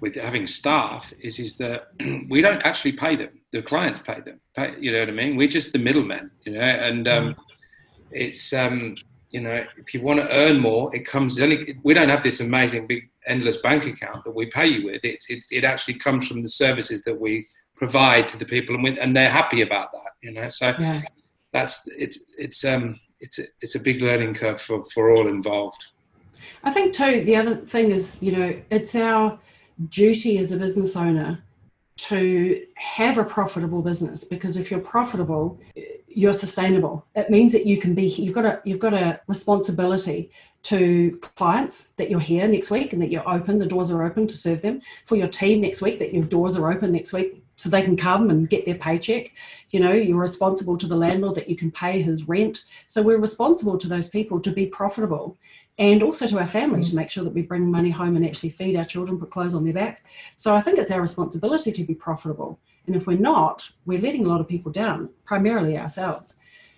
with 0.00 0.16
having 0.16 0.46
staff, 0.46 1.12
is 1.20 1.38
is 1.38 1.56
that 1.58 1.88
we 2.28 2.42
don't 2.42 2.64
actually 2.66 2.92
pay 2.92 3.16
them. 3.16 3.40
The 3.52 3.62
clients 3.62 4.00
pay 4.00 4.20
them. 4.20 4.40
Pay, 4.56 4.74
you 4.78 4.92
know 4.92 5.00
what 5.00 5.08
I 5.08 5.12
mean? 5.12 5.36
We're 5.36 5.48
just 5.48 5.72
the 5.72 5.78
middlemen. 5.78 6.30
You 6.44 6.52
know, 6.54 6.60
and 6.60 7.06
um, 7.08 7.34
mm. 7.34 7.36
it's 8.10 8.52
um, 8.52 8.94
you 9.30 9.40
know, 9.40 9.64
if 9.78 9.94
you 9.94 10.02
want 10.02 10.20
to 10.20 10.30
earn 10.30 10.60
more, 10.60 10.94
it 10.94 11.06
comes. 11.06 11.40
Only 11.40 11.76
we 11.82 11.94
don't 11.94 12.08
have 12.08 12.22
this 12.22 12.40
amazing 12.40 12.86
big 12.86 13.08
endless 13.26 13.56
bank 13.58 13.86
account 13.86 14.24
that 14.24 14.34
we 14.34 14.46
pay 14.46 14.66
you 14.66 14.86
with. 14.86 15.04
It 15.04 15.24
it, 15.28 15.44
it 15.50 15.64
actually 15.64 15.94
comes 15.94 16.28
from 16.28 16.42
the 16.42 16.48
services 16.48 17.02
that 17.02 17.18
we 17.18 17.46
provide 17.76 18.28
to 18.28 18.38
the 18.38 18.44
people, 18.44 18.74
and 18.74 18.84
with, 18.84 18.98
and 19.00 19.16
they're 19.16 19.30
happy 19.30 19.62
about 19.62 19.92
that. 19.92 20.12
You 20.22 20.32
know, 20.32 20.48
so 20.48 20.74
Yeah. 20.78 21.00
that's 21.52 21.86
it's 21.96 22.18
it's 22.36 22.64
um 22.64 22.98
it's 23.22 23.38
a, 23.38 23.44
it's 23.60 23.74
a 23.74 23.80
big 23.80 24.02
learning 24.02 24.34
curve 24.34 24.60
for 24.60 24.84
for 24.86 25.10
all 25.10 25.28
involved. 25.28 25.86
I 26.64 26.70
think 26.70 26.94
too, 26.94 27.24
the 27.24 27.36
other 27.36 27.56
thing 27.56 27.90
is, 27.90 28.18
you 28.20 28.32
know, 28.32 28.60
it's 28.70 28.94
our 28.94 29.38
duty 29.88 30.38
as 30.38 30.52
a 30.52 30.56
business 30.56 30.96
owner 30.96 31.42
to 31.96 32.64
have 32.74 33.18
a 33.18 33.24
profitable 33.24 33.82
business 33.82 34.24
because 34.24 34.56
if 34.56 34.70
you're 34.70 34.80
profitable, 34.80 35.60
you're 36.08 36.32
sustainable. 36.32 37.06
It 37.14 37.30
means 37.30 37.52
that 37.52 37.66
you 37.66 37.78
can 37.78 37.94
be 37.94 38.06
you've 38.06 38.34
got 38.34 38.44
a 38.44 38.60
you've 38.64 38.78
got 38.78 38.94
a 38.94 39.20
responsibility 39.26 40.30
to 40.64 41.18
clients 41.36 41.90
that 41.92 42.08
you're 42.08 42.20
here 42.20 42.46
next 42.46 42.70
week 42.70 42.92
and 42.92 43.02
that 43.02 43.10
you're 43.10 43.28
open, 43.28 43.58
the 43.58 43.66
doors 43.66 43.90
are 43.90 44.04
open 44.04 44.28
to 44.28 44.36
serve 44.36 44.62
them. 44.62 44.80
For 45.06 45.16
your 45.16 45.26
team 45.26 45.60
next 45.60 45.82
week, 45.82 45.98
that 45.98 46.14
your 46.14 46.24
doors 46.24 46.56
are 46.56 46.70
open 46.70 46.92
next 46.92 47.12
week 47.12 47.41
so 47.56 47.68
they 47.68 47.82
can 47.82 47.96
come 47.96 48.30
and 48.30 48.48
get 48.48 48.66
their 48.66 48.74
paycheck. 48.74 49.32
You 49.70 49.80
know, 49.80 49.92
you're 49.92 50.16
responsible 50.16 50.76
to 50.78 50.86
the 50.86 50.96
landlord 50.96 51.36
that 51.36 51.48
you 51.48 51.56
can 51.56 51.70
pay 51.70 52.02
his 52.02 52.28
rent. 52.28 52.64
So 52.86 53.02
we're 53.02 53.18
responsible 53.18 53.78
to 53.78 53.88
those 53.88 54.08
people 54.08 54.40
to 54.40 54.50
be 54.50 54.66
profitable 54.66 55.36
and 55.78 56.02
also 56.02 56.26
to 56.26 56.38
our 56.38 56.46
family 56.46 56.82
to 56.82 56.88
mm-hmm. 56.88 56.96
make 56.96 57.10
sure 57.10 57.24
that 57.24 57.32
we 57.32 57.42
bring 57.42 57.70
money 57.70 57.90
home 57.90 58.16
and 58.16 58.26
actually 58.26 58.50
feed 58.50 58.76
our 58.76 58.84
children, 58.84 59.18
put 59.18 59.30
clothes 59.30 59.54
on 59.54 59.64
their 59.64 59.72
back. 59.72 60.04
So 60.36 60.54
I 60.54 60.60
think 60.60 60.78
it's 60.78 60.90
our 60.90 61.00
responsibility 61.00 61.72
to 61.72 61.84
be 61.84 61.94
profitable. 61.94 62.58
And 62.86 62.96
if 62.96 63.06
we're 63.06 63.18
not, 63.18 63.68
we're 63.86 64.00
letting 64.00 64.24
a 64.26 64.28
lot 64.28 64.40
of 64.40 64.48
people 64.48 64.72
down, 64.72 65.08
primarily 65.24 65.78
ourselves. 65.78 66.36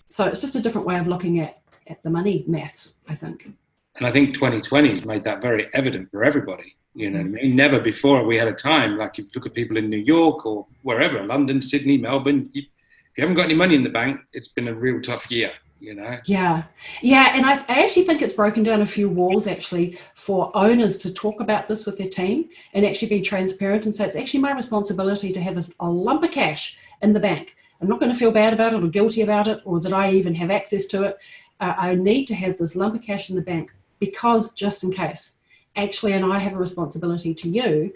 So 0.08 0.26
it's 0.26 0.40
just 0.40 0.54
a 0.54 0.60
different 0.60 0.86
way 0.86 0.96
of 0.96 1.06
looking 1.06 1.40
at, 1.40 1.62
at 1.86 2.02
the 2.02 2.10
money 2.10 2.44
maths, 2.46 2.98
I 3.08 3.14
think. 3.14 3.52
And 3.96 4.06
I 4.06 4.10
think 4.10 4.34
2020 4.34 4.90
has 4.90 5.04
made 5.04 5.24
that 5.24 5.40
very 5.40 5.68
evident 5.72 6.10
for 6.10 6.24
everybody. 6.24 6.76
You 6.94 7.10
know 7.10 7.18
what 7.18 7.26
I 7.26 7.42
mean? 7.42 7.56
Never 7.56 7.80
before 7.80 8.18
have 8.18 8.26
we 8.26 8.36
had 8.36 8.46
a 8.46 8.52
time 8.52 8.96
like 8.96 9.18
if 9.18 9.26
you 9.26 9.30
look 9.34 9.46
at 9.46 9.54
people 9.54 9.76
in 9.76 9.90
New 9.90 9.98
York 9.98 10.46
or 10.46 10.66
wherever, 10.82 11.24
London, 11.24 11.60
Sydney, 11.60 11.98
Melbourne. 11.98 12.48
You, 12.52 12.62
if 12.62 13.18
you 13.18 13.22
haven't 13.22 13.34
got 13.34 13.46
any 13.46 13.54
money 13.54 13.74
in 13.74 13.82
the 13.82 13.90
bank, 13.90 14.20
it's 14.32 14.48
been 14.48 14.68
a 14.68 14.74
real 14.74 15.00
tough 15.00 15.30
year. 15.30 15.52
You 15.80 15.94
know. 15.94 16.18
Yeah, 16.24 16.62
yeah, 17.02 17.36
and 17.36 17.44
I, 17.44 17.62
I 17.68 17.84
actually 17.84 18.04
think 18.04 18.22
it's 18.22 18.32
broken 18.32 18.62
down 18.62 18.80
a 18.80 18.86
few 18.86 19.10
walls 19.10 19.46
actually 19.46 19.98
for 20.14 20.50
owners 20.56 20.96
to 20.98 21.12
talk 21.12 21.40
about 21.40 21.68
this 21.68 21.84
with 21.84 21.98
their 21.98 22.08
team 22.08 22.48
and 22.72 22.86
actually 22.86 23.08
be 23.08 23.20
transparent 23.20 23.84
and 23.84 23.94
say 23.94 24.06
it's 24.06 24.16
actually 24.16 24.40
my 24.40 24.52
responsibility 24.52 25.30
to 25.32 25.40
have 25.42 25.58
a, 25.58 25.64
a 25.80 25.90
lump 25.90 26.22
of 26.22 26.30
cash 26.30 26.78
in 27.02 27.12
the 27.12 27.20
bank. 27.20 27.54
I'm 27.82 27.88
not 27.88 28.00
going 28.00 28.10
to 28.10 28.18
feel 28.18 28.30
bad 28.30 28.54
about 28.54 28.72
it 28.72 28.82
or 28.82 28.88
guilty 28.88 29.20
about 29.20 29.46
it 29.46 29.60
or 29.66 29.78
that 29.80 29.92
I 29.92 30.12
even 30.12 30.34
have 30.36 30.50
access 30.50 30.86
to 30.86 31.02
it. 31.02 31.18
Uh, 31.60 31.74
I 31.76 31.94
need 31.96 32.24
to 32.26 32.34
have 32.34 32.56
this 32.56 32.76
lump 32.76 32.94
of 32.94 33.02
cash 33.02 33.28
in 33.28 33.36
the 33.36 33.42
bank 33.42 33.70
because 33.98 34.54
just 34.54 34.84
in 34.84 34.92
case. 34.92 35.36
Actually, 35.76 36.12
and 36.12 36.24
I 36.24 36.38
have 36.38 36.54
a 36.54 36.58
responsibility 36.58 37.34
to 37.34 37.48
you 37.48 37.92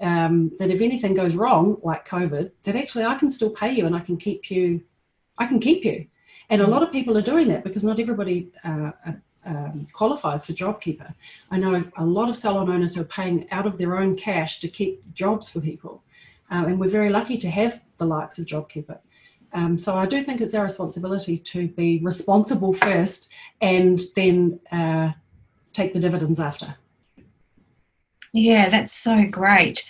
um, 0.00 0.52
that 0.58 0.70
if 0.70 0.80
anything 0.80 1.14
goes 1.14 1.34
wrong, 1.34 1.78
like 1.82 2.08
COVID, 2.08 2.50
that 2.64 2.76
actually 2.76 3.04
I 3.04 3.16
can 3.16 3.30
still 3.30 3.50
pay 3.50 3.72
you 3.72 3.86
and 3.86 3.94
I 3.94 4.00
can 4.00 4.16
keep 4.16 4.50
you. 4.50 4.82
I 5.36 5.46
can 5.46 5.60
keep 5.60 5.84
you. 5.84 6.06
And 6.50 6.62
a 6.62 6.66
lot 6.66 6.82
of 6.82 6.90
people 6.90 7.16
are 7.18 7.22
doing 7.22 7.48
that 7.48 7.64
because 7.64 7.84
not 7.84 8.00
everybody 8.00 8.50
uh, 8.64 8.92
uh, 9.06 9.12
um, 9.44 9.86
qualifies 9.92 10.46
for 10.46 10.52
JobKeeper. 10.52 11.12
I 11.50 11.58
know 11.58 11.84
a 11.96 12.04
lot 12.04 12.28
of 12.28 12.36
salon 12.36 12.70
owners 12.70 12.94
who 12.94 13.02
are 13.02 13.04
paying 13.04 13.46
out 13.50 13.66
of 13.66 13.76
their 13.76 13.98
own 13.98 14.16
cash 14.16 14.60
to 14.60 14.68
keep 14.68 15.12
jobs 15.14 15.48
for 15.48 15.60
people. 15.60 16.02
Um, 16.50 16.64
and 16.66 16.80
we're 16.80 16.88
very 16.88 17.10
lucky 17.10 17.36
to 17.38 17.50
have 17.50 17.82
the 17.98 18.06
likes 18.06 18.38
of 18.38 18.46
JobKeeper. 18.46 18.98
Um, 19.52 19.78
so 19.78 19.96
I 19.96 20.06
do 20.06 20.22
think 20.22 20.40
it's 20.40 20.54
our 20.54 20.64
responsibility 20.64 21.38
to 21.38 21.68
be 21.68 22.00
responsible 22.02 22.74
first 22.74 23.32
and 23.60 24.00
then 24.14 24.60
uh, 24.70 25.12
take 25.72 25.92
the 25.92 26.00
dividends 26.00 26.40
after. 26.40 26.74
Yeah, 28.32 28.68
that's 28.68 28.92
so 28.92 29.24
great. 29.24 29.86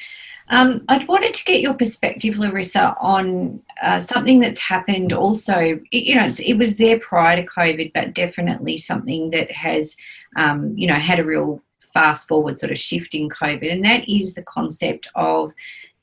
Um, 0.50 0.84
I'd 0.88 1.08
wanted 1.08 1.34
to 1.34 1.44
get 1.44 1.60
your 1.60 1.74
perspective, 1.74 2.38
Larissa, 2.38 2.96
on 3.00 3.60
uh, 3.82 4.00
something 4.00 4.40
that's 4.40 4.60
happened 4.60 5.12
also. 5.12 5.78
You 5.90 6.14
know, 6.14 6.32
it 6.38 6.56
was 6.56 6.78
there 6.78 6.98
prior 6.98 7.36
to 7.36 7.46
COVID, 7.46 7.92
but 7.92 8.14
definitely 8.14 8.78
something 8.78 9.30
that 9.30 9.50
has, 9.50 9.96
um, 10.36 10.76
you 10.76 10.86
know, 10.86 10.94
had 10.94 11.18
a 11.18 11.24
real 11.24 11.62
fast 11.92 12.28
forward 12.28 12.58
sort 12.58 12.72
of 12.72 12.78
shift 12.78 13.14
in 13.14 13.28
COVID, 13.28 13.70
and 13.70 13.84
that 13.84 14.08
is 14.08 14.34
the 14.34 14.42
concept 14.42 15.10
of 15.14 15.52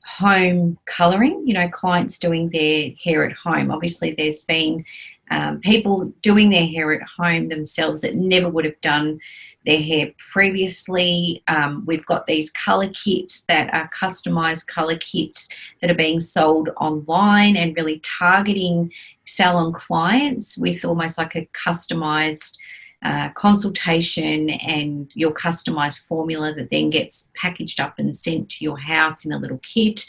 home 0.04 0.78
colouring. 0.86 1.42
You 1.44 1.54
know, 1.54 1.68
clients 1.68 2.18
doing 2.18 2.48
their 2.50 2.90
hair 3.02 3.24
at 3.24 3.32
home. 3.32 3.72
Obviously, 3.72 4.12
there's 4.12 4.44
been 4.44 4.84
um, 5.30 5.60
people 5.60 6.12
doing 6.22 6.50
their 6.50 6.66
hair 6.66 6.92
at 6.92 7.02
home 7.02 7.48
themselves 7.48 8.02
that 8.02 8.14
never 8.14 8.48
would 8.48 8.64
have 8.64 8.80
done 8.80 9.20
their 9.64 9.82
hair 9.82 10.12
previously. 10.32 11.42
Um, 11.48 11.84
we've 11.86 12.06
got 12.06 12.26
these 12.26 12.50
colour 12.50 12.88
kits 12.88 13.44
that 13.48 13.72
are 13.74 13.90
customised 13.90 14.68
colour 14.68 14.96
kits 14.96 15.48
that 15.80 15.90
are 15.90 15.94
being 15.94 16.20
sold 16.20 16.70
online 16.76 17.56
and 17.56 17.76
really 17.76 18.00
targeting 18.00 18.92
salon 19.24 19.72
clients 19.72 20.56
with 20.56 20.84
almost 20.84 21.18
like 21.18 21.34
a 21.34 21.48
customised 21.66 22.56
uh, 23.02 23.28
consultation 23.30 24.50
and 24.50 25.10
your 25.14 25.32
customized 25.32 26.00
formula 26.00 26.54
that 26.54 26.70
then 26.70 26.88
gets 26.88 27.30
packaged 27.34 27.78
up 27.78 27.98
and 27.98 28.16
sent 28.16 28.48
to 28.48 28.64
your 28.64 28.78
house 28.78 29.24
in 29.24 29.32
a 29.32 29.38
little 29.38 29.58
kit. 29.58 30.06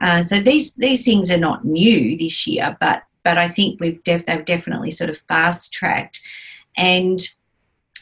Uh, 0.00 0.22
so 0.22 0.40
these 0.40 0.74
these 0.74 1.04
things 1.04 1.30
are 1.30 1.38
not 1.38 1.64
new 1.64 2.16
this 2.16 2.46
year, 2.46 2.76
but 2.80 3.04
but 3.24 3.38
I 3.38 3.48
think 3.48 3.80
we've 3.80 4.02
def- 4.04 4.26
they've 4.26 4.44
definitely 4.44 4.90
sort 4.90 5.10
of 5.10 5.18
fast 5.18 5.72
tracked, 5.72 6.22
and 6.76 7.20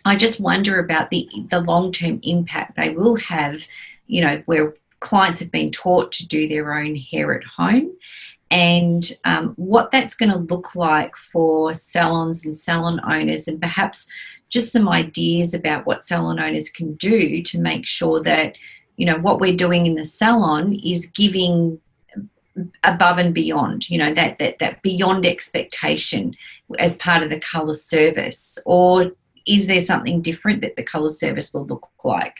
I 0.05 0.16
just 0.16 0.41
wonder 0.41 0.79
about 0.79 1.11
the 1.11 1.31
the 1.51 1.61
long 1.61 1.93
term 1.93 2.20
impact 2.23 2.77
they 2.77 2.91
will 2.91 3.16
have. 3.16 3.66
You 4.07 4.23
know, 4.23 4.43
where 4.47 4.75
clients 5.01 5.41
have 5.41 5.51
been 5.51 5.70
taught 5.70 6.12
to 6.12 6.27
do 6.27 6.49
their 6.49 6.75
own 6.75 6.97
hair 6.97 7.35
at 7.35 7.45
home, 7.45 7.93
and 8.51 9.11
um, 9.25 9.55
what 9.57 9.91
that's 9.91 10.14
going 10.14 10.33
to 10.33 10.55
look 10.55 10.75
like 10.75 11.16
for 11.16 11.73
salons 11.73 12.45
and 12.45 12.59
salon 12.59 13.01
owners, 13.09 13.49
and 13.49 13.61
perhaps 13.61 14.07
just 14.51 14.73
some 14.73 14.89
ideas 14.89 15.55
about 15.55 15.87
what 15.87 16.05
salon 16.05 16.39
owners 16.39 16.68
can 16.68 16.95
do 16.95 17.43
to 17.43 17.59
make 17.59 17.87
sure 17.87 18.20
that 18.23 18.55
you 18.97 19.07
know 19.07 19.18
what 19.18 19.41
we're 19.41 19.57
doing 19.57 19.87
in 19.87 19.95
the 19.95 20.05
salon 20.05 20.75
is 20.85 21.07
giving 21.07 21.81
above 22.84 23.16
and 23.18 23.32
beyond 23.32 23.88
you 23.88 23.96
know 23.96 24.12
that 24.12 24.38
that 24.38 24.59
that 24.59 24.82
beyond 24.82 25.24
expectation 25.24 26.34
as 26.78 26.96
part 26.96 27.22
of 27.22 27.30
the 27.30 27.40
color 27.40 27.74
service? 27.74 28.59
Or 28.66 29.12
is 29.46 29.66
there 29.66 29.80
something 29.80 30.20
different 30.20 30.61
that 30.61 30.76
the 30.76 30.82
color 30.82 31.11
service 31.11 31.53
will 31.53 31.66
look 31.66 31.88
like? 32.05 32.36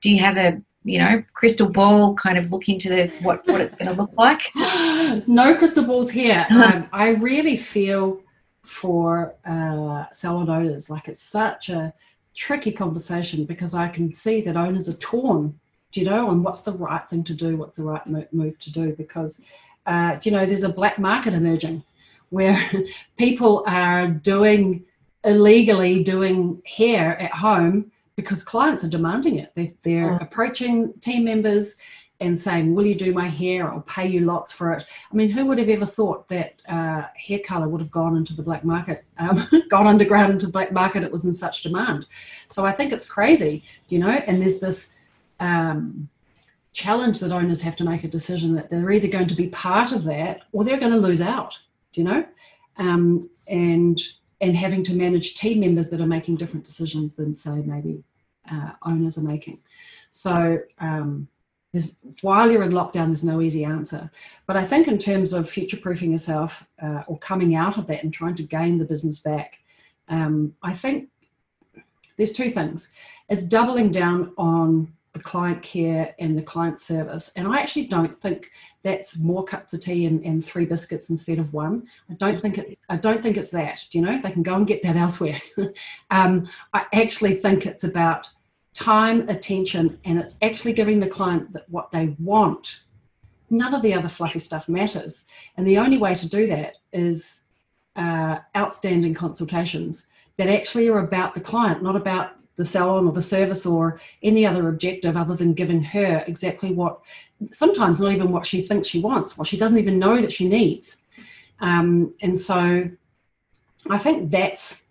Do 0.00 0.10
you 0.10 0.20
have 0.20 0.36
a 0.36 0.60
you 0.84 0.98
know 0.98 1.22
crystal 1.32 1.68
ball 1.68 2.14
kind 2.14 2.38
of 2.38 2.52
look 2.52 2.68
into 2.68 2.88
the 2.88 3.06
what 3.22 3.46
what 3.46 3.60
it's 3.60 3.76
going 3.76 3.90
to 3.90 4.00
look 4.00 4.12
like? 4.16 4.50
No 5.26 5.54
crystal 5.54 5.84
balls 5.84 6.10
here. 6.10 6.46
Um, 6.50 6.88
i 6.92 7.08
really 7.08 7.56
feel 7.56 8.20
for 8.64 9.34
uh, 9.44 10.06
salon 10.12 10.48
owners. 10.48 10.90
Like 10.90 11.08
it's 11.08 11.22
such 11.22 11.68
a 11.68 11.92
tricky 12.34 12.72
conversation 12.72 13.44
because 13.44 13.74
i 13.74 13.88
can 13.88 14.12
see 14.12 14.40
that 14.40 14.56
owners 14.56 14.88
are 14.88 14.94
torn 14.94 15.58
do 15.94 16.00
you 16.00 16.06
know, 16.06 16.28
on 16.28 16.42
what's 16.42 16.62
the 16.62 16.72
right 16.72 17.08
thing 17.08 17.22
to 17.22 17.32
do, 17.32 17.56
what's 17.56 17.74
the 17.74 17.84
right 17.84 18.04
move 18.32 18.58
to 18.58 18.72
do, 18.72 18.92
because, 18.94 19.42
uh, 19.86 20.16
do 20.16 20.28
you 20.28 20.36
know, 20.36 20.44
there's 20.44 20.64
a 20.64 20.68
black 20.68 20.98
market 20.98 21.32
emerging 21.32 21.84
where 22.30 22.58
people 23.16 23.62
are 23.68 24.08
doing 24.08 24.84
illegally 25.22 26.02
doing 26.02 26.60
hair 26.66 27.16
at 27.20 27.30
home 27.30 27.92
because 28.16 28.42
clients 28.42 28.82
are 28.82 28.88
demanding 28.88 29.38
it. 29.38 29.52
They, 29.54 29.74
they're 29.82 30.16
approaching 30.16 30.92
team 30.94 31.24
members 31.24 31.76
and 32.18 32.38
saying, 32.38 32.74
Will 32.74 32.86
you 32.86 32.96
do 32.96 33.12
my 33.12 33.28
hair? 33.28 33.72
I'll 33.72 33.82
pay 33.82 34.08
you 34.08 34.20
lots 34.20 34.50
for 34.50 34.72
it. 34.72 34.84
I 35.12 35.14
mean, 35.14 35.30
who 35.30 35.46
would 35.46 35.58
have 35.58 35.68
ever 35.68 35.86
thought 35.86 36.26
that 36.28 36.56
uh, 36.68 37.02
hair 37.14 37.38
color 37.38 37.68
would 37.68 37.80
have 37.80 37.90
gone 37.92 38.16
into 38.16 38.34
the 38.34 38.42
black 38.42 38.64
market, 38.64 39.04
um, 39.18 39.46
gone 39.70 39.86
underground 39.86 40.32
into 40.32 40.46
the 40.46 40.52
black 40.52 40.72
market? 40.72 41.04
It 41.04 41.12
was 41.12 41.24
in 41.24 41.32
such 41.32 41.62
demand. 41.62 42.06
So 42.48 42.64
I 42.66 42.72
think 42.72 42.92
it's 42.92 43.06
crazy, 43.06 43.62
you 43.88 44.00
know, 44.00 44.10
and 44.10 44.42
there's 44.42 44.58
this 44.58 44.93
um, 45.44 46.08
challenge 46.72 47.20
that 47.20 47.32
owners 47.32 47.62
have 47.62 47.76
to 47.76 47.84
make 47.84 48.02
a 48.04 48.08
decision 48.08 48.54
that 48.54 48.68
they're 48.70 48.90
either 48.90 49.08
going 49.08 49.28
to 49.28 49.34
be 49.34 49.48
part 49.48 49.92
of 49.92 50.04
that 50.04 50.36
or 50.52 50.64
they're 50.64 50.84
going 50.84 50.92
to 50.92 51.06
lose 51.08 51.20
out. 51.20 51.58
Do 51.92 52.00
you 52.00 52.06
know? 52.10 52.26
Um, 52.76 53.30
and 53.46 54.00
and 54.40 54.56
having 54.56 54.82
to 54.84 54.94
manage 54.94 55.34
team 55.34 55.60
members 55.60 55.88
that 55.90 56.00
are 56.00 56.06
making 56.16 56.36
different 56.36 56.66
decisions 56.66 57.14
than 57.16 57.32
say 57.32 57.56
maybe 57.74 58.02
uh, 58.50 58.72
owners 58.82 59.16
are 59.16 59.28
making. 59.34 59.58
So 60.10 60.58
um, 60.78 61.28
while 62.20 62.50
you're 62.50 62.62
in 62.62 62.72
lockdown, 62.72 63.06
there's 63.06 63.24
no 63.24 63.40
easy 63.40 63.64
answer. 63.64 64.10
But 64.46 64.56
I 64.56 64.64
think 64.66 64.88
in 64.88 64.98
terms 64.98 65.32
of 65.32 65.48
future-proofing 65.48 66.10
yourself 66.10 66.66
uh, 66.82 67.02
or 67.06 67.18
coming 67.18 67.54
out 67.54 67.78
of 67.78 67.86
that 67.86 68.02
and 68.02 68.12
trying 68.12 68.34
to 68.36 68.42
gain 68.42 68.78
the 68.78 68.84
business 68.84 69.18
back, 69.20 69.60
um, 70.08 70.54
I 70.62 70.72
think 70.72 71.08
there's 72.16 72.32
two 72.32 72.50
things. 72.50 72.92
It's 73.28 73.44
doubling 73.44 73.90
down 73.90 74.32
on 74.36 74.92
the 75.14 75.20
client 75.20 75.62
care 75.62 76.14
and 76.18 76.36
the 76.36 76.42
client 76.42 76.80
service. 76.80 77.32
And 77.36 77.48
I 77.48 77.60
actually 77.60 77.86
don't 77.86 78.16
think 78.16 78.50
that's 78.82 79.18
more 79.18 79.44
cups 79.44 79.72
of 79.72 79.80
tea 79.80 80.06
and, 80.06 80.22
and 80.24 80.44
three 80.44 80.66
biscuits 80.66 81.08
instead 81.08 81.38
of 81.38 81.54
one. 81.54 81.86
I 82.10 82.14
don't 82.14 82.40
think 82.40 82.58
it. 82.58 82.78
I 82.88 82.96
don't 82.96 83.22
think 83.22 83.36
it's 83.36 83.50
that. 83.50 83.80
Do 83.90 83.98
you 83.98 84.04
know? 84.04 84.20
They 84.20 84.32
can 84.32 84.42
go 84.42 84.56
and 84.56 84.66
get 84.66 84.82
that 84.82 84.96
elsewhere. 85.06 85.40
um, 86.10 86.48
I 86.74 86.84
actually 86.92 87.36
think 87.36 87.64
it's 87.64 87.84
about 87.84 88.28
time, 88.74 89.28
attention, 89.28 89.98
and 90.04 90.18
it's 90.18 90.36
actually 90.42 90.72
giving 90.72 90.98
the 91.00 91.08
client 91.08 91.56
what 91.68 91.92
they 91.92 92.16
want, 92.18 92.80
none 93.48 93.72
of 93.72 93.82
the 93.82 93.94
other 93.94 94.08
fluffy 94.08 94.40
stuff 94.40 94.68
matters. 94.68 95.26
And 95.56 95.66
the 95.66 95.78
only 95.78 95.96
way 95.96 96.14
to 96.16 96.28
do 96.28 96.48
that 96.48 96.74
is 96.92 97.42
uh, 97.94 98.38
outstanding 98.56 99.14
consultations 99.14 100.08
that 100.36 100.48
actually 100.48 100.88
are 100.88 101.00
about 101.00 101.34
the 101.34 101.40
client, 101.40 101.82
not 101.82 101.96
about 101.96 102.32
the 102.56 102.64
salon 102.64 103.06
or 103.06 103.12
the 103.12 103.22
service 103.22 103.66
or 103.66 104.00
any 104.22 104.46
other 104.46 104.68
objective 104.68 105.16
other 105.16 105.34
than 105.34 105.54
giving 105.54 105.82
her 105.82 106.24
exactly 106.26 106.72
what, 106.72 107.00
sometimes 107.52 108.00
not 108.00 108.12
even 108.12 108.30
what 108.30 108.46
she 108.46 108.62
thinks 108.62 108.88
she 108.88 109.00
wants, 109.00 109.36
what 109.36 109.48
she 109.48 109.56
doesn't 109.56 109.78
even 109.78 109.98
know 109.98 110.20
that 110.20 110.32
she 110.32 110.48
needs. 110.48 110.98
Um, 111.60 112.14
and 112.20 112.38
so 112.38 112.88
I 113.90 113.98
think 113.98 114.30
that's 114.30 114.83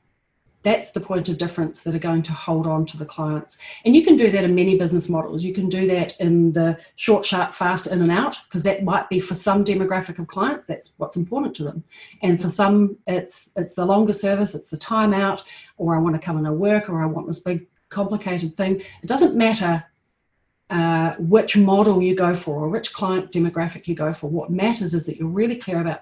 that's 0.64 0.92
the 0.92 1.00
point 1.00 1.30
of 1.30 1.38
difference 1.38 1.84
that 1.84 1.94
are 1.94 2.00
going 2.00 2.24
to 2.24 2.34
hold 2.34 2.66
on 2.66 2.86
to 2.88 2.98
the 2.98 3.06
clients. 3.06 3.60
And 3.86 3.96
you 3.96 4.04
can 4.04 4.16
do 4.16 4.32
that 4.32 4.44
in 4.44 4.56
many 4.56 4.78
business 4.78 5.10
models. 5.10 5.44
You 5.44 5.54
can 5.54 5.70
do 5.70 5.88
that 5.88 6.20
in 6.20 6.54
the 6.54 6.78
short, 6.96 7.26
sharp, 7.26 7.54
fast 7.54 7.88
in 7.88 8.02
and 8.02 8.12
out, 8.12 8.38
because 8.46 8.64
that 8.64 8.84
might 8.84 9.10
be 9.10 9.20
for 9.20 9.36
some 9.36 9.64
demographic 9.64 10.20
of 10.20 10.28
clients, 10.28 10.66
that's 10.66 10.94
what's 10.98 11.18
important 11.18 11.56
to 11.58 11.64
them. 11.64 11.84
And 12.22 12.42
for 12.42 12.50
some, 12.50 12.98
it's 13.08 13.52
it's 13.56 13.76
the 13.76 13.86
longer 13.86 14.14
service, 14.14 14.56
it's 14.56 14.70
the 14.70 14.78
time 14.78 15.14
out, 15.14 15.44
or 15.78 15.96
I 15.96 16.00
want 16.00 16.16
to 16.16 16.26
come 16.26 16.38
in 16.38 16.46
and 16.46 16.60
work, 16.60 16.90
or 16.90 17.04
I 17.04 17.06
want 17.06 17.28
this 17.28 17.40
big 17.40 17.68
complicated 17.90 18.56
thing. 18.56 18.82
It 19.04 19.08
doesn't 19.08 19.36
matter 19.36 19.84
uh, 20.70 21.14
which 21.20 21.56
model 21.56 22.02
you 22.02 22.16
go 22.16 22.34
for 22.34 22.64
or 22.64 22.70
which 22.70 22.94
client 22.94 23.32
demographic 23.32 23.88
you 23.88 23.96
go 23.96 24.12
for. 24.12 24.28
What 24.28 24.50
matters 24.50 24.94
is 24.94 25.06
that 25.06 25.18
you're 25.18 25.28
really 25.28 25.58
clear 25.58 25.82
about 25.82 26.02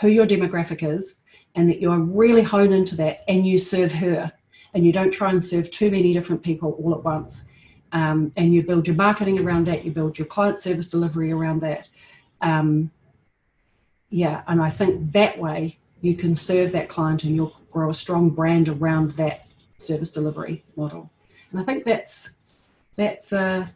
who 0.00 0.08
your 0.08 0.26
demographic 0.26 0.82
is 0.82 1.20
and 1.58 1.68
that 1.68 1.80
you 1.80 1.90
are 1.90 1.98
really 1.98 2.42
hone 2.42 2.72
into 2.72 2.94
that 2.94 3.24
and 3.26 3.44
you 3.44 3.58
serve 3.58 3.92
her 3.92 4.32
and 4.74 4.86
you 4.86 4.92
don't 4.92 5.10
try 5.10 5.30
and 5.30 5.42
serve 5.42 5.68
too 5.72 5.90
many 5.90 6.12
different 6.12 6.40
people 6.40 6.70
all 6.80 6.94
at 6.94 7.02
once. 7.02 7.48
Um, 7.90 8.32
and 8.36 8.54
you 8.54 8.62
build 8.62 8.86
your 8.86 8.94
marketing 8.94 9.40
around 9.40 9.66
that, 9.66 9.84
you 9.84 9.90
build 9.90 10.18
your 10.18 10.26
client 10.28 10.56
service 10.56 10.88
delivery 10.88 11.32
around 11.32 11.60
that. 11.62 11.88
Um, 12.42 12.92
yeah, 14.08 14.42
and 14.46 14.62
I 14.62 14.70
think 14.70 15.10
that 15.12 15.36
way 15.36 15.78
you 16.00 16.14
can 16.14 16.36
serve 16.36 16.70
that 16.72 16.88
client 16.88 17.24
and 17.24 17.34
you'll 17.34 17.60
grow 17.72 17.90
a 17.90 17.94
strong 17.94 18.30
brand 18.30 18.68
around 18.68 19.16
that 19.16 19.48
service 19.78 20.12
delivery 20.12 20.64
model. 20.76 21.10
And 21.50 21.60
I 21.60 21.64
think 21.64 21.84
that's 21.84 22.36
that's 22.94 23.32
uh, 23.32 23.66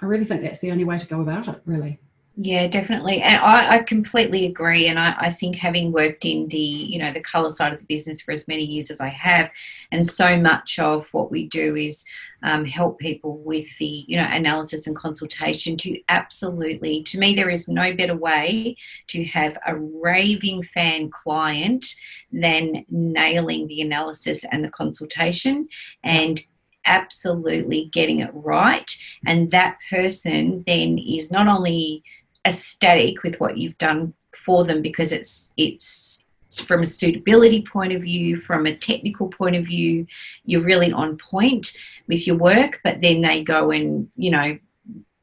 I 0.00 0.06
really 0.06 0.24
think 0.24 0.40
that's 0.40 0.60
the 0.60 0.70
only 0.70 0.84
way 0.84 0.98
to 0.98 1.06
go 1.06 1.20
about 1.20 1.48
it, 1.48 1.60
really. 1.66 2.00
Yeah, 2.40 2.68
definitely. 2.68 3.20
And 3.20 3.42
I, 3.42 3.78
I 3.78 3.78
completely 3.80 4.46
agree. 4.46 4.86
And 4.86 4.96
I, 4.96 5.12
I, 5.18 5.30
think 5.30 5.56
having 5.56 5.90
worked 5.90 6.24
in 6.24 6.46
the, 6.46 6.56
you 6.56 6.96
know, 6.96 7.12
the 7.12 7.18
colour 7.18 7.50
side 7.50 7.72
of 7.72 7.80
the 7.80 7.84
business 7.86 8.20
for 8.20 8.30
as 8.30 8.46
many 8.46 8.62
years 8.62 8.92
as 8.92 9.00
I 9.00 9.08
have, 9.08 9.50
and 9.90 10.06
so 10.06 10.36
much 10.40 10.78
of 10.78 11.12
what 11.12 11.32
we 11.32 11.48
do 11.48 11.74
is 11.74 12.04
um, 12.44 12.64
help 12.64 13.00
people 13.00 13.38
with 13.38 13.76
the, 13.78 14.04
you 14.06 14.16
know, 14.16 14.28
analysis 14.30 14.86
and 14.86 14.94
consultation 14.94 15.76
to 15.78 16.00
absolutely, 16.08 17.02
to 17.04 17.18
me, 17.18 17.34
there 17.34 17.50
is 17.50 17.66
no 17.66 17.92
better 17.92 18.14
way 18.14 18.76
to 19.08 19.24
have 19.24 19.58
a 19.66 19.74
raving 19.74 20.62
fan 20.62 21.10
client 21.10 21.96
than 22.30 22.84
nailing 22.88 23.66
the 23.66 23.80
analysis 23.80 24.44
and 24.52 24.62
the 24.62 24.70
consultation 24.70 25.66
and 26.04 26.46
absolutely 26.88 27.90
getting 27.92 28.20
it 28.20 28.30
right. 28.32 28.96
And 29.26 29.50
that 29.50 29.78
person 29.90 30.64
then 30.66 30.98
is 30.98 31.30
not 31.30 31.48
only 31.48 32.02
ecstatic 32.44 33.22
with 33.22 33.38
what 33.40 33.58
you've 33.58 33.78
done 33.78 34.14
for 34.34 34.64
them 34.64 34.82
because 34.82 35.12
it's 35.12 35.52
it's 35.56 36.24
from 36.50 36.82
a 36.82 36.86
suitability 36.86 37.62
point 37.62 37.92
of 37.92 38.02
view, 38.02 38.38
from 38.38 38.66
a 38.66 38.74
technical 38.74 39.28
point 39.28 39.56
of 39.56 39.66
view, 39.66 40.06
you're 40.44 40.62
really 40.62 40.92
on 40.92 41.18
point 41.18 41.72
with 42.06 42.26
your 42.26 42.36
work, 42.36 42.80
but 42.82 43.00
then 43.00 43.20
they 43.20 43.42
go 43.42 43.70
and, 43.70 44.08
you 44.16 44.30
know, 44.30 44.58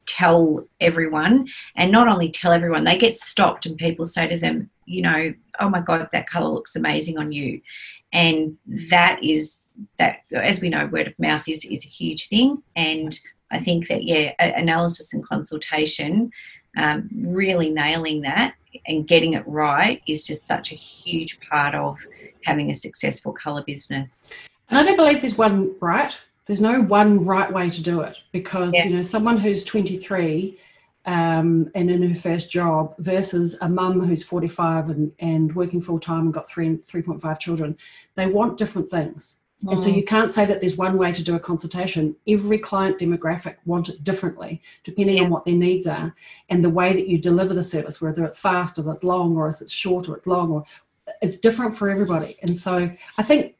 tell 0.06 0.64
everyone 0.80 1.48
and 1.74 1.90
not 1.90 2.06
only 2.06 2.30
tell 2.30 2.52
everyone, 2.52 2.84
they 2.84 2.96
get 2.96 3.16
stopped 3.16 3.66
and 3.66 3.76
people 3.76 4.06
say 4.06 4.26
to 4.28 4.38
them, 4.38 4.70
you 4.84 5.02
know, 5.02 5.34
oh 5.58 5.68
my 5.68 5.80
God, 5.80 6.08
that 6.12 6.28
colour 6.28 6.48
looks 6.48 6.76
amazing 6.76 7.18
on 7.18 7.32
you. 7.32 7.60
And 8.12 8.56
that 8.90 9.22
is 9.22 9.68
that 9.98 10.20
as 10.32 10.60
we 10.60 10.68
know, 10.68 10.86
word 10.86 11.08
of 11.08 11.18
mouth 11.18 11.48
is, 11.48 11.64
is 11.64 11.84
a 11.84 11.88
huge 11.88 12.28
thing. 12.28 12.62
And 12.76 13.18
I 13.50 13.58
think 13.58 13.88
that 13.88 14.04
yeah, 14.04 14.32
analysis 14.38 15.12
and 15.12 15.26
consultation 15.26 16.30
um, 16.76 17.08
really 17.14 17.70
nailing 17.70 18.22
that 18.22 18.54
and 18.86 19.06
getting 19.06 19.32
it 19.32 19.46
right 19.46 20.02
is 20.06 20.26
just 20.26 20.46
such 20.46 20.72
a 20.72 20.76
huge 20.76 21.40
part 21.40 21.74
of 21.74 21.98
having 22.44 22.70
a 22.70 22.74
successful 22.74 23.32
colour 23.32 23.62
business. 23.62 24.28
And 24.68 24.78
I 24.78 24.82
don't 24.82 24.96
believe 24.96 25.20
there's 25.20 25.38
one 25.38 25.74
right. 25.80 26.16
There's 26.46 26.60
no 26.60 26.80
one 26.80 27.24
right 27.24 27.52
way 27.52 27.70
to 27.70 27.82
do 27.82 28.00
it 28.02 28.18
because 28.32 28.72
yeah. 28.74 28.84
you 28.84 28.94
know 28.96 29.02
someone 29.02 29.38
who's 29.38 29.64
23 29.64 30.58
um, 31.06 31.70
and 31.74 31.90
in 31.90 32.02
her 32.08 32.14
first 32.14 32.50
job 32.50 32.94
versus 32.98 33.56
a 33.60 33.68
mum 33.68 34.00
who's 34.00 34.22
45 34.22 34.90
and, 34.90 35.12
and 35.18 35.54
working 35.54 35.80
full 35.80 35.98
time 35.98 36.26
and 36.26 36.34
got 36.34 36.48
three 36.48 36.76
3.5 36.76 37.38
children, 37.38 37.76
they 38.14 38.26
want 38.26 38.58
different 38.58 38.90
things. 38.90 39.38
Mm. 39.64 39.72
And 39.72 39.82
so 39.82 39.88
mm. 39.88 39.96
you 39.96 40.04
can't 40.04 40.32
say 40.32 40.44
that 40.44 40.60
there's 40.60 40.76
one 40.76 40.98
way 40.98 41.12
to 41.12 41.22
do 41.22 41.34
a 41.34 41.40
consultation. 41.40 42.16
Every 42.28 42.58
client 42.58 42.98
demographic 42.98 43.56
want 43.64 43.88
it 43.88 44.04
differently, 44.04 44.62
depending 44.84 45.16
yeah. 45.16 45.24
on 45.24 45.30
what 45.30 45.44
their 45.44 45.54
needs 45.54 45.86
are 45.86 46.14
and 46.48 46.64
the 46.64 46.70
way 46.70 46.92
that 46.92 47.08
you 47.08 47.18
deliver 47.18 47.54
the 47.54 47.62
service, 47.62 48.00
whether 48.00 48.24
it's 48.24 48.38
fast 48.38 48.78
or 48.78 48.92
it's 48.92 49.04
long 49.04 49.36
or 49.36 49.48
if 49.48 49.60
it's 49.60 49.72
short 49.72 50.08
or 50.08 50.16
it's 50.16 50.26
long 50.26 50.50
or 50.50 50.64
it's 51.22 51.38
different 51.38 51.76
for 51.76 51.90
everybody. 51.90 52.36
And 52.42 52.56
so 52.56 52.90
I 53.18 53.22
think 53.22 53.54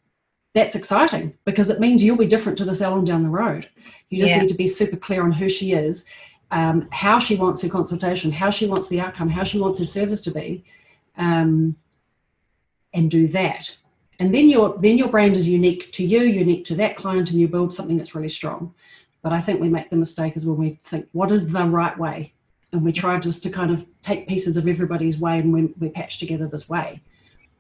that's 0.55 0.75
exciting 0.75 1.35
because 1.45 1.71
it 1.71 1.81
means 1.81 2.03
you'll 2.03 2.17
be 2.17 2.27
different 2.27 2.59
to 2.59 2.65
the 2.65 2.75
salon 2.75 3.05
down 3.05 3.23
the 3.23 3.29
road. 3.29 3.69
You 4.09 4.23
just 4.23 4.35
yeah. 4.35 4.43
need 4.43 4.49
to 4.49 4.55
be 4.55 4.67
super 4.67 4.97
clear 4.97 5.23
on 5.23 5.33
who 5.33 5.49
she 5.49 5.73
is, 5.73 6.05
um, 6.51 6.89
how 6.93 7.19
she 7.19 7.37
wants 7.37 7.63
her 7.63 7.69
consultation, 7.69 8.33
how 8.33 8.51
she 8.51 8.67
wants 8.67 8.89
the 8.89 9.01
outcome, 9.01 9.29
how 9.29 9.45
she 9.45 9.59
wants 9.59 9.79
her 9.79 9.85
service 9.85 10.21
to 10.23 10.31
be, 10.31 10.65
um, 11.17 11.77
and 12.95 13.11
do 13.11 13.29
that 13.29 13.77
and 14.19 14.35
then 14.35 14.49
your 14.49 14.77
then 14.79 14.97
your 14.99 15.09
brand 15.09 15.37
is 15.37 15.49
unique 15.49 15.93
to 15.93 16.05
you 16.05 16.23
unique 16.23 16.65
to 16.67 16.75
that 16.77 16.97
client 16.97 17.31
and 17.31 17.41
you 17.41 17.49
build 17.49 17.75
something 17.75 17.97
that's 17.97 18.15
really 18.15 18.29
strong. 18.29 18.75
But 19.23 19.33
i 19.33 19.41
think 19.41 19.61
we 19.61 19.69
make 19.69 19.91
the 19.91 19.97
mistake 19.97 20.37
is 20.37 20.47
when 20.47 20.57
we 20.57 20.79
think 20.85 21.09
what 21.13 21.33
is 21.33 21.53
the 21.53 21.65
right 21.65 21.97
way? 21.99 22.33
And 22.73 22.85
we 22.85 22.93
try 22.93 23.19
just 23.19 23.43
to 23.45 23.51
kind 23.51 23.71
of 23.71 23.87
take 24.03 24.29
pieces 24.29 24.57
of 24.57 24.69
everybody's 24.69 25.19
way 25.19 25.39
and 25.39 25.53
we, 25.53 25.67
we 25.79 25.89
patch 25.89 26.19
together 26.19 26.47
this 26.47 26.69
way 26.69 27.01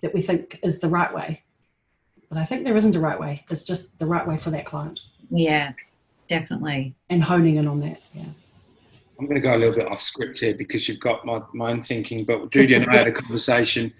that 0.02 0.12
we 0.12 0.20
think 0.20 0.58
is 0.62 0.80
the 0.80 0.88
right 0.88 1.12
way. 1.12 1.42
But 2.28 2.38
i 2.38 2.44
think 2.44 2.64
there 2.64 2.76
isn't 2.76 2.96
a 2.96 3.00
right 3.00 3.18
way 3.18 3.44
it's 3.50 3.64
just 3.64 3.98
the 3.98 4.06
right 4.06 4.26
way 4.26 4.36
for 4.36 4.50
that 4.50 4.66
client. 4.66 5.00
Yeah 5.30 5.72
definitely. 6.28 6.94
And 7.08 7.22
honing 7.22 7.56
in 7.56 7.68
on 7.68 7.80
that 7.80 8.00
yeah. 8.14 8.24
I'm 9.18 9.24
going 9.24 9.36
to 9.36 9.40
go 9.40 9.56
a 9.56 9.58
little 9.58 9.74
bit 9.74 9.90
off 9.90 10.00
script 10.00 10.38
here 10.38 10.54
because 10.54 10.88
you've 10.88 11.00
got 11.00 11.24
my 11.24 11.40
mind 11.54 11.86
thinking 11.86 12.24
but 12.24 12.50
judy 12.50 12.74
and 12.74 12.86
i 12.90 12.96
had 12.96 13.06
a 13.06 13.12
conversation 13.12 13.92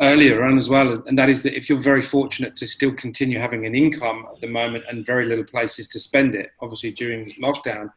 earlier 0.00 0.44
on 0.44 0.58
as 0.58 0.68
well, 0.68 1.02
and 1.06 1.18
that 1.18 1.28
is 1.28 1.42
that 1.42 1.56
if 1.56 1.68
you're 1.68 1.78
very 1.78 2.02
fortunate 2.02 2.56
to 2.56 2.66
still 2.66 2.92
continue 2.92 3.38
having 3.38 3.66
an 3.66 3.74
income 3.74 4.26
at 4.32 4.40
the 4.40 4.46
moment 4.46 4.84
and 4.88 5.04
very 5.04 5.26
little 5.26 5.44
places 5.44 5.88
to 5.88 6.00
spend 6.00 6.34
it, 6.34 6.50
obviously 6.60 6.92
during 6.92 7.26
lockdown, 7.42 7.90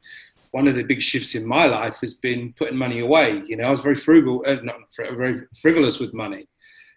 one 0.52 0.68
of 0.68 0.76
the 0.76 0.84
big 0.84 1.02
shifts 1.02 1.36
in 1.36 1.46
my 1.46 1.66
life 1.66 1.98
has 2.02 2.14
been 2.14 2.54
putting 2.54 2.78
money 2.78 3.00
away. 3.00 3.42
You 3.46 3.56
know, 3.56 3.66
I 3.66 3.72
was 3.72 3.80
very 3.80 3.96
frugal, 3.96 4.44
uh, 4.46 4.58
not 4.64 4.76
very 4.96 5.44
frivolous 5.62 6.00
with 6.00 6.14
money. 6.14 6.48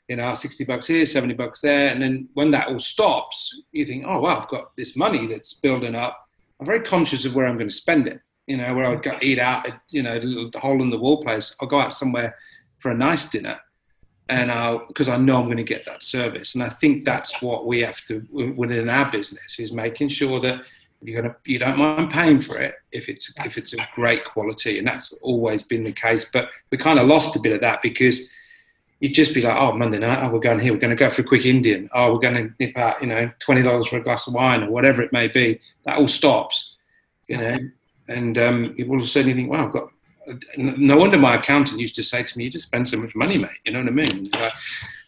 You 0.08 0.16
know, 0.16 0.34
60 0.34 0.64
bucks 0.64 0.86
here, 0.86 1.06
70 1.06 1.34
bucks 1.34 1.60
there. 1.60 1.90
And 1.90 2.02
then 2.02 2.28
when 2.34 2.50
that 2.50 2.68
all 2.68 2.78
stops, 2.78 3.62
you 3.72 3.86
think, 3.86 4.04
oh, 4.06 4.20
wow, 4.20 4.40
I've 4.40 4.48
got 4.48 4.76
this 4.76 4.96
money 4.96 5.26
that's 5.26 5.54
building 5.54 5.94
up. 5.94 6.28
I'm 6.60 6.66
very 6.66 6.80
conscious 6.80 7.24
of 7.24 7.34
where 7.34 7.46
I'm 7.46 7.56
going 7.56 7.70
to 7.70 7.74
spend 7.74 8.08
it. 8.08 8.20
You 8.46 8.58
know, 8.58 8.74
where 8.74 8.84
I 8.84 8.90
would 8.90 9.02
go 9.02 9.16
eat 9.22 9.38
out 9.38 9.66
at, 9.66 9.80
you 9.88 10.02
know, 10.02 10.16
a 10.16 10.20
little 10.20 10.50
hole 10.60 10.82
in 10.82 10.90
the 10.90 10.98
wall 10.98 11.22
place. 11.22 11.56
I'll 11.60 11.68
go 11.68 11.80
out 11.80 11.94
somewhere 11.94 12.36
for 12.80 12.90
a 12.90 12.94
nice 12.94 13.24
dinner 13.24 13.58
and 14.28 14.80
because 14.88 15.08
I 15.08 15.16
know 15.16 15.38
I'm 15.38 15.46
going 15.46 15.58
to 15.58 15.62
get 15.62 15.84
that 15.84 16.02
service. 16.02 16.54
And 16.54 16.64
I 16.64 16.68
think 16.68 17.04
that's 17.04 17.42
what 17.42 17.66
we 17.66 17.82
have 17.82 18.04
to 18.06 18.26
within 18.30 18.88
our 18.88 19.10
business 19.10 19.58
is 19.58 19.72
making 19.72 20.08
sure 20.08 20.40
that 20.40 20.64
you're 21.02 21.20
gonna 21.20 21.36
you 21.44 21.58
don't 21.58 21.76
mind 21.76 22.10
paying 22.10 22.40
for 22.40 22.56
it 22.56 22.76
if 22.90 23.10
it's 23.10 23.32
if 23.44 23.58
it's 23.58 23.74
a 23.74 23.88
great 23.94 24.24
quality, 24.24 24.78
and 24.78 24.88
that's 24.88 25.12
always 25.22 25.62
been 25.62 25.84
the 25.84 25.92
case. 25.92 26.24
But 26.32 26.48
we 26.70 26.78
kind 26.78 26.98
of 26.98 27.06
lost 27.06 27.36
a 27.36 27.40
bit 27.40 27.52
of 27.52 27.60
that 27.60 27.82
because 27.82 28.28
you'd 29.00 29.14
just 29.14 29.34
be 29.34 29.42
like, 29.42 29.56
oh, 29.60 29.72
Monday 29.76 29.98
night, 29.98 30.22
oh, 30.22 30.30
we're 30.30 30.38
going 30.38 30.58
here, 30.58 30.72
we're 30.72 30.78
going 30.78 30.96
to 30.96 30.96
go 30.96 31.10
for 31.10 31.20
a 31.20 31.24
quick 31.24 31.44
Indian, 31.44 31.90
oh, 31.92 32.14
we're 32.14 32.20
going 32.20 32.34
to 32.34 32.54
nip 32.58 32.74
out, 32.78 33.02
you 33.02 33.06
know, 33.06 33.30
twenty 33.38 33.62
dollars 33.62 33.86
for 33.86 33.98
a 33.98 34.02
glass 34.02 34.26
of 34.26 34.32
wine 34.32 34.62
or 34.62 34.70
whatever 34.70 35.02
it 35.02 35.12
may 35.12 35.28
be. 35.28 35.60
That 35.84 35.98
all 35.98 36.08
stops, 36.08 36.76
you 37.28 37.36
know, 37.36 37.58
and 38.08 38.38
um, 38.38 38.74
you 38.78 38.88
all 38.88 38.96
of 38.96 39.02
a 39.02 39.06
sudden 39.06 39.28
you 39.28 39.34
think, 39.34 39.50
wow, 39.50 39.66
I've 39.66 39.72
got 39.72 39.90
no 40.56 40.96
wonder 40.96 41.18
my 41.18 41.36
accountant 41.36 41.80
used 41.80 41.94
to 41.96 42.02
say 42.02 42.22
to 42.22 42.38
me, 42.38 42.44
"You 42.44 42.50
just 42.50 42.66
spend 42.66 42.88
so 42.88 42.96
much 42.96 43.14
money, 43.14 43.38
mate." 43.38 43.50
You 43.64 43.72
know 43.72 43.80
what 43.80 43.88
I 43.88 43.92
mean? 43.92 44.28
Uh, 44.32 44.50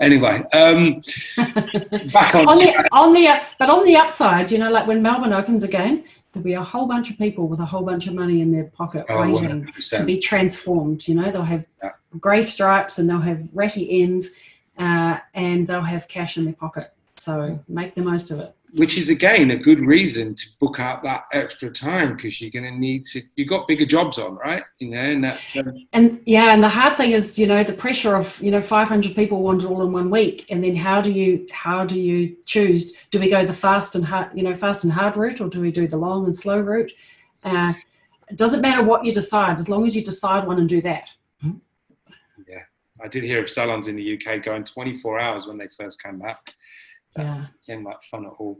anyway, 0.01 0.43
um, 0.53 1.03
back 2.13 2.35
on, 2.35 2.49
on 2.49 2.59
the 2.59 2.89
on 2.93 3.13
the 3.13 3.41
but 3.59 3.71
on 3.71 3.85
the 3.85 3.97
upside, 3.97 4.51
you 4.53 4.59
know, 4.59 4.71
like 4.71 4.87
when 4.87 5.03
Melbourne 5.03 5.33
opens 5.33 5.63
again, 5.63 6.05
there'll 6.33 6.45
be 6.45 6.55
a 6.55 6.63
whole 6.63 6.87
bunch 6.87 7.11
of 7.11 7.19
people 7.19 7.49
with 7.49 7.61
a 7.61 7.65
whole 7.65 7.83
bunch 7.83 8.07
of 8.07 8.15
money 8.15 8.41
in 8.41 8.53
their 8.53 8.65
pocket 8.65 9.07
oh, 9.09 9.21
waiting 9.21 9.65
100%. 9.65 9.99
to 9.99 10.05
be 10.05 10.19
transformed. 10.19 11.07
You 11.09 11.15
know, 11.15 11.31
they'll 11.31 11.43
have 11.43 11.65
yeah. 11.83 11.93
grey 12.19 12.43
stripes 12.43 12.99
and 12.99 13.09
they'll 13.09 13.21
have 13.21 13.43
ratty 13.53 14.03
ends, 14.03 14.31
uh, 14.79 15.19
and 15.35 15.67
they'll 15.67 15.83
have 15.83 16.09
cash 16.09 16.37
in 16.37 16.45
their 16.45 16.55
pocket. 16.55 16.93
So 17.17 17.59
make 17.69 17.95
the 17.95 18.03
most 18.03 18.31
of 18.31 18.41
it. 18.41 18.56
Which 18.77 18.99
is 18.99 19.09
again 19.09 19.51
a 19.51 19.57
good 19.57 19.81
reason 19.81 20.35
to 20.35 20.47
book 20.61 20.79
out 20.79 21.03
that 21.03 21.25
extra 21.33 21.71
time 21.71 22.15
because 22.15 22.41
you're 22.41 22.51
going 22.51 22.65
to 22.65 22.79
need 22.79 23.07
to 23.07 23.23
you've 23.35 23.49
got 23.49 23.67
bigger 23.67 23.87
jobs 23.87 24.19
on 24.19 24.37
right? 24.37 24.63
You 24.79 24.91
know 24.91 24.99
and 24.99 25.25
that's 25.25 25.57
um, 25.57 25.87
and 25.93 26.21
yeah 26.27 26.53
and 26.53 26.63
the 26.63 26.69
hard 26.69 26.97
thing 26.97 27.13
is 27.13 27.39
you 27.39 27.47
know 27.47 27.65
the 27.65 27.73
pressure 27.73 28.15
of 28.15 28.41
you 28.43 28.51
know 28.51 28.61
500 28.61 29.15
people 29.15 29.43
want 29.43 29.63
it 29.63 29.67
all 29.67 29.83
in 29.83 29.93
one 29.93 30.11
week 30.11 30.47
and 30.51 30.63
then 30.63 30.77
how 30.77 31.01
do 31.01 31.11
you 31.11 31.47
how 31.51 31.85
do 31.85 31.99
you 31.99 32.37
choose? 32.45 32.93
Do 33.11 33.19
we 33.19 33.31
go 33.31 33.47
the 33.47 33.55
fast 33.55 33.95
and 33.95 34.05
hard 34.05 34.31
you 34.35 34.43
know 34.43 34.55
fast 34.55 34.85
and 34.85 34.93
hard 34.93 35.17
route 35.17 35.41
or 35.41 35.49
do 35.49 35.61
we 35.61 35.73
do 35.73 35.89
the 35.89 35.97
long 35.97 36.27
and 36.27 36.35
slow 36.35 36.61
route? 36.61 36.93
Uh, 37.45 37.73
it 38.29 38.37
doesn't 38.37 38.61
matter 38.61 38.83
what 38.83 39.05
you 39.05 39.13
decide 39.13 39.59
as 39.59 39.69
long 39.69 39.87
as 39.87 39.97
you 39.97 40.05
decide 40.05 40.47
one 40.47 40.59
and 40.59 40.69
do 40.69 40.83
that. 40.83 41.11
Yeah. 42.47 42.63
I 43.03 43.09
did 43.09 43.25
hear 43.25 43.41
of 43.41 43.49
salons 43.49 43.89
in 43.89 43.97
the 43.97 44.15
uk 44.15 44.43
going 44.43 44.65
24 44.65 45.21
hours 45.21 45.47
when 45.47 45.57
they 45.57 45.69
first 45.69 46.03
came 46.03 46.19
back 46.19 46.53
yeah. 47.19 47.47
seemed 47.61 47.85
like 47.85 48.03
fun 48.11 48.27
at 48.27 48.33
all. 48.39 48.59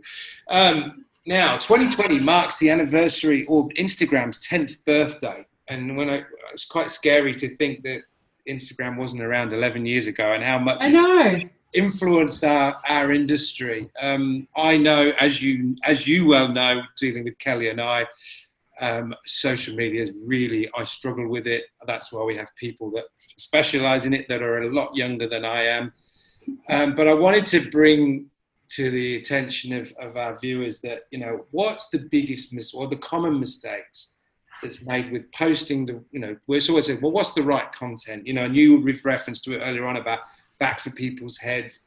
Um, 0.49 1.05
now, 1.27 1.57
2020 1.57 2.21
marks 2.21 2.59
the 2.59 2.71
anniversary 2.71 3.45
or 3.47 3.69
Instagram's 3.71 4.47
10th 4.47 4.85
birthday. 4.85 5.45
And 5.69 5.97
when 5.97 6.09
I, 6.09 6.23
it's 6.53 6.67
quite 6.67 6.91
scary 6.91 7.35
to 7.35 7.49
think 7.57 7.83
that 7.83 8.03
Instagram 8.49 8.97
wasn't 8.97 9.23
around 9.23 9.53
11 9.53 9.85
years 9.85 10.07
ago 10.07 10.33
and 10.33 10.43
how 10.43 10.59
much 10.59 10.79
I 10.81 10.89
know. 10.89 11.41
influenced 11.75 12.45
our, 12.45 12.77
our 12.89 13.13
industry. 13.13 13.91
Um, 14.01 14.47
I 14.57 14.77
know, 14.77 15.13
as 15.19 15.43
you, 15.43 15.75
as 15.85 16.07
you 16.07 16.27
well 16.27 16.49
know, 16.49 16.83
dealing 16.97 17.25
with 17.25 17.39
Kelly 17.39 17.71
and 17.71 17.81
I, 17.81 18.07
um, 18.81 19.15
social 19.25 19.75
media 19.75 20.03
is 20.03 20.17
really, 20.25 20.69
I 20.77 20.85
struggle 20.85 21.29
with 21.29 21.47
it. 21.47 21.65
That's 21.87 22.13
why 22.13 22.23
we 22.23 22.37
have 22.37 22.55
people 22.57 22.91
that 22.93 23.07
specialize 23.37 24.07
in 24.07 24.13
it 24.13 24.29
that 24.29 24.43
are 24.43 24.63
a 24.63 24.73
lot 24.73 24.95
younger 24.95 25.29
than 25.29 25.45
I 25.45 25.65
am. 25.65 25.93
Um, 26.69 26.95
but 26.95 27.09
I 27.09 27.15
wanted 27.15 27.47
to 27.47 27.69
bring 27.71 28.31
to 28.69 28.91
the 28.91 29.17
attention 29.17 29.73
of, 29.73 29.93
of 30.01 30.17
our 30.17 30.39
viewers 30.39 30.81
that 30.81 31.03
you 31.11 31.19
know 31.19 31.47
what's 31.51 31.89
the 31.89 31.99
biggest 31.99 32.53
mis 32.53 32.75
or 32.75 32.89
the 32.89 32.97
common 32.97 33.39
mistakes 33.39 34.17
that's 34.63 34.83
made 34.83 35.13
with 35.13 35.31
posting 35.33 35.87
the 35.87 36.03
you 36.11 36.21
know 36.21 36.37
we're 36.47 36.61
always 36.69 36.87
saying 36.87 37.01
well 37.01 37.13
what's 37.13 37.33
the 37.33 37.43
right 37.43 37.71
content? 37.73 38.27
You 38.27 38.35
know 38.35 38.45
and 38.45 38.57
you 38.57 38.83
referenced 39.05 39.45
to 39.45 39.55
it 39.55 39.61
earlier 39.61 39.87
on 39.87 39.97
about 39.97 40.21
backs 40.59 40.87
of 40.87 40.95
people's 40.95 41.37
heads. 41.37 41.85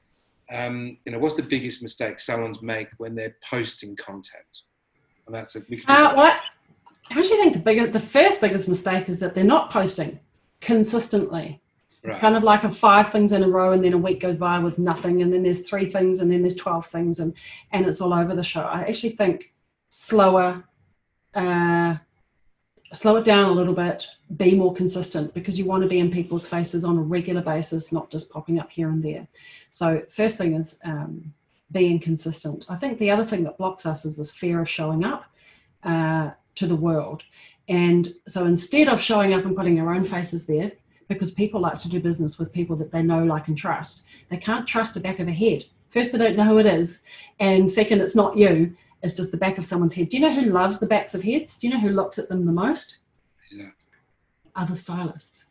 Um, 0.51 0.97
you 1.05 1.11
know 1.11 1.19
what's 1.19 1.35
the 1.35 1.43
biggest 1.43 1.81
mistake 1.83 2.19
someone's 2.19 2.61
make 2.61 2.89
when 2.97 3.15
they're 3.15 3.35
posting 3.47 3.95
content? 3.95 4.63
And 5.25 5.35
that's 5.35 5.55
a 5.55 5.61
we 5.69 5.77
can 5.77 5.89
uh, 5.89 6.15
what 6.15 6.39
I 7.11 7.19
actually 7.19 7.37
think 7.37 7.53
the 7.53 7.59
biggest 7.59 7.93
the 7.93 7.99
first 7.99 8.41
biggest 8.41 8.69
mistake 8.69 9.09
is 9.09 9.19
that 9.19 9.35
they're 9.35 9.43
not 9.43 9.71
posting 9.71 10.19
consistently 10.61 11.61
Right. 12.01 12.11
It's 12.11 12.19
kind 12.19 12.37
of 12.37 12.43
like 12.43 12.63
a 12.63 12.69
five 12.69 13.11
things 13.11 13.31
in 13.33 13.43
a 13.43 13.47
row, 13.47 13.73
and 13.73 13.83
then 13.83 13.93
a 13.93 13.97
week 13.97 14.21
goes 14.21 14.37
by 14.37 14.59
with 14.59 14.77
nothing, 14.79 15.21
and 15.21 15.33
then 15.33 15.43
there's 15.43 15.67
three 15.67 15.85
things, 15.85 16.19
and 16.19 16.31
then 16.31 16.41
there's 16.41 16.55
twelve 16.55 16.85
things, 16.85 17.19
and 17.19 17.33
and 17.71 17.85
it's 17.85 17.99
all 17.99 18.13
over 18.13 18.35
the 18.35 18.43
show. 18.43 18.61
I 18.61 18.81
actually 18.83 19.09
think 19.09 19.53
slower, 19.89 20.63
uh, 21.33 21.97
slow 22.93 23.17
it 23.17 23.25
down 23.25 23.49
a 23.49 23.51
little 23.51 23.73
bit, 23.73 24.07
be 24.37 24.55
more 24.55 24.73
consistent 24.73 25.33
because 25.33 25.59
you 25.59 25.65
want 25.65 25.83
to 25.83 25.89
be 25.89 25.99
in 25.99 26.09
people's 26.09 26.47
faces 26.47 26.85
on 26.85 26.97
a 26.97 27.01
regular 27.01 27.41
basis, 27.41 27.91
not 27.91 28.09
just 28.09 28.31
popping 28.31 28.59
up 28.59 28.71
here 28.71 28.89
and 28.89 29.03
there. 29.03 29.27
So 29.69 30.03
first 30.09 30.37
thing 30.37 30.53
is 30.53 30.79
um, 30.83 31.33
being 31.71 31.99
consistent. 31.99 32.65
I 32.69 32.75
think 32.77 32.97
the 32.97 33.11
other 33.11 33.25
thing 33.25 33.43
that 33.43 33.57
blocks 33.57 33.85
us 33.85 34.05
is 34.05 34.17
this 34.17 34.31
fear 34.31 34.61
of 34.61 34.69
showing 34.69 35.03
up 35.03 35.25
uh, 35.83 36.31
to 36.55 36.65
the 36.65 36.75
world. 36.75 37.23
And 37.67 38.07
so 38.27 38.45
instead 38.45 38.89
of 38.89 38.99
showing 38.99 39.33
up 39.33 39.45
and 39.45 39.55
putting 39.55 39.79
our 39.79 39.93
own 39.93 40.05
faces 40.05 40.47
there, 40.47 40.71
because 41.09 41.31
people 41.31 41.59
like 41.59 41.79
to 41.79 41.89
do 41.89 41.99
business 41.99 42.39
with 42.39 42.53
people 42.53 42.77
that 42.77 42.91
they 42.91 43.03
know, 43.03 43.25
like, 43.25 43.49
and 43.49 43.57
trust. 43.57 44.05
They 44.29 44.37
can't 44.37 44.65
trust 44.65 44.93
the 44.93 45.01
back 45.01 45.19
of 45.19 45.27
a 45.27 45.33
head. 45.33 45.65
First, 45.89 46.11
they 46.11 46.19
don't 46.19 46.37
know 46.37 46.45
who 46.45 46.59
it 46.59 46.67
is, 46.67 47.03
and 47.39 47.69
second, 47.69 47.99
it's 47.99 48.15
not 48.15 48.37
you. 48.37 48.77
It's 49.01 49.17
just 49.17 49.31
the 49.31 49.37
back 49.37 49.57
of 49.57 49.65
someone's 49.65 49.95
head. 49.95 50.09
Do 50.09 50.17
you 50.17 50.21
know 50.21 50.33
who 50.33 50.49
loves 50.51 50.79
the 50.79 50.85
backs 50.85 51.15
of 51.15 51.23
heads? 51.23 51.57
Do 51.57 51.67
you 51.67 51.73
know 51.73 51.79
who 51.79 51.89
looks 51.89 52.19
at 52.19 52.29
them 52.29 52.45
the 52.45 52.51
most? 52.51 52.99
Yeah. 53.51 53.71
Other 54.55 54.75
stylists. 54.75 55.45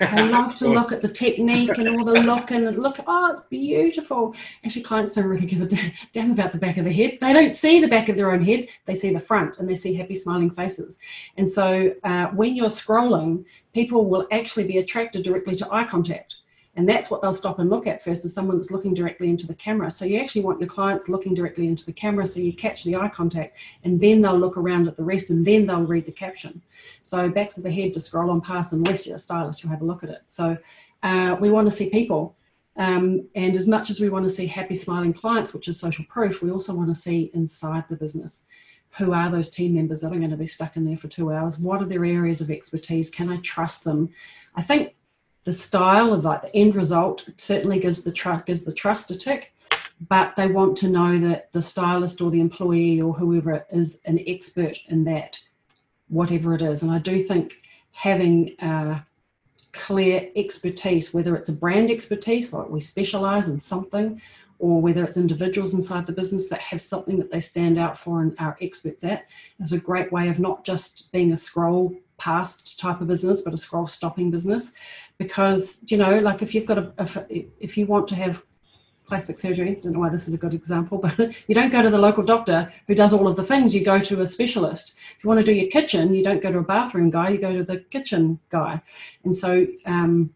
They 0.00 0.28
love 0.28 0.54
to 0.56 0.68
look 0.68 0.92
at 0.92 1.02
the 1.02 1.08
technique 1.24 1.78
and 1.78 1.88
all 1.88 2.04
the 2.04 2.20
look 2.20 2.50
and 2.50 2.76
look, 2.76 2.98
oh, 3.06 3.30
it's 3.30 3.42
beautiful. 3.42 4.34
Actually, 4.64 4.82
clients 4.82 5.14
don't 5.14 5.26
really 5.26 5.46
give 5.46 5.62
a 5.62 5.92
damn 6.12 6.30
about 6.30 6.52
the 6.52 6.58
back 6.58 6.76
of 6.76 6.84
the 6.84 6.92
head. 6.92 7.18
They 7.20 7.32
don't 7.32 7.52
see 7.52 7.80
the 7.80 7.88
back 7.88 8.08
of 8.08 8.16
their 8.16 8.30
own 8.30 8.44
head, 8.44 8.68
they 8.84 8.94
see 8.94 9.12
the 9.12 9.20
front 9.20 9.58
and 9.58 9.68
they 9.68 9.74
see 9.74 9.94
happy, 9.94 10.14
smiling 10.14 10.50
faces. 10.50 10.98
And 11.36 11.48
so 11.48 11.94
uh, 12.04 12.26
when 12.28 12.54
you're 12.54 12.68
scrolling, 12.68 13.44
people 13.72 14.06
will 14.06 14.26
actually 14.30 14.66
be 14.66 14.78
attracted 14.78 15.24
directly 15.24 15.56
to 15.56 15.72
eye 15.72 15.84
contact. 15.84 16.36
And 16.76 16.86
that's 16.86 17.10
what 17.10 17.22
they'll 17.22 17.32
stop 17.32 17.58
and 17.58 17.70
look 17.70 17.86
at 17.86 18.04
first 18.04 18.24
is 18.26 18.34
someone 18.34 18.58
that's 18.58 18.70
looking 18.70 18.92
directly 18.92 19.30
into 19.30 19.46
the 19.46 19.54
camera. 19.54 19.90
So 19.90 20.04
you 20.04 20.20
actually 20.20 20.42
want 20.42 20.60
your 20.60 20.68
clients 20.68 21.08
looking 21.08 21.34
directly 21.34 21.66
into 21.66 21.86
the 21.86 21.92
camera 21.92 22.26
so 22.26 22.38
you 22.38 22.52
catch 22.52 22.84
the 22.84 22.96
eye 22.96 23.08
contact 23.08 23.56
and 23.82 23.98
then 23.98 24.20
they'll 24.20 24.38
look 24.38 24.58
around 24.58 24.86
at 24.86 24.96
the 24.96 25.02
rest 25.02 25.30
and 25.30 25.44
then 25.44 25.66
they'll 25.66 25.86
read 25.86 26.04
the 26.04 26.12
caption. 26.12 26.62
So 27.00 27.30
backs 27.30 27.56
of 27.56 27.62
the 27.62 27.70
head 27.70 27.94
to 27.94 28.00
scroll 28.00 28.30
on 28.30 28.42
past 28.42 28.74
unless 28.74 29.06
you're 29.06 29.16
a 29.16 29.18
stylist, 29.18 29.62
you'll 29.62 29.72
have 29.72 29.80
a 29.80 29.86
look 29.86 30.04
at 30.04 30.10
it. 30.10 30.22
So 30.28 30.58
uh, 31.02 31.36
we 31.40 31.50
want 31.50 31.66
to 31.66 31.74
see 31.74 31.88
people. 31.88 32.36
Um, 32.76 33.26
and 33.34 33.56
as 33.56 33.66
much 33.66 33.88
as 33.88 33.98
we 33.98 34.10
want 34.10 34.26
to 34.26 34.30
see 34.30 34.46
happy, 34.46 34.74
smiling 34.74 35.14
clients, 35.14 35.54
which 35.54 35.68
is 35.68 35.80
social 35.80 36.04
proof, 36.04 36.42
we 36.42 36.50
also 36.50 36.74
want 36.74 36.90
to 36.90 36.94
see 36.94 37.30
inside 37.32 37.84
the 37.88 37.96
business. 37.96 38.44
Who 38.98 39.12
are 39.12 39.30
those 39.30 39.50
team 39.50 39.74
members 39.74 40.02
that 40.02 40.12
are 40.12 40.18
going 40.18 40.30
to 40.30 40.36
be 40.36 40.46
stuck 40.46 40.76
in 40.76 40.84
there 40.84 40.98
for 40.98 41.08
two 41.08 41.32
hours? 41.32 41.58
What 41.58 41.80
are 41.80 41.86
their 41.86 42.04
areas 42.04 42.42
of 42.42 42.50
expertise? 42.50 43.08
Can 43.08 43.30
I 43.30 43.38
trust 43.38 43.84
them? 43.84 44.10
I 44.54 44.62
think 44.62 44.94
the 45.46 45.52
style 45.52 46.12
of 46.12 46.24
like 46.24 46.42
the 46.42 46.54
end 46.56 46.74
result 46.74 47.26
certainly 47.38 47.78
gives 47.78 48.02
the 48.02 48.12
trust 48.12 48.44
gives 48.46 48.64
the 48.64 48.74
trust 48.74 49.10
a 49.12 49.16
tick 49.16 49.54
but 50.08 50.36
they 50.36 50.48
want 50.48 50.76
to 50.76 50.88
know 50.88 51.18
that 51.20 51.50
the 51.52 51.62
stylist 51.62 52.20
or 52.20 52.30
the 52.30 52.40
employee 52.40 53.00
or 53.00 53.14
whoever 53.14 53.64
is 53.70 54.02
an 54.04 54.20
expert 54.26 54.76
in 54.88 55.04
that 55.04 55.40
whatever 56.08 56.54
it 56.54 56.62
is. 56.62 56.82
And 56.82 56.90
i 56.90 56.98
do 56.98 57.22
think 57.22 57.54
having 57.92 58.54
clear 59.72 60.28
expertise 60.36 61.14
whether 61.14 61.36
it's 61.36 61.48
a 61.48 61.52
brand 61.52 61.90
expertise 61.90 62.52
like 62.52 62.68
we 62.68 62.80
specialize 62.80 63.48
in 63.48 63.60
something 63.60 64.20
or 64.58 64.80
whether 64.80 65.04
it's 65.04 65.18
individuals 65.18 65.74
inside 65.74 66.06
the 66.06 66.12
business 66.12 66.48
that 66.48 66.60
have 66.60 66.80
something 66.80 67.18
that 67.18 67.30
they 67.30 67.40
stand 67.40 67.78
out 67.78 67.98
for 67.98 68.22
and 68.22 68.34
are 68.38 68.56
experts 68.60 69.04
at 69.04 69.26
is 69.60 69.72
a 69.72 69.78
great 69.78 70.10
way 70.10 70.28
of 70.28 70.38
not 70.38 70.64
just 70.64 71.12
being 71.12 71.32
a 71.32 71.36
scroll 71.36 71.94
past 72.16 72.80
type 72.80 73.02
of 73.02 73.06
business 73.06 73.42
but 73.42 73.52
a 73.52 73.56
scroll 73.56 73.86
stopping 73.86 74.30
business 74.30 74.72
because 75.18 75.80
you 75.86 75.96
know 75.96 76.18
like 76.18 76.42
if 76.42 76.54
you've 76.54 76.66
got 76.66 76.78
a 76.78 76.92
if, 76.98 77.18
if 77.60 77.76
you 77.76 77.86
want 77.86 78.08
to 78.08 78.14
have 78.14 78.42
plastic 79.06 79.38
surgery 79.38 79.70
I 79.70 79.74
don't 79.74 79.92
know 79.92 80.00
why 80.00 80.08
this 80.08 80.26
is 80.26 80.34
a 80.34 80.38
good 80.38 80.54
example 80.54 80.98
but 81.06 81.18
you 81.46 81.54
don't 81.54 81.70
go 81.70 81.82
to 81.82 81.90
the 81.90 81.98
local 81.98 82.24
doctor 82.24 82.72
who 82.86 82.94
does 82.94 83.12
all 83.12 83.28
of 83.28 83.36
the 83.36 83.44
things 83.44 83.74
you 83.74 83.84
go 83.84 83.98
to 83.98 84.20
a 84.20 84.26
specialist. 84.26 84.96
If 85.16 85.24
you 85.24 85.28
want 85.28 85.40
to 85.40 85.46
do 85.46 85.54
your 85.54 85.70
kitchen 85.70 86.14
you 86.14 86.24
don't 86.24 86.42
go 86.42 86.50
to 86.52 86.58
a 86.58 86.62
bathroom 86.62 87.10
guy 87.10 87.30
you 87.30 87.38
go 87.38 87.56
to 87.56 87.64
the 87.64 87.78
kitchen 87.78 88.40
guy. 88.50 88.80
And 89.24 89.36
so 89.36 89.66
um, 89.86 90.34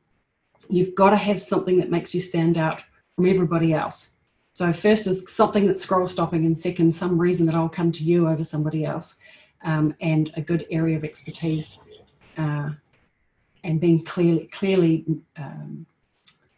you've 0.69 0.95
got 0.95 1.11
to 1.11 1.17
have 1.17 1.43
something 1.43 1.79
that 1.79 1.91
makes 1.91 2.15
you 2.15 2.21
stand 2.21 2.57
out 2.57 2.83
from 3.17 3.27
everybody 3.27 3.75
else. 3.75 4.13
So 4.55 4.73
first 4.73 5.07
is 5.07 5.31
something 5.33 5.67
that's 5.67 5.83
scroll 5.83 6.07
stopping 6.07 6.45
and 6.47 6.57
second 6.57 6.93
some 6.93 7.19
reason 7.19 7.47
that 7.47 7.55
i'll 7.55 7.69
come 7.69 7.91
to 7.93 8.05
you 8.05 8.29
over 8.29 8.45
somebody 8.45 8.85
else 8.85 9.19
um, 9.63 9.95
and 10.01 10.33
a 10.37 10.41
good 10.41 10.67
area 10.71 10.97
of 10.97 11.05
expertise 11.05 11.79
uh, 12.37 12.71
and 13.65 13.81
being 13.81 14.05
clearly 14.05 14.47
clearly 14.47 15.05
um, 15.37 15.87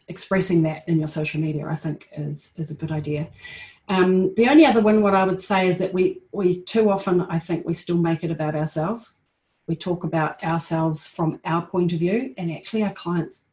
expressing 0.07 0.63
that 0.63 0.87
in 0.87 0.99
your 0.99 1.07
social 1.07 1.39
media, 1.39 1.67
I 1.67 1.75
think 1.75 2.09
is 2.15 2.53
is 2.57 2.71
a 2.71 2.75
good 2.75 2.91
idea. 2.91 3.27
Um, 3.89 4.33
the 4.35 4.47
only 4.47 4.65
other 4.65 4.81
one, 4.81 5.01
what 5.01 5.13
I 5.13 5.25
would 5.25 5.41
say 5.41 5.67
is 5.67 5.77
that 5.79 5.93
we 5.93 6.21
we 6.31 6.61
too 6.61 6.89
often 6.89 7.21
I 7.21 7.39
think 7.39 7.65
we 7.65 7.73
still 7.73 7.97
make 7.97 8.23
it 8.23 8.31
about 8.31 8.55
ourselves. 8.55 9.19
We 9.67 9.75
talk 9.75 10.03
about 10.03 10.43
ourselves 10.43 11.07
from 11.07 11.39
our 11.45 11.65
point 11.65 11.93
of 11.93 11.99
view, 11.99 12.33
and 12.37 12.51
actually 12.51 12.83
our 12.83 12.93
clients, 12.93 13.47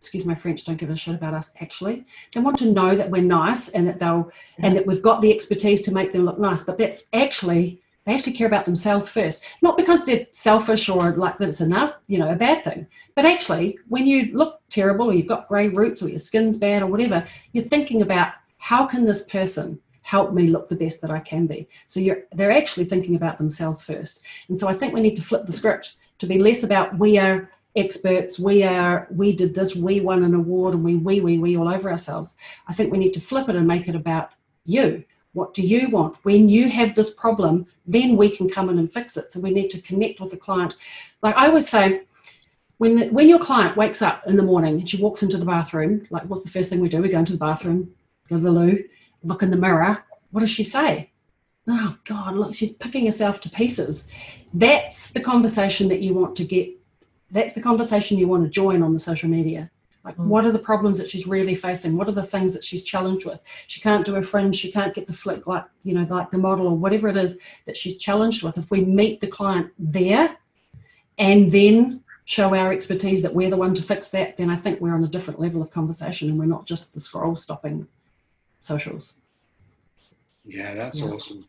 excuse 0.00 0.24
my 0.24 0.36
French, 0.36 0.64
don't 0.64 0.76
give 0.76 0.90
a 0.90 0.96
shit 0.96 1.14
about 1.14 1.34
us. 1.34 1.52
Actually, 1.60 2.04
they 2.32 2.40
want 2.40 2.58
to 2.58 2.72
know 2.72 2.96
that 2.96 3.10
we're 3.10 3.22
nice 3.22 3.68
and 3.68 3.86
that 3.88 3.98
they'll 3.98 4.30
and 4.58 4.76
that 4.76 4.86
we've 4.86 5.02
got 5.02 5.20
the 5.20 5.32
expertise 5.32 5.82
to 5.82 5.92
make 5.92 6.12
them 6.12 6.24
look 6.24 6.38
nice. 6.38 6.62
But 6.64 6.78
that's 6.78 7.04
actually 7.12 7.81
they 8.04 8.14
actually 8.14 8.32
care 8.32 8.46
about 8.46 8.64
themselves 8.64 9.08
first, 9.08 9.44
not 9.62 9.76
because 9.76 10.04
they're 10.04 10.26
selfish 10.32 10.88
or 10.88 11.12
like 11.12 11.38
that 11.38 11.48
it's 11.48 11.60
enough, 11.60 12.00
you 12.08 12.18
know, 12.18 12.30
a 12.30 12.36
bad 12.36 12.64
thing. 12.64 12.86
But 13.14 13.26
actually, 13.26 13.78
when 13.88 14.06
you 14.06 14.32
look 14.32 14.60
terrible 14.68 15.10
or 15.10 15.14
you've 15.14 15.28
got 15.28 15.48
grey 15.48 15.68
roots 15.68 16.02
or 16.02 16.08
your 16.08 16.18
skin's 16.18 16.56
bad 16.56 16.82
or 16.82 16.86
whatever, 16.86 17.26
you're 17.52 17.64
thinking 17.64 18.02
about 18.02 18.32
how 18.58 18.86
can 18.86 19.04
this 19.04 19.24
person 19.26 19.80
help 20.02 20.32
me 20.32 20.48
look 20.48 20.68
the 20.68 20.74
best 20.76 21.00
that 21.00 21.10
I 21.10 21.20
can 21.20 21.46
be. 21.46 21.68
So 21.86 22.00
you're 22.00 22.24
they're 22.32 22.52
actually 22.52 22.86
thinking 22.86 23.14
about 23.14 23.38
themselves 23.38 23.84
first. 23.84 24.24
And 24.48 24.58
so 24.58 24.68
I 24.68 24.74
think 24.74 24.92
we 24.92 25.00
need 25.00 25.16
to 25.16 25.22
flip 25.22 25.46
the 25.46 25.52
script 25.52 25.96
to 26.18 26.26
be 26.26 26.38
less 26.38 26.62
about 26.64 26.98
we 26.98 27.18
are 27.18 27.50
experts, 27.76 28.38
we 28.38 28.64
are 28.64 29.06
we 29.10 29.32
did 29.32 29.54
this, 29.54 29.76
we 29.76 30.00
won 30.00 30.24
an 30.24 30.34
award, 30.34 30.74
and 30.74 30.84
we 30.84 30.96
we 30.96 31.20
we 31.20 31.38
we 31.38 31.56
all 31.56 31.68
over 31.68 31.90
ourselves. 31.90 32.36
I 32.66 32.74
think 32.74 32.92
we 32.92 32.98
need 32.98 33.14
to 33.14 33.20
flip 33.20 33.48
it 33.48 33.56
and 33.56 33.66
make 33.66 33.88
it 33.88 33.94
about 33.94 34.32
you 34.64 35.04
what 35.32 35.54
do 35.54 35.62
you 35.62 35.88
want? 35.88 36.16
When 36.24 36.48
you 36.48 36.68
have 36.68 36.94
this 36.94 37.14
problem, 37.14 37.66
then 37.86 38.16
we 38.16 38.34
can 38.34 38.48
come 38.48 38.68
in 38.68 38.78
and 38.78 38.92
fix 38.92 39.16
it. 39.16 39.30
So 39.30 39.40
we 39.40 39.50
need 39.50 39.68
to 39.70 39.80
connect 39.80 40.20
with 40.20 40.30
the 40.30 40.36
client. 40.36 40.76
Like 41.22 41.36
I 41.36 41.46
always 41.46 41.68
say, 41.68 42.02
when, 42.78 42.96
the, 42.96 43.08
when 43.08 43.28
your 43.28 43.38
client 43.38 43.76
wakes 43.76 44.02
up 44.02 44.26
in 44.26 44.36
the 44.36 44.42
morning 44.42 44.74
and 44.74 44.88
she 44.88 45.00
walks 45.00 45.22
into 45.22 45.38
the 45.38 45.46
bathroom, 45.46 46.06
like 46.10 46.24
what's 46.24 46.42
the 46.42 46.50
first 46.50 46.68
thing 46.68 46.80
we 46.80 46.88
do? 46.88 47.00
We 47.00 47.08
go 47.08 47.18
into 47.18 47.32
the 47.32 47.38
bathroom, 47.38 47.94
go 48.28 48.36
to 48.36 48.42
the 48.42 48.50
loo, 48.50 48.84
look 49.22 49.42
in 49.42 49.50
the 49.50 49.56
mirror, 49.56 50.04
what 50.30 50.40
does 50.40 50.50
she 50.50 50.64
say? 50.64 51.10
Oh 51.68 51.96
God, 52.04 52.34
look, 52.34 52.54
she's 52.54 52.72
picking 52.72 53.06
herself 53.06 53.40
to 53.42 53.50
pieces. 53.50 54.08
That's 54.52 55.10
the 55.10 55.20
conversation 55.20 55.88
that 55.88 56.00
you 56.00 56.12
want 56.12 56.36
to 56.36 56.44
get. 56.44 56.70
That's 57.30 57.54
the 57.54 57.62
conversation 57.62 58.18
you 58.18 58.26
want 58.26 58.42
to 58.44 58.50
join 58.50 58.82
on 58.82 58.92
the 58.92 58.98
social 58.98 59.28
media. 59.28 59.70
Like, 60.04 60.16
mm. 60.16 60.26
what 60.26 60.44
are 60.44 60.52
the 60.52 60.58
problems 60.58 60.98
that 60.98 61.08
she's 61.08 61.26
really 61.26 61.54
facing? 61.54 61.96
What 61.96 62.08
are 62.08 62.12
the 62.12 62.26
things 62.26 62.52
that 62.54 62.64
she's 62.64 62.84
challenged 62.84 63.26
with? 63.26 63.40
She 63.66 63.80
can't 63.80 64.04
do 64.04 64.16
a 64.16 64.22
fringe, 64.22 64.56
she 64.56 64.72
can't 64.72 64.94
get 64.94 65.06
the 65.06 65.12
flick 65.12 65.46
like, 65.46 65.64
you 65.84 65.94
know, 65.94 66.06
like 66.08 66.30
the 66.30 66.38
model 66.38 66.66
or 66.66 66.76
whatever 66.76 67.08
it 67.08 67.16
is 67.16 67.38
that 67.66 67.76
she's 67.76 67.98
challenged 67.98 68.42
with. 68.42 68.58
If 68.58 68.70
we 68.70 68.84
meet 68.84 69.20
the 69.20 69.26
client 69.26 69.70
there 69.78 70.36
and 71.18 71.52
then 71.52 72.02
show 72.24 72.54
our 72.54 72.72
expertise 72.72 73.22
that 73.22 73.34
we're 73.34 73.50
the 73.50 73.56
one 73.56 73.74
to 73.74 73.82
fix 73.82 74.10
that, 74.10 74.36
then 74.36 74.50
I 74.50 74.56
think 74.56 74.80
we're 74.80 74.94
on 74.94 75.04
a 75.04 75.08
different 75.08 75.40
level 75.40 75.62
of 75.62 75.70
conversation 75.70 76.28
and 76.30 76.38
we're 76.38 76.46
not 76.46 76.66
just 76.66 76.94
the 76.94 77.00
scroll 77.00 77.36
stopping 77.36 77.88
socials. 78.60 79.14
Yeah, 80.44 80.74
that's 80.74 81.00
yeah. 81.00 81.06
awesome. 81.06 81.46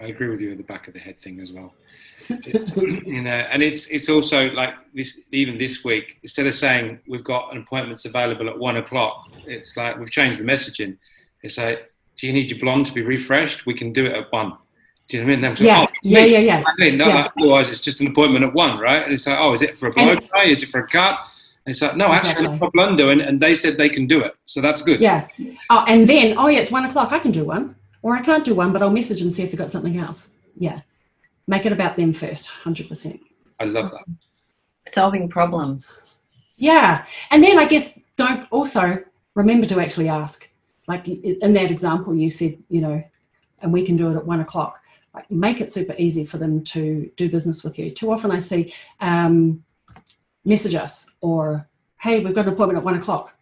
I 0.00 0.06
agree 0.06 0.28
with 0.28 0.40
you 0.40 0.50
with 0.50 0.58
the 0.58 0.64
back 0.64 0.88
of 0.88 0.94
the 0.94 1.00
head 1.00 1.18
thing 1.18 1.40
as 1.40 1.52
well. 1.52 1.72
you 2.28 3.22
know, 3.22 3.30
and 3.30 3.62
it's 3.62 3.86
it's 3.86 4.08
also 4.08 4.50
like 4.50 4.74
this. 4.94 5.22
Even 5.32 5.58
this 5.58 5.84
week, 5.84 6.18
instead 6.22 6.46
of 6.46 6.54
saying 6.54 7.00
we've 7.08 7.24
got 7.24 7.52
an 7.52 7.62
appointments 7.62 8.04
available 8.04 8.48
at 8.48 8.58
one 8.58 8.76
o'clock, 8.76 9.28
it's 9.46 9.76
like 9.76 9.98
we've 9.98 10.10
changed 10.10 10.38
the 10.38 10.44
messaging. 10.44 10.96
It's 11.42 11.58
like, 11.58 11.92
do 12.16 12.26
you 12.26 12.32
need 12.32 12.50
your 12.50 12.58
blonde 12.58 12.86
to 12.86 12.92
be 12.92 13.02
refreshed? 13.02 13.66
We 13.66 13.74
can 13.74 13.92
do 13.92 14.06
it 14.06 14.12
at 14.12 14.32
one. 14.32 14.54
Do 15.08 15.16
you 15.16 15.24
know 15.24 15.28
what 15.30 15.44
I 15.44 15.48
mean? 15.50 15.56
yeah. 15.60 15.80
Like, 15.80 15.90
oh, 15.90 15.92
yeah, 16.02 16.24
yeah, 16.24 16.38
yeah, 16.38 16.62
yeah. 16.78 16.90
No, 16.96 17.06
yeah. 17.06 17.14
Like, 17.14 17.32
otherwise, 17.38 17.70
it's 17.70 17.80
just 17.80 18.00
an 18.00 18.08
appointment 18.08 18.44
at 18.44 18.52
one, 18.52 18.78
right? 18.78 19.02
And 19.02 19.12
it's 19.12 19.26
like, 19.26 19.38
oh, 19.38 19.52
is 19.52 19.62
it 19.62 19.78
for 19.78 19.88
a 19.88 19.92
blow 19.92 20.12
dry? 20.12 20.46
Is 20.46 20.64
it 20.64 20.68
for 20.68 20.80
a 20.80 20.86
cut? 20.86 21.20
And 21.64 21.72
it's 21.72 21.82
like, 21.82 21.96
no, 21.96 22.12
exactly. 22.12 22.46
actually, 22.46 22.66
I've 22.66 22.72
blonde 22.72 22.98
doing, 22.98 23.20
and 23.20 23.38
they 23.38 23.54
said 23.54 23.76
they 23.76 23.88
can 23.88 24.06
do 24.06 24.20
it, 24.20 24.34
so 24.46 24.60
that's 24.60 24.82
good. 24.82 25.00
Yeah. 25.00 25.26
Oh, 25.70 25.84
and 25.88 26.06
then, 26.06 26.36
oh 26.38 26.48
yeah, 26.48 26.60
it's 26.60 26.70
one 26.70 26.84
o'clock. 26.84 27.12
I 27.12 27.18
can 27.18 27.32
do 27.32 27.44
one, 27.44 27.74
or 28.06 28.16
I 28.16 28.22
can't 28.22 28.44
do 28.44 28.54
one, 28.54 28.72
but 28.72 28.84
I'll 28.84 28.90
message 28.90 29.20
and 29.20 29.32
see 29.32 29.42
if 29.42 29.50
they've 29.50 29.58
got 29.58 29.72
something 29.72 29.98
else. 29.98 30.30
Yeah. 30.56 30.82
Make 31.48 31.66
it 31.66 31.72
about 31.72 31.96
them 31.96 32.12
first 32.12 32.48
100% 32.48 33.18
i 33.58 33.64
love 33.64 33.90
that. 33.90 34.04
Solving 34.86 35.28
problems. 35.28 36.02
Yeah. 36.56 37.04
And 37.32 37.42
then 37.42 37.58
i 37.58 37.66
guess 37.66 37.98
don't 38.14 38.46
also 38.52 39.02
remember 39.34 39.66
to 39.66 39.80
actually 39.80 40.08
ask. 40.08 40.48
Like 40.86 41.08
in 41.08 41.52
that 41.54 41.72
example 41.72 42.14
you 42.14 42.30
said 42.30 42.62
you 42.68 42.80
know 42.80 43.02
and 43.60 43.72
we 43.72 43.84
can 43.84 43.96
do 43.96 44.08
it 44.12 44.16
at 44.16 44.24
one 44.24 44.40
o'clock. 44.40 44.78
Like 45.12 45.28
make 45.28 45.60
it 45.60 45.72
super 45.72 45.96
easy 45.98 46.24
for 46.24 46.38
them 46.38 46.62
to 46.74 47.10
do 47.16 47.28
business 47.28 47.64
with 47.64 47.76
you. 47.76 47.90
Too 47.90 48.12
often 48.12 48.30
i 48.30 48.38
see 48.38 48.72
um, 49.00 49.64
message 50.44 50.76
us 50.76 51.06
or 51.22 51.68
hey 51.98 52.20
we've 52.20 52.36
got 52.36 52.46
an 52.46 52.52
appointment 52.52 52.78
at 52.78 52.84
one 52.84 52.98
o'clock. 52.98 53.34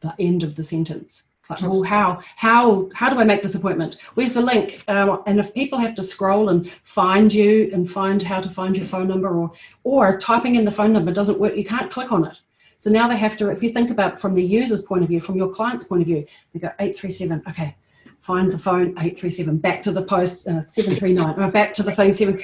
The 0.00 0.12
end 0.18 0.42
of 0.42 0.56
the 0.56 0.64
sentence 0.64 1.31
like, 1.50 1.60
well, 1.62 1.82
how 1.82 2.22
how 2.36 2.88
how 2.94 3.10
do 3.10 3.18
I 3.18 3.24
make 3.24 3.42
this 3.42 3.54
appointment? 3.54 3.96
Where's 4.14 4.32
the 4.32 4.42
link? 4.42 4.84
Um, 4.88 5.22
and 5.26 5.40
if 5.40 5.52
people 5.52 5.78
have 5.78 5.94
to 5.96 6.02
scroll 6.02 6.50
and 6.50 6.70
find 6.84 7.32
you 7.32 7.70
and 7.72 7.90
find 7.90 8.22
how 8.22 8.40
to 8.40 8.48
find 8.48 8.76
your 8.76 8.86
phone 8.86 9.08
number, 9.08 9.28
or 9.28 9.52
or 9.82 10.18
typing 10.18 10.54
in 10.54 10.64
the 10.64 10.70
phone 10.70 10.92
number 10.92 11.12
doesn't 11.12 11.40
work, 11.40 11.56
you 11.56 11.64
can't 11.64 11.90
click 11.90 12.12
on 12.12 12.24
it. 12.24 12.40
So 12.78 12.90
now 12.90 13.08
they 13.08 13.16
have 13.16 13.36
to. 13.38 13.50
If 13.50 13.62
you 13.62 13.72
think 13.72 13.90
about 13.90 14.20
from 14.20 14.34
the 14.34 14.42
user's 14.42 14.82
point 14.82 15.02
of 15.02 15.08
view, 15.08 15.20
from 15.20 15.36
your 15.36 15.52
client's 15.52 15.84
point 15.84 16.02
of 16.02 16.06
view, 16.06 16.24
they 16.52 16.60
go 16.60 16.70
eight 16.78 16.94
three 16.94 17.10
seven. 17.10 17.42
Okay, 17.48 17.74
find 18.20 18.52
the 18.52 18.58
phone 18.58 18.94
eight 19.00 19.18
three 19.18 19.30
seven. 19.30 19.58
Back 19.58 19.82
to 19.82 19.90
the 19.90 20.02
post 20.02 20.46
uh, 20.46 20.64
seven 20.66 20.94
three 20.94 21.12
nine. 21.12 21.38
Or 21.40 21.50
back 21.50 21.74
to 21.74 21.82
the 21.82 21.92
phone 21.92 22.12
seven. 22.12 22.40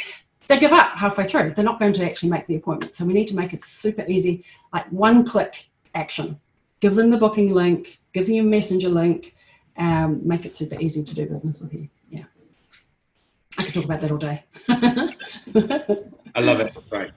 They 0.49 0.59
give 0.59 0.73
up 0.73 0.93
halfway 0.97 1.29
through. 1.29 1.53
They're 1.55 1.65
not 1.65 1.79
going 1.79 1.93
to 1.93 2.05
actually 2.05 2.31
make 2.31 2.47
the 2.47 2.57
appointment. 2.57 2.95
So 2.95 3.05
we 3.05 3.13
need 3.13 3.29
to 3.29 3.37
make 3.37 3.53
it 3.53 3.63
super 3.63 4.05
easy, 4.09 4.45
like 4.73 4.87
one 4.91 5.25
click 5.25 5.69
action 5.95 6.41
give 6.81 6.95
them 6.95 7.11
the 7.11 7.17
booking 7.17 7.53
link, 7.53 8.01
give 8.19 8.27
them 8.27 8.35
your 8.35 8.45
messenger 8.45 8.89
link, 8.89 9.35
um, 9.77 10.21
make 10.27 10.45
it 10.45 10.55
super 10.55 10.81
easy 10.81 11.05
to 11.05 11.15
do 11.15 11.27
business 11.27 11.61
with 11.61 11.73
you. 11.73 11.89
Yeah. 12.11 12.25
I 13.59 13.63
could 13.65 13.75
talk 13.75 13.85
about 13.85 14.01
that 14.01 14.11
all 14.11 14.19
day. 14.19 14.45
I 16.35 16.41
love 16.41 16.61
it. 16.61 16.75
Right. 16.91 17.13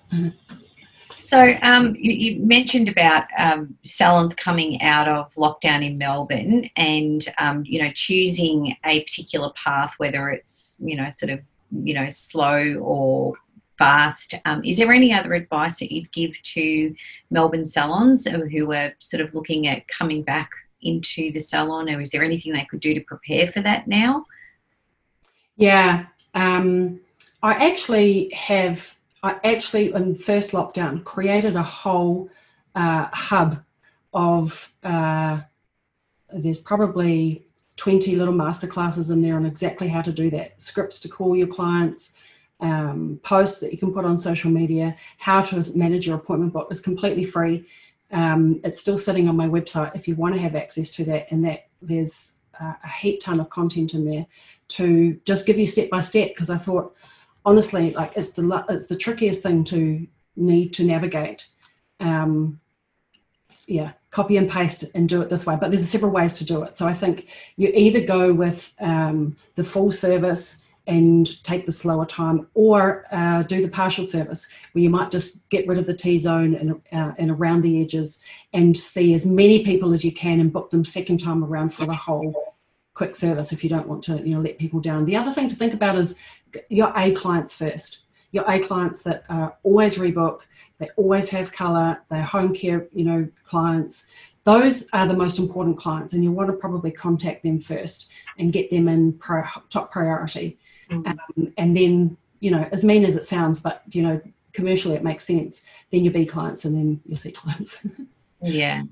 So 1.19 1.55
um, 1.63 1.95
you, 1.97 2.11
you, 2.11 2.39
mentioned 2.41 2.89
about 2.89 3.23
um, 3.37 3.77
salons 3.83 4.35
coming 4.35 4.81
out 4.81 5.07
of 5.07 5.33
lockdown 5.35 5.85
in 5.85 5.97
Melbourne, 5.97 6.69
and 6.75 7.25
um, 7.37 7.63
you 7.65 7.81
know 7.81 7.89
choosing 7.93 8.75
a 8.85 9.01
particular 9.03 9.49
path, 9.55 9.93
whether 9.97 10.29
it's 10.29 10.77
you 10.81 10.97
know 10.97 11.09
sort 11.09 11.29
of 11.29 11.39
you 11.71 11.93
know 11.93 12.09
slow 12.09 12.75
or 12.81 13.35
fast. 13.77 14.35
Um, 14.43 14.61
is 14.65 14.77
there 14.77 14.91
any 14.91 15.13
other 15.13 15.33
advice 15.33 15.79
that 15.79 15.93
you'd 15.93 16.11
give 16.11 16.33
to 16.43 16.93
Melbourne 17.29 17.65
salons 17.65 18.27
who 18.27 18.73
are 18.73 18.93
sort 18.99 19.21
of 19.21 19.33
looking 19.33 19.67
at 19.67 19.87
coming 19.87 20.23
back 20.23 20.51
into 20.81 21.31
the 21.31 21.39
salon, 21.39 21.89
or 21.89 22.01
is 22.01 22.11
there 22.11 22.23
anything 22.23 22.53
they 22.53 22.65
could 22.65 22.79
do 22.79 22.93
to 22.93 23.01
prepare 23.01 23.47
for 23.47 23.61
that 23.61 23.87
now? 23.87 24.25
Yeah, 25.55 26.05
um, 26.33 26.99
I 27.43 27.71
actually 27.71 28.31
have. 28.33 28.95
I 29.23 29.39
actually, 29.43 29.93
in 29.93 30.15
first 30.15 30.51
lockdown, 30.51 31.03
created 31.03 31.55
a 31.55 31.63
whole 31.63 32.29
uh, 32.75 33.07
hub 33.11 33.63
of. 34.13 34.73
Uh, 34.83 35.41
there's 36.33 36.59
probably 36.59 37.45
20 37.75 38.15
little 38.15 38.33
masterclasses 38.33 39.11
in 39.11 39.21
there 39.21 39.35
on 39.35 39.45
exactly 39.45 39.87
how 39.87 40.01
to 40.01 40.11
do 40.11 40.29
that. 40.29 40.59
Scripts 40.61 40.99
to 41.01 41.09
call 41.09 41.35
your 41.35 41.47
clients, 41.47 42.15
um, 42.59 43.19
posts 43.23 43.59
that 43.59 43.71
you 43.71 43.77
can 43.77 43.91
put 43.91 44.05
on 44.05 44.17
social 44.17 44.51
media, 44.51 44.95
how 45.17 45.41
to 45.41 45.77
manage 45.77 46.07
your 46.07 46.15
appointment 46.15 46.53
book 46.53 46.67
is 46.71 46.79
completely 46.79 47.23
free. 47.23 47.65
Um, 48.11 48.59
it's 48.63 48.79
still 48.79 48.97
sitting 48.97 49.29
on 49.29 49.35
my 49.37 49.47
website 49.47 49.95
if 49.95 50.07
you 50.07 50.15
want 50.15 50.35
to 50.35 50.41
have 50.41 50.55
access 50.55 50.91
to 50.91 51.05
that, 51.05 51.27
and 51.31 51.45
that 51.45 51.67
there's 51.81 52.33
uh, 52.59 52.73
a 52.83 52.87
heap 52.87 53.21
ton 53.21 53.39
of 53.39 53.49
content 53.49 53.93
in 53.93 54.05
there 54.05 54.25
to 54.69 55.19
just 55.25 55.45
give 55.45 55.57
you 55.57 55.67
step 55.67 55.89
by 55.89 56.01
step. 56.01 56.29
Because 56.29 56.49
I 56.49 56.57
thought, 56.57 56.95
honestly, 57.45 57.91
like 57.91 58.13
it's 58.15 58.31
the 58.31 58.65
it's 58.69 58.87
the 58.87 58.97
trickiest 58.97 59.43
thing 59.43 59.63
to 59.65 60.07
need 60.35 60.73
to 60.73 60.83
navigate. 60.83 61.47
Um, 61.99 62.59
yeah, 63.67 63.91
copy 64.09 64.37
and 64.37 64.49
paste 64.49 64.83
and 64.95 65.07
do 65.07 65.21
it 65.21 65.29
this 65.29 65.45
way. 65.45 65.57
But 65.59 65.71
there's 65.71 65.87
several 65.87 66.11
ways 66.11 66.33
to 66.33 66.45
do 66.45 66.63
it. 66.63 66.77
So 66.77 66.87
I 66.87 66.93
think 66.93 67.27
you 67.55 67.69
either 67.73 68.01
go 68.01 68.33
with 68.33 68.73
um, 68.79 69.37
the 69.55 69.63
full 69.63 69.91
service 69.91 70.65
and 70.91 71.43
take 71.45 71.65
the 71.65 71.71
slower 71.71 72.05
time, 72.05 72.47
or 72.53 73.05
uh, 73.11 73.43
do 73.43 73.61
the 73.61 73.69
partial 73.69 74.03
service 74.03 74.47
where 74.73 74.83
you 74.83 74.89
might 74.89 75.09
just 75.09 75.49
get 75.49 75.65
rid 75.65 75.77
of 75.77 75.85
the 75.85 75.93
T 75.93 76.17
zone 76.17 76.53
and, 76.55 76.81
uh, 76.91 77.13
and 77.17 77.31
around 77.31 77.61
the 77.61 77.81
edges 77.81 78.21
and 78.51 78.75
see 78.75 79.13
as 79.13 79.25
many 79.25 79.63
people 79.63 79.93
as 79.93 80.03
you 80.03 80.11
can 80.11 80.41
and 80.41 80.51
book 80.51 80.69
them 80.69 80.83
second 80.83 81.19
time 81.19 81.43
around 81.45 81.73
for 81.73 81.85
the 81.85 81.93
whole 81.93 82.55
quick 82.93 83.15
service 83.15 83.53
if 83.53 83.63
you 83.63 83.69
don't 83.69 83.87
want 83.87 84.03
to 84.03 84.17
you 84.17 84.35
know 84.35 84.41
let 84.41 84.57
people 84.57 84.81
down. 84.81 85.05
The 85.05 85.15
other 85.15 85.31
thing 85.31 85.47
to 85.47 85.55
think 85.55 85.73
about 85.73 85.97
is 85.97 86.15
your 86.67 86.91
A 86.97 87.13
clients 87.13 87.55
first. 87.55 88.03
Your 88.33 88.49
A 88.49 88.59
clients 88.59 89.01
that 89.03 89.23
uh, 89.29 89.49
always 89.63 89.97
rebook, 89.97 90.41
they 90.77 90.89
always 90.97 91.29
have 91.29 91.51
color, 91.51 92.01
they're 92.09 92.23
home 92.23 92.53
care 92.53 92.87
you 92.91 93.05
know 93.05 93.27
clients 93.45 94.09
those 94.43 94.89
are 94.91 95.07
the 95.07 95.13
most 95.13 95.37
important 95.37 95.77
clients 95.77 96.13
and 96.13 96.23
you 96.23 96.31
want 96.31 96.49
to 96.49 96.55
probably 96.55 96.91
contact 96.91 97.43
them 97.43 97.59
first 97.59 98.09
and 98.39 98.51
get 98.51 98.71
them 98.71 98.87
in 98.87 99.13
pro- 99.13 99.43
top 99.69 99.91
priority. 99.91 100.57
Um, 100.91 101.53
and 101.57 101.75
then 101.75 102.17
you 102.39 102.51
know 102.51 102.67
as 102.71 102.83
mean 102.83 103.05
as 103.05 103.15
it 103.15 103.25
sounds 103.25 103.59
but 103.59 103.83
you 103.91 104.01
know 104.01 104.21
commercially 104.53 104.95
it 104.95 105.03
makes 105.03 105.25
sense 105.25 105.63
then 105.91 106.03
your 106.03 106.13
b 106.13 106.25
clients 106.25 106.65
and 106.65 106.75
then 106.75 107.01
your 107.05 107.17
c 107.17 107.31
clients 107.31 107.85
yeah 108.41 108.83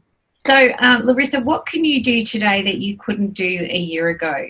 so 0.45 0.71
um, 0.79 1.03
larissa 1.03 1.39
what 1.41 1.65
can 1.65 1.83
you 1.83 2.01
do 2.01 2.23
today 2.23 2.61
that 2.61 2.77
you 2.77 2.97
couldn't 2.97 3.33
do 3.33 3.67
a 3.69 3.77
year 3.77 4.09
ago 4.09 4.47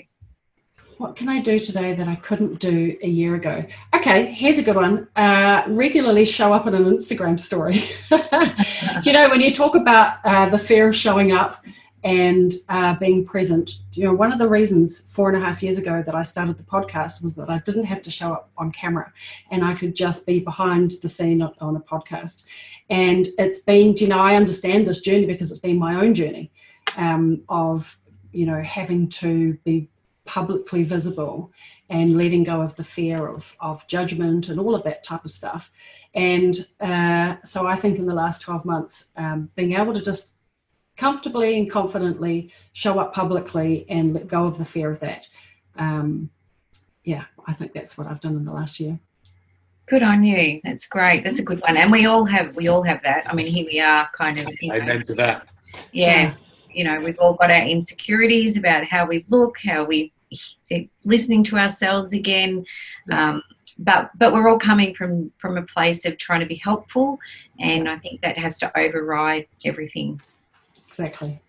what 1.00 1.16
can 1.16 1.30
I 1.30 1.40
do 1.40 1.60
today 1.60 1.94
that 1.94 2.10
I 2.10 2.16
couldn't 2.16 2.60
do 2.60 2.98
a 3.02 3.08
year 3.08 3.36
ago? 3.36 3.64
Okay, 3.96 4.34
here's 4.34 4.58
a 4.58 4.62
good 4.62 4.76
one. 4.76 5.08
Uh, 5.16 5.64
regularly 5.70 6.26
show 6.26 6.52
up 6.52 6.68
in 6.68 6.76
an 6.76 6.84
Instagram 6.84 7.40
story. 7.40 7.86
do 8.10 9.10
you 9.10 9.14
know 9.14 9.30
when 9.30 9.40
you 9.40 9.56
talk 9.56 9.76
about 9.76 10.16
uh, 10.26 10.50
the 10.50 10.58
fear 10.58 10.90
of 10.90 10.96
showing 10.98 11.34
up 11.34 11.64
and 12.04 12.54
uh, 12.70 12.96
being 12.96 13.26
present. 13.26 13.80
You 13.94 14.06
know, 14.06 14.14
one 14.14 14.32
of 14.32 14.40
the 14.40 14.48
reasons 14.48 15.02
four 15.02 15.30
and 15.30 15.42
a 15.42 15.46
half 15.46 15.62
years 15.62 15.78
ago 15.78 16.02
that 16.06 16.16
I 16.16 16.24
started 16.24 16.58
the 16.58 16.64
podcast 16.64 17.24
was 17.24 17.36
that 17.36 17.50
I 17.50 17.60
didn't 17.60 17.86
have 17.86 18.02
to 18.04 18.12
show 18.12 18.34
up 18.34 18.52
on 18.58 18.72
camera 18.72 19.12
and 19.52 19.64
I 19.64 19.74
could 19.74 19.96
just 19.96 20.26
be 20.26 20.40
behind 20.40 20.94
the 21.02 21.10
scene 21.10 21.42
on 21.42 21.76
a 21.76 21.80
podcast. 21.82 22.46
And 22.90 23.28
it's 23.38 23.60
been, 23.60 23.96
you 23.98 24.08
know, 24.08 24.20
I 24.20 24.36
understand 24.36 24.88
this 24.88 25.02
journey 25.02 25.26
because 25.26 25.52
it's 25.52 25.60
been 25.60 25.78
my 25.78 25.96
own 25.96 26.14
journey 26.14 26.52
um, 26.96 27.44
of, 27.50 28.00
you 28.32 28.46
know, 28.46 28.62
having 28.62 29.10
to 29.10 29.54
be 29.66 29.90
publicly 30.26 30.84
visible 30.84 31.52
and 31.90 32.16
letting 32.16 32.44
go 32.44 32.62
of 32.62 32.76
the 32.76 32.84
fear 32.84 33.28
of, 33.28 33.56
of 33.60 33.86
judgment 33.88 34.48
and 34.48 34.60
all 34.60 34.76
of 34.76 34.84
that 34.84 35.04
type 35.04 35.26
of 35.26 35.32
stuff. 35.32 35.72
And 36.14 36.56
uh, 36.80 37.38
so 37.44 37.68
I 37.68 37.76
think 37.76 37.98
in 37.98 38.06
the 38.06 38.14
last 38.14 38.42
12 38.42 38.64
months, 38.64 39.10
um, 39.18 39.50
being 39.56 39.74
able 39.74 39.94
to 39.94 40.02
just 40.02 40.39
comfortably 41.00 41.58
and 41.58 41.72
confidently 41.72 42.52
show 42.74 43.00
up 43.00 43.14
publicly 43.14 43.86
and 43.88 44.14
let 44.14 44.28
go 44.28 44.44
of 44.44 44.58
the 44.58 44.66
fear 44.66 44.92
of 44.92 45.00
that. 45.00 45.28
Um, 45.78 46.30
yeah, 47.06 47.24
I 47.48 47.54
think 47.54 47.74
that's 47.74 47.98
what 47.98 48.06
I've 48.06 48.20
done 48.20 48.36
in 48.36 48.44
the 48.44 48.52
last 48.52 48.82
year. 48.82 49.00
Good 49.86 50.04
on 50.04 50.26
you. 50.26 50.60
That's 50.64 50.86
great. 50.86 51.24
That's 51.24 51.40
a 51.40 51.44
good 51.44 51.62
one. 51.62 51.78
And 51.78 51.90
we 51.90 52.06
all 52.06 52.26
have 52.26 52.56
we 52.56 52.68
all 52.68 52.84
have 52.84 53.02
that. 53.04 53.24
I 53.28 53.34
mean, 53.34 53.48
here 53.48 53.66
we 53.66 53.80
are, 53.80 54.10
kind 54.16 54.38
of. 54.40 54.48
Amen 54.72 55.04
to 55.04 55.16
that. 55.16 55.48
Yeah, 55.94 56.34
you 56.70 56.84
know, 56.84 57.02
we've 57.02 57.18
all 57.18 57.34
got 57.34 57.50
our 57.50 57.64
insecurities 57.64 58.58
about 58.58 58.84
how 58.84 59.06
we 59.06 59.26
look, 59.30 59.58
how 59.66 59.86
we 59.86 60.12
listening 61.06 61.44
to 61.46 61.58
ourselves 61.58 62.12
again. 62.12 62.66
Um, 63.10 63.42
but 63.80 64.12
but 64.18 64.34
we're 64.34 64.50
all 64.50 64.60
coming 64.60 64.94
from 64.94 65.32
from 65.38 65.58
a 65.58 65.64
place 65.64 66.06
of 66.06 66.18
trying 66.18 66.42
to 66.42 66.46
be 66.46 66.56
helpful, 66.56 67.18
and 67.58 67.88
I 67.88 67.98
think 67.98 68.22
that 68.22 68.38
has 68.38 68.58
to 68.60 68.78
override 68.78 69.48
everything. 69.64 70.22
Exactly. 71.00 71.40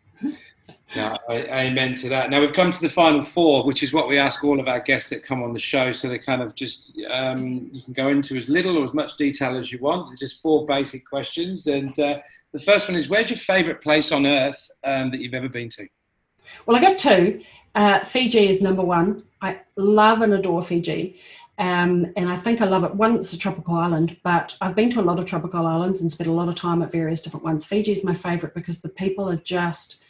Yeah, 0.94 1.16
amen 1.28 1.94
to 1.96 2.08
that. 2.08 2.30
Now 2.30 2.40
we've 2.40 2.52
come 2.52 2.70
to 2.70 2.80
the 2.80 2.88
final 2.88 3.20
four, 3.20 3.64
which 3.64 3.82
is 3.82 3.92
what 3.92 4.08
we 4.08 4.16
ask 4.18 4.44
all 4.44 4.60
of 4.60 4.68
our 4.68 4.78
guests 4.78 5.10
that 5.10 5.24
come 5.24 5.42
on 5.42 5.52
the 5.52 5.58
show. 5.58 5.90
So 5.90 6.08
they 6.08 6.18
kind 6.18 6.40
of 6.40 6.54
just 6.54 6.92
um, 7.10 7.68
you 7.72 7.82
can 7.82 7.92
go 7.92 8.08
into 8.08 8.36
as 8.36 8.48
little 8.48 8.78
or 8.78 8.84
as 8.84 8.94
much 8.94 9.16
detail 9.16 9.56
as 9.56 9.72
you 9.72 9.78
want. 9.78 10.12
It's 10.12 10.20
just 10.20 10.40
four 10.40 10.66
basic 10.66 11.04
questions, 11.04 11.66
and 11.66 11.96
uh, 11.98 12.18
the 12.52 12.60
first 12.60 12.88
one 12.88 12.96
is: 12.96 13.08
Where's 13.08 13.30
your 13.30 13.38
favourite 13.38 13.80
place 13.80 14.12
on 14.12 14.26
earth 14.26 14.70
um, 14.84 15.10
that 15.10 15.20
you've 15.20 15.34
ever 15.34 15.48
been 15.48 15.68
to? 15.70 15.88
Well, 16.66 16.76
I 16.76 16.80
got 16.80 16.98
two. 16.98 17.40
Uh, 17.74 18.04
Fiji 18.04 18.48
is 18.48 18.60
number 18.60 18.82
one. 18.82 19.24
I 19.42 19.60
love 19.76 20.20
and 20.22 20.32
adore 20.32 20.62
Fiji. 20.62 21.20
Um, 21.60 22.10
and 22.16 22.26
I 22.30 22.36
think 22.36 22.62
I 22.62 22.64
love 22.64 22.84
it. 22.84 22.94
One, 22.94 23.16
it's 23.16 23.34
a 23.34 23.38
tropical 23.38 23.74
island, 23.74 24.16
but 24.24 24.56
I've 24.62 24.74
been 24.74 24.88
to 24.92 25.00
a 25.00 25.02
lot 25.02 25.18
of 25.18 25.26
tropical 25.26 25.66
islands 25.66 26.00
and 26.00 26.10
spent 26.10 26.30
a 26.30 26.32
lot 26.32 26.48
of 26.48 26.54
time 26.54 26.80
at 26.80 26.90
various 26.90 27.20
different 27.20 27.44
ones. 27.44 27.66
Fiji 27.66 27.92
is 27.92 28.02
my 28.02 28.14
favorite 28.14 28.54
because 28.54 28.80
the 28.80 28.88
people 28.88 29.28
are 29.28 29.36
just 29.36 30.02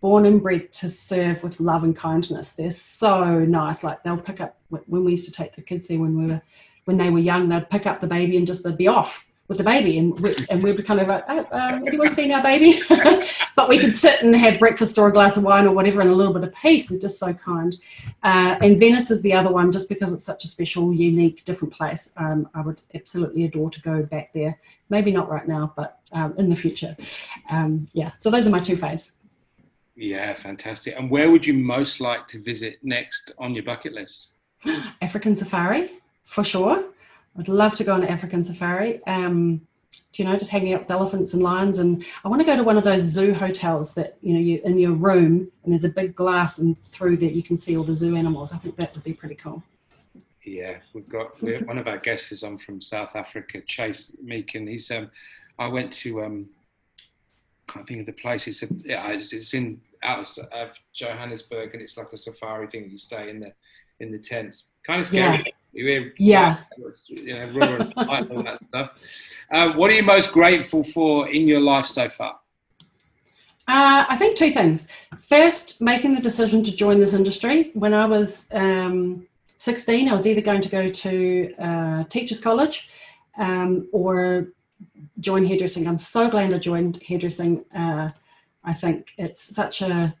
born 0.00 0.26
and 0.26 0.42
bred 0.42 0.72
to 0.72 0.88
serve 0.88 1.44
with 1.44 1.60
love 1.60 1.84
and 1.84 1.94
kindness. 1.94 2.54
They're 2.54 2.72
so 2.72 3.38
nice. 3.44 3.84
Like 3.84 4.02
they'll 4.02 4.18
pick 4.18 4.40
up 4.40 4.58
when 4.68 5.04
we 5.04 5.12
used 5.12 5.26
to 5.26 5.32
take 5.32 5.54
the 5.54 5.62
kids 5.62 5.86
there 5.86 6.00
when 6.00 6.16
we 6.16 6.26
were 6.32 6.42
when 6.86 6.96
they 6.96 7.10
were 7.10 7.20
young, 7.20 7.48
they'd 7.48 7.70
pick 7.70 7.86
up 7.86 8.00
the 8.00 8.08
baby 8.08 8.36
and 8.36 8.46
just 8.46 8.64
they'd 8.64 8.76
be 8.76 8.88
off 8.88 9.29
with 9.50 9.58
the 9.58 9.64
baby, 9.64 9.98
and 9.98 10.16
we, 10.20 10.32
and 10.48 10.62
we'd 10.62 10.76
be 10.76 10.82
kind 10.84 11.00
of 11.00 11.08
like, 11.08 11.24
oh, 11.28 11.44
um, 11.50 11.84
anyone 11.84 12.12
seen 12.12 12.30
our 12.30 12.40
baby? 12.40 12.80
but 13.56 13.68
we 13.68 13.80
could 13.80 13.92
sit 13.92 14.22
and 14.22 14.34
have 14.36 14.60
breakfast 14.60 14.96
or 14.96 15.08
a 15.08 15.12
glass 15.12 15.36
of 15.36 15.42
wine 15.42 15.66
or 15.66 15.74
whatever, 15.74 16.00
and 16.00 16.08
a 16.08 16.14
little 16.14 16.32
bit 16.32 16.44
of 16.44 16.54
peace. 16.54 16.88
and 16.88 17.00
just 17.00 17.18
so 17.18 17.34
kind. 17.34 17.76
Uh, 18.22 18.54
and 18.62 18.78
Venice 18.78 19.10
is 19.10 19.22
the 19.22 19.32
other 19.32 19.50
one, 19.50 19.72
just 19.72 19.88
because 19.88 20.12
it's 20.12 20.24
such 20.24 20.44
a 20.44 20.46
special, 20.46 20.94
unique, 20.94 21.44
different 21.44 21.74
place. 21.74 22.12
Um, 22.16 22.48
I 22.54 22.60
would 22.60 22.80
absolutely 22.94 23.44
adore 23.44 23.70
to 23.70 23.82
go 23.82 24.04
back 24.04 24.32
there. 24.32 24.56
Maybe 24.88 25.10
not 25.10 25.28
right 25.28 25.48
now, 25.48 25.72
but 25.76 25.98
um, 26.12 26.32
in 26.38 26.48
the 26.48 26.54
future. 26.54 26.96
Um, 27.50 27.88
yeah, 27.92 28.12
so 28.18 28.30
those 28.30 28.46
are 28.46 28.50
my 28.50 28.60
two 28.60 28.76
faves. 28.76 29.16
Yeah, 29.96 30.32
fantastic. 30.34 30.94
And 30.96 31.10
where 31.10 31.28
would 31.28 31.44
you 31.44 31.54
most 31.54 32.00
like 32.00 32.28
to 32.28 32.40
visit 32.40 32.78
next 32.84 33.32
on 33.36 33.52
your 33.54 33.64
bucket 33.64 33.94
list? 33.94 34.34
African 35.02 35.34
safari, 35.34 35.90
for 36.24 36.44
sure. 36.44 36.84
I'd 37.38 37.48
love 37.48 37.76
to 37.76 37.84
go 37.84 37.94
on 37.94 38.02
an 38.02 38.08
African 38.08 38.44
safari. 38.44 39.04
Um, 39.06 39.62
you 40.14 40.24
know, 40.24 40.36
just 40.36 40.50
hanging 40.50 40.74
out 40.74 40.80
with 40.80 40.90
elephants 40.90 41.34
and 41.34 41.42
lions. 41.42 41.78
And 41.78 42.04
I 42.24 42.28
want 42.28 42.40
to 42.40 42.46
go 42.46 42.56
to 42.56 42.64
one 42.64 42.76
of 42.76 42.84
those 42.84 43.00
zoo 43.00 43.32
hotels 43.32 43.94
that, 43.94 44.18
you 44.22 44.34
know, 44.34 44.40
you 44.40 44.60
in 44.64 44.78
your 44.78 44.92
room 44.92 45.50
and 45.62 45.72
there's 45.72 45.84
a 45.84 45.88
big 45.88 46.14
glass 46.14 46.58
and 46.58 46.76
through 46.84 47.18
that 47.18 47.32
you 47.32 47.42
can 47.42 47.56
see 47.56 47.76
all 47.76 47.84
the 47.84 47.94
zoo 47.94 48.16
animals. 48.16 48.52
I 48.52 48.58
think 48.58 48.76
that 48.76 48.92
would 48.94 49.04
be 49.04 49.12
pretty 49.12 49.36
cool. 49.36 49.62
Yeah, 50.44 50.78
we've 50.94 51.08
got 51.08 51.40
one 51.42 51.78
of 51.78 51.86
our 51.86 51.98
guests 51.98 52.32
is 52.32 52.42
on 52.42 52.58
from 52.58 52.80
South 52.80 53.14
Africa, 53.14 53.60
Chase 53.60 54.12
Meakin. 54.24 54.68
He's 54.68 54.90
um, 54.90 55.10
I 55.58 55.68
went 55.68 55.92
to 55.94 56.24
um, 56.24 56.48
I 57.68 57.72
can't 57.72 57.86
think 57.86 58.00
of 58.00 58.06
the 58.06 58.12
place. 58.12 58.48
It's 58.48 58.62
a, 58.62 58.68
it's 58.84 59.54
in 59.54 59.80
out 60.02 60.38
of 60.52 60.78
Johannesburg, 60.92 61.74
and 61.74 61.82
it's 61.82 61.96
like 61.96 62.12
a 62.12 62.16
safari 62.16 62.66
thing. 62.66 62.90
You 62.90 62.98
stay 62.98 63.30
in 63.30 63.38
the 63.38 63.52
in 64.00 64.10
the 64.10 64.18
tents. 64.18 64.70
Kind 64.84 65.00
of 65.00 65.06
scary. 65.06 65.36
Yeah. 65.36 65.52
Yeah. 66.18 66.58
You 67.08 67.34
know, 67.34 67.92
all 67.96 68.42
that 68.42 68.58
stuff. 68.68 68.94
Uh, 69.50 69.72
what 69.72 69.90
are 69.90 69.94
you 69.94 70.02
most 70.02 70.32
grateful 70.32 70.84
for 70.84 71.28
in 71.28 71.48
your 71.48 71.60
life 71.60 71.86
so 71.86 72.08
far? 72.08 72.38
Uh, 73.68 74.04
I 74.08 74.16
think 74.16 74.36
two 74.36 74.50
things. 74.50 74.88
First, 75.20 75.80
making 75.80 76.14
the 76.14 76.20
decision 76.20 76.62
to 76.64 76.74
join 76.74 76.98
this 76.98 77.14
industry. 77.14 77.70
When 77.74 77.94
I 77.94 78.06
was 78.06 78.46
um, 78.52 79.26
16, 79.58 80.08
I 80.08 80.12
was 80.12 80.26
either 80.26 80.40
going 80.40 80.60
to 80.62 80.68
go 80.68 80.88
to 80.88 81.54
uh, 81.58 82.04
teachers 82.04 82.40
college 82.40 82.90
um, 83.38 83.88
or 83.92 84.48
join 85.20 85.46
hairdressing. 85.46 85.86
I'm 85.86 85.98
so 85.98 86.28
glad 86.28 86.52
I 86.52 86.58
joined 86.58 87.02
hairdressing. 87.02 87.64
Uh, 87.74 88.08
I 88.64 88.72
think 88.72 89.12
it's 89.18 89.54
such 89.54 89.82
a 89.82 90.14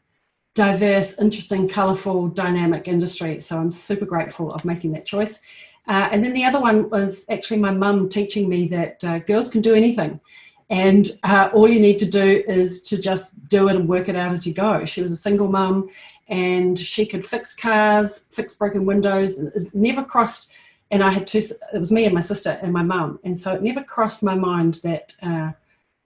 diverse, 0.54 1.18
interesting, 1.18 1.68
colourful, 1.68 2.28
dynamic 2.28 2.88
industry. 2.88 3.40
So 3.40 3.58
I'm 3.58 3.70
super 3.70 4.04
grateful 4.04 4.52
of 4.52 4.64
making 4.64 4.92
that 4.92 5.06
choice. 5.06 5.40
Uh, 5.86 6.08
and 6.12 6.22
then 6.22 6.32
the 6.32 6.44
other 6.44 6.60
one 6.60 6.90
was 6.90 7.24
actually 7.30 7.60
my 7.60 7.72
mum 7.72 8.08
teaching 8.08 8.48
me 8.48 8.68
that 8.68 9.02
uh, 9.04 9.18
girls 9.20 9.50
can 9.50 9.60
do 9.60 9.74
anything. 9.74 10.20
And 10.68 11.08
uh, 11.24 11.50
all 11.52 11.68
you 11.70 11.80
need 11.80 11.98
to 11.98 12.10
do 12.10 12.44
is 12.46 12.82
to 12.84 13.00
just 13.00 13.48
do 13.48 13.68
it 13.68 13.76
and 13.76 13.88
work 13.88 14.08
it 14.08 14.14
out 14.14 14.32
as 14.32 14.46
you 14.46 14.54
go. 14.54 14.84
She 14.84 15.02
was 15.02 15.10
a 15.10 15.16
single 15.16 15.48
mum 15.48 15.90
and 16.28 16.78
she 16.78 17.04
could 17.04 17.26
fix 17.26 17.56
cars, 17.56 18.28
fix 18.30 18.54
broken 18.54 18.84
windows. 18.86 19.40
Never 19.74 20.04
crossed, 20.04 20.52
and 20.92 21.02
I 21.02 21.10
had 21.10 21.26
two, 21.26 21.38
it 21.38 21.78
was 21.78 21.90
me 21.90 22.04
and 22.04 22.14
my 22.14 22.20
sister 22.20 22.58
and 22.62 22.72
my 22.72 22.84
mum. 22.84 23.18
And 23.24 23.36
so 23.36 23.52
it 23.54 23.62
never 23.62 23.82
crossed 23.82 24.22
my 24.22 24.36
mind 24.36 24.74
that 24.84 25.12
uh, 25.22 25.52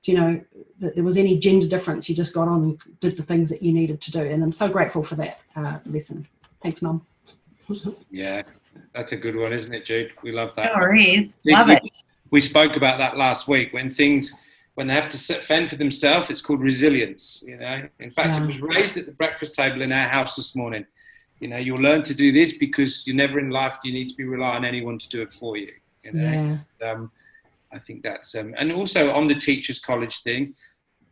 you 0.06 0.18
know 0.18 0.40
that 0.80 0.94
there 0.94 1.04
was 1.04 1.16
any 1.16 1.38
gender 1.38 1.66
difference 1.66 2.08
you 2.08 2.14
just 2.14 2.34
got 2.34 2.48
on 2.48 2.62
and 2.62 2.80
did 3.00 3.16
the 3.16 3.22
things 3.22 3.50
that 3.50 3.62
you 3.62 3.72
needed 3.72 4.00
to 4.02 4.10
do. 4.10 4.20
And 4.20 4.42
i'm 4.42 4.52
so 4.52 4.68
grateful 4.68 5.02
for 5.02 5.14
that 5.16 5.40
uh, 5.56 5.78
lesson. 5.86 6.26
Thanks 6.62 6.82
mum. 6.82 7.06
Yeah 8.10 8.42
that's 8.94 9.12
a 9.12 9.16
good 9.16 9.36
one 9.36 9.52
isn't 9.52 9.74
it 9.74 9.84
jude? 9.84 10.12
We 10.22 10.32
love 10.32 10.54
that. 10.54 10.72
Sure 10.72 10.94
is. 10.94 11.36
Love 11.44 11.68
we, 11.68 11.74
it. 11.74 12.02
we 12.30 12.40
spoke 12.40 12.76
about 12.76 12.98
that 12.98 13.16
last 13.16 13.48
week 13.48 13.72
when 13.72 13.90
things 13.90 14.42
when 14.74 14.86
they 14.86 14.94
have 14.94 15.08
to 15.10 15.18
fend 15.18 15.68
for 15.68 15.76
themselves 15.76 16.30
it's 16.30 16.40
called 16.40 16.62
resilience 16.62 17.42
you 17.46 17.56
know? 17.56 17.88
In 17.98 18.10
fact 18.10 18.34
yeah. 18.34 18.42
it 18.42 18.46
was 18.46 18.60
raised 18.60 18.96
at 18.96 19.06
the 19.06 19.12
breakfast 19.12 19.54
table 19.54 19.82
in 19.82 19.92
our 19.92 20.08
house 20.08 20.36
this 20.36 20.56
morning. 20.56 20.86
You 21.40 21.48
know 21.48 21.56
you'll 21.56 21.78
learn 21.78 22.02
to 22.04 22.14
do 22.14 22.32
this 22.32 22.56
because 22.56 23.06
you're 23.06 23.16
never 23.16 23.38
in 23.38 23.50
life 23.50 23.78
do 23.82 23.88
you 23.88 23.94
need 23.94 24.08
to 24.08 24.16
be 24.16 24.24
relying 24.24 24.58
on 24.58 24.64
anyone 24.64 24.98
to 24.98 25.08
do 25.08 25.22
it 25.22 25.32
for 25.32 25.56
you 25.56 25.72
you 26.04 26.12
know? 26.12 26.58
Yeah. 26.80 26.90
um, 26.90 27.10
I 27.74 27.78
think 27.78 28.02
that's 28.02 28.34
um, 28.34 28.54
and 28.56 28.72
also 28.72 29.10
on 29.10 29.26
the 29.26 29.34
teachers 29.34 29.80
college 29.80 30.22
thing. 30.22 30.54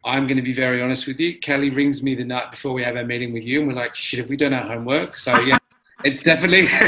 I'm 0.05 0.27
going 0.27 0.37
to 0.37 0.43
be 0.43 0.53
very 0.53 0.83
honest 0.83 1.07
with 1.07 1.21
you. 1.21 1.39
Kelly 1.39 1.71
rings 1.71 2.03
me 2.03 2.17
the 2.17 2.25
night 2.25 2.51
before 2.51 2.73
we 2.73 2.83
have 2.83 2.97
our 2.97 3.05
meeting 3.05 3.33
with 3.33 3.45
you, 3.45 3.61
and 3.61 3.69
we're 3.69 3.75
like, 3.75 3.95
"Shit, 3.95 4.19
have 4.19 4.29
we 4.29 4.37
done 4.37 4.53
our 4.53 4.67
homework?" 4.67 5.17
So 5.17 5.39
yeah, 5.41 5.59
it's 6.05 6.23
definitely. 6.23 6.69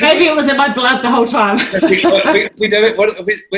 Maybe 0.00 0.26
it 0.26 0.36
was 0.36 0.48
in 0.48 0.56
my 0.56 0.72
blood 0.72 1.02
the 1.02 1.10
whole 1.10 1.26
time. 1.26 1.58
we, 1.82 2.04
we, 2.04 2.50
we 2.58 2.68
done 2.68 2.84
it. 2.84 2.98
What, 2.98 3.16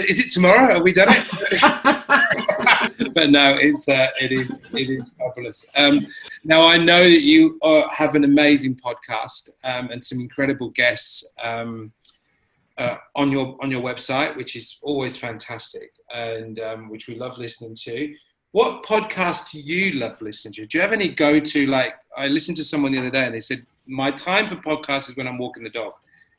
is 0.09 0.21
it 0.21 0.31
tomorrow? 0.33 0.75
Have 0.75 0.83
we 0.83 0.93
done 0.93 1.09
it? 1.11 1.27
but 3.15 3.31
no, 3.31 3.57
it's 3.57 3.89
uh, 3.89 4.09
it 4.21 4.33
is 4.33 4.63
it 4.73 4.91
is 4.91 5.11
fabulous. 5.19 5.67
Um, 5.77 6.07
now 6.45 6.65
I 6.65 6.77
know 6.79 7.03
that 7.03 7.23
you 7.23 7.59
are, 7.63 7.89
have 7.93 8.15
an 8.15 8.25
amazing 8.25 8.77
podcast 8.77 9.51
um, 9.65 9.91
and 9.91 10.03
some 10.03 10.21
incredible 10.21 10.71
guests. 10.71 11.33
Um, 11.43 11.93
uh, 12.79 12.97
on 13.15 13.31
your 13.31 13.57
on 13.61 13.71
your 13.71 13.83
website, 13.83 14.37
which 14.37 14.57
is 14.57 14.79
always 14.83 15.17
fantastic 15.17 15.91
and 16.15 16.61
um, 16.61 16.89
which 16.89 17.09
we 17.09 17.17
love 17.17 17.39
listening 17.39 17.75
to. 17.75 18.15
What 18.53 18.83
podcast 18.83 19.51
do 19.51 19.61
you 19.61 19.93
love 19.93 20.21
listening 20.23 20.55
to? 20.55 20.67
Do 20.67 20.79
you 20.79 20.83
have 20.83 20.93
any 20.93 21.09
go 21.09 21.39
to? 21.39 21.67
Like 21.67 21.95
I 22.17 22.29
listened 22.29 22.57
to 22.59 22.65
someone 22.65 22.93
the 22.93 22.99
other 22.99 23.11
day 23.11 23.27
and 23.27 23.35
they 23.35 23.41
said 23.41 23.67
my 23.87 24.11
time 24.11 24.47
for 24.47 24.57
podcasts 24.57 25.11
is 25.11 25.17
when 25.17 25.27
I'm 25.27 25.39
walking 25.39 25.65
the 25.65 25.71
dog. 25.71 25.93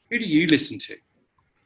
Who 0.10 0.18
do 0.18 0.26
you 0.26 0.48
listen 0.48 0.80
to? 0.80 0.96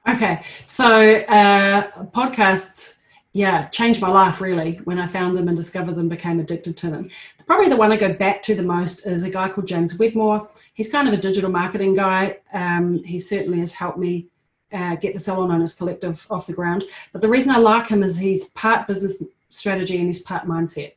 Okay, 0.09 0.43
so 0.65 1.15
uh, 1.15 1.89
podcasts, 2.07 2.97
yeah, 3.31 3.69
changed 3.69 4.01
my 4.01 4.09
life 4.09 4.41
really 4.41 4.81
when 4.83 4.99
I 4.99 5.07
found 5.07 5.37
them 5.37 5.47
and 5.47 5.55
discovered 5.55 5.95
them, 5.95 6.09
became 6.09 6.41
addicted 6.41 6.75
to 6.77 6.89
them. 6.89 7.09
Probably 7.47 7.69
the 7.69 7.77
one 7.77 7.93
I 7.93 7.97
go 7.97 8.11
back 8.11 8.41
to 8.43 8.55
the 8.55 8.63
most 8.63 9.07
is 9.07 9.23
a 9.23 9.29
guy 9.29 9.47
called 9.47 9.67
James 9.67 9.97
Wedmore. 9.97 10.49
He's 10.73 10.91
kind 10.91 11.07
of 11.07 11.13
a 11.13 11.17
digital 11.17 11.49
marketing 11.49 11.95
guy. 11.95 12.37
Um, 12.53 13.01
he 13.05 13.17
certainly 13.17 13.59
has 13.59 13.71
helped 13.73 13.97
me 13.97 14.27
uh, 14.73 14.95
get 14.95 15.13
the 15.13 15.19
Salon 15.19 15.51
Owners 15.51 15.75
Collective 15.75 16.25
off 16.29 16.47
the 16.47 16.53
ground. 16.53 16.83
But 17.11 17.21
the 17.21 17.29
reason 17.29 17.51
I 17.51 17.57
like 17.57 17.87
him 17.87 18.03
is 18.03 18.17
he's 18.17 18.45
part 18.49 18.87
business 18.87 19.23
strategy 19.49 19.97
and 19.97 20.07
he's 20.07 20.21
part 20.21 20.45
mindset. 20.45 20.93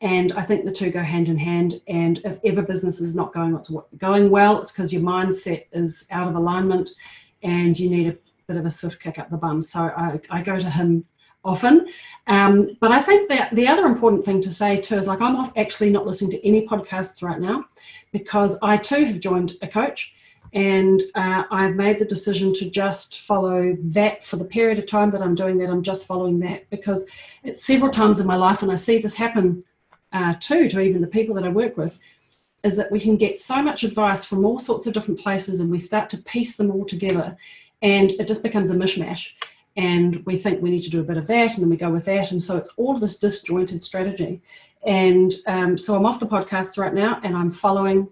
And 0.00 0.32
I 0.32 0.42
think 0.42 0.64
the 0.64 0.72
two 0.72 0.90
go 0.90 1.02
hand 1.02 1.28
in 1.28 1.38
hand. 1.38 1.80
And 1.88 2.18
if 2.24 2.38
ever 2.44 2.62
business 2.62 3.00
is 3.00 3.16
not 3.16 3.32
going 3.32 3.52
what's 3.52 3.72
going 3.96 4.30
well, 4.30 4.60
it's 4.60 4.72
because 4.72 4.92
your 4.92 5.02
mindset 5.02 5.64
is 5.72 6.06
out 6.10 6.28
of 6.28 6.36
alignment 6.36 6.90
and 7.42 7.78
you 7.78 7.88
need 7.88 8.08
a 8.08 8.16
bit 8.46 8.56
of 8.56 8.66
a 8.66 8.70
swift 8.70 9.00
kick 9.00 9.18
up 9.18 9.30
the 9.30 9.36
bum. 9.36 9.62
So 9.62 9.80
I, 9.80 10.20
I 10.30 10.42
go 10.42 10.58
to 10.58 10.70
him 10.70 11.06
often. 11.44 11.88
Um, 12.26 12.76
but 12.80 12.90
I 12.90 13.00
think 13.00 13.28
that 13.28 13.54
the 13.54 13.68
other 13.68 13.86
important 13.86 14.24
thing 14.24 14.40
to 14.42 14.50
say 14.50 14.78
too 14.78 14.96
is 14.96 15.06
like 15.06 15.20
I'm 15.20 15.50
actually 15.56 15.90
not 15.90 16.06
listening 16.06 16.30
to 16.32 16.46
any 16.46 16.66
podcasts 16.66 17.22
right 17.22 17.40
now 17.40 17.64
because 18.12 18.58
I 18.62 18.76
too 18.76 19.04
have 19.04 19.20
joined 19.20 19.54
a 19.62 19.68
coach 19.68 20.14
and 20.54 21.02
uh, 21.16 21.42
I've 21.50 21.74
made 21.74 21.98
the 21.98 22.04
decision 22.04 22.54
to 22.54 22.70
just 22.70 23.20
follow 23.20 23.76
that 23.80 24.24
for 24.24 24.36
the 24.36 24.44
period 24.44 24.78
of 24.78 24.86
time 24.86 25.10
that 25.10 25.20
I'm 25.20 25.34
doing 25.34 25.58
that. 25.58 25.68
I'm 25.68 25.82
just 25.82 26.06
following 26.06 26.38
that 26.40 26.70
because 26.70 27.06
it's 27.42 27.64
several 27.64 27.90
times 27.90 28.20
in 28.20 28.26
my 28.26 28.36
life, 28.36 28.62
and 28.62 28.70
I 28.70 28.76
see 28.76 28.98
this 28.98 29.16
happen 29.16 29.64
uh, 30.12 30.34
too 30.38 30.68
to 30.68 30.80
even 30.80 31.00
the 31.00 31.08
people 31.08 31.34
that 31.34 31.44
I 31.44 31.48
work 31.48 31.76
with, 31.76 31.98
is 32.62 32.76
that 32.76 32.92
we 32.92 33.00
can 33.00 33.16
get 33.16 33.36
so 33.36 33.60
much 33.60 33.82
advice 33.82 34.24
from 34.24 34.44
all 34.44 34.60
sorts 34.60 34.86
of 34.86 34.94
different 34.94 35.20
places 35.20 35.60
and 35.60 35.70
we 35.70 35.78
start 35.78 36.08
to 36.10 36.18
piece 36.18 36.56
them 36.56 36.70
all 36.70 36.86
together 36.86 37.36
and 37.82 38.12
it 38.12 38.26
just 38.26 38.42
becomes 38.42 38.70
a 38.70 38.74
mishmash. 38.74 39.32
And 39.76 40.24
we 40.24 40.38
think 40.38 40.62
we 40.62 40.70
need 40.70 40.84
to 40.84 40.90
do 40.90 41.00
a 41.00 41.04
bit 41.04 41.16
of 41.16 41.26
that, 41.26 41.54
and 41.54 41.62
then 41.62 41.68
we 41.68 41.76
go 41.76 41.90
with 41.90 42.04
that. 42.04 42.30
And 42.30 42.40
so 42.40 42.56
it's 42.56 42.70
all 42.76 42.96
this 42.96 43.18
disjointed 43.18 43.82
strategy. 43.82 44.40
And 44.86 45.34
um, 45.46 45.76
so 45.76 45.96
I'm 45.96 46.06
off 46.06 46.20
the 46.20 46.26
podcast 46.26 46.78
right 46.78 46.94
now, 46.94 47.20
and 47.24 47.36
I'm 47.36 47.50
following 47.50 48.08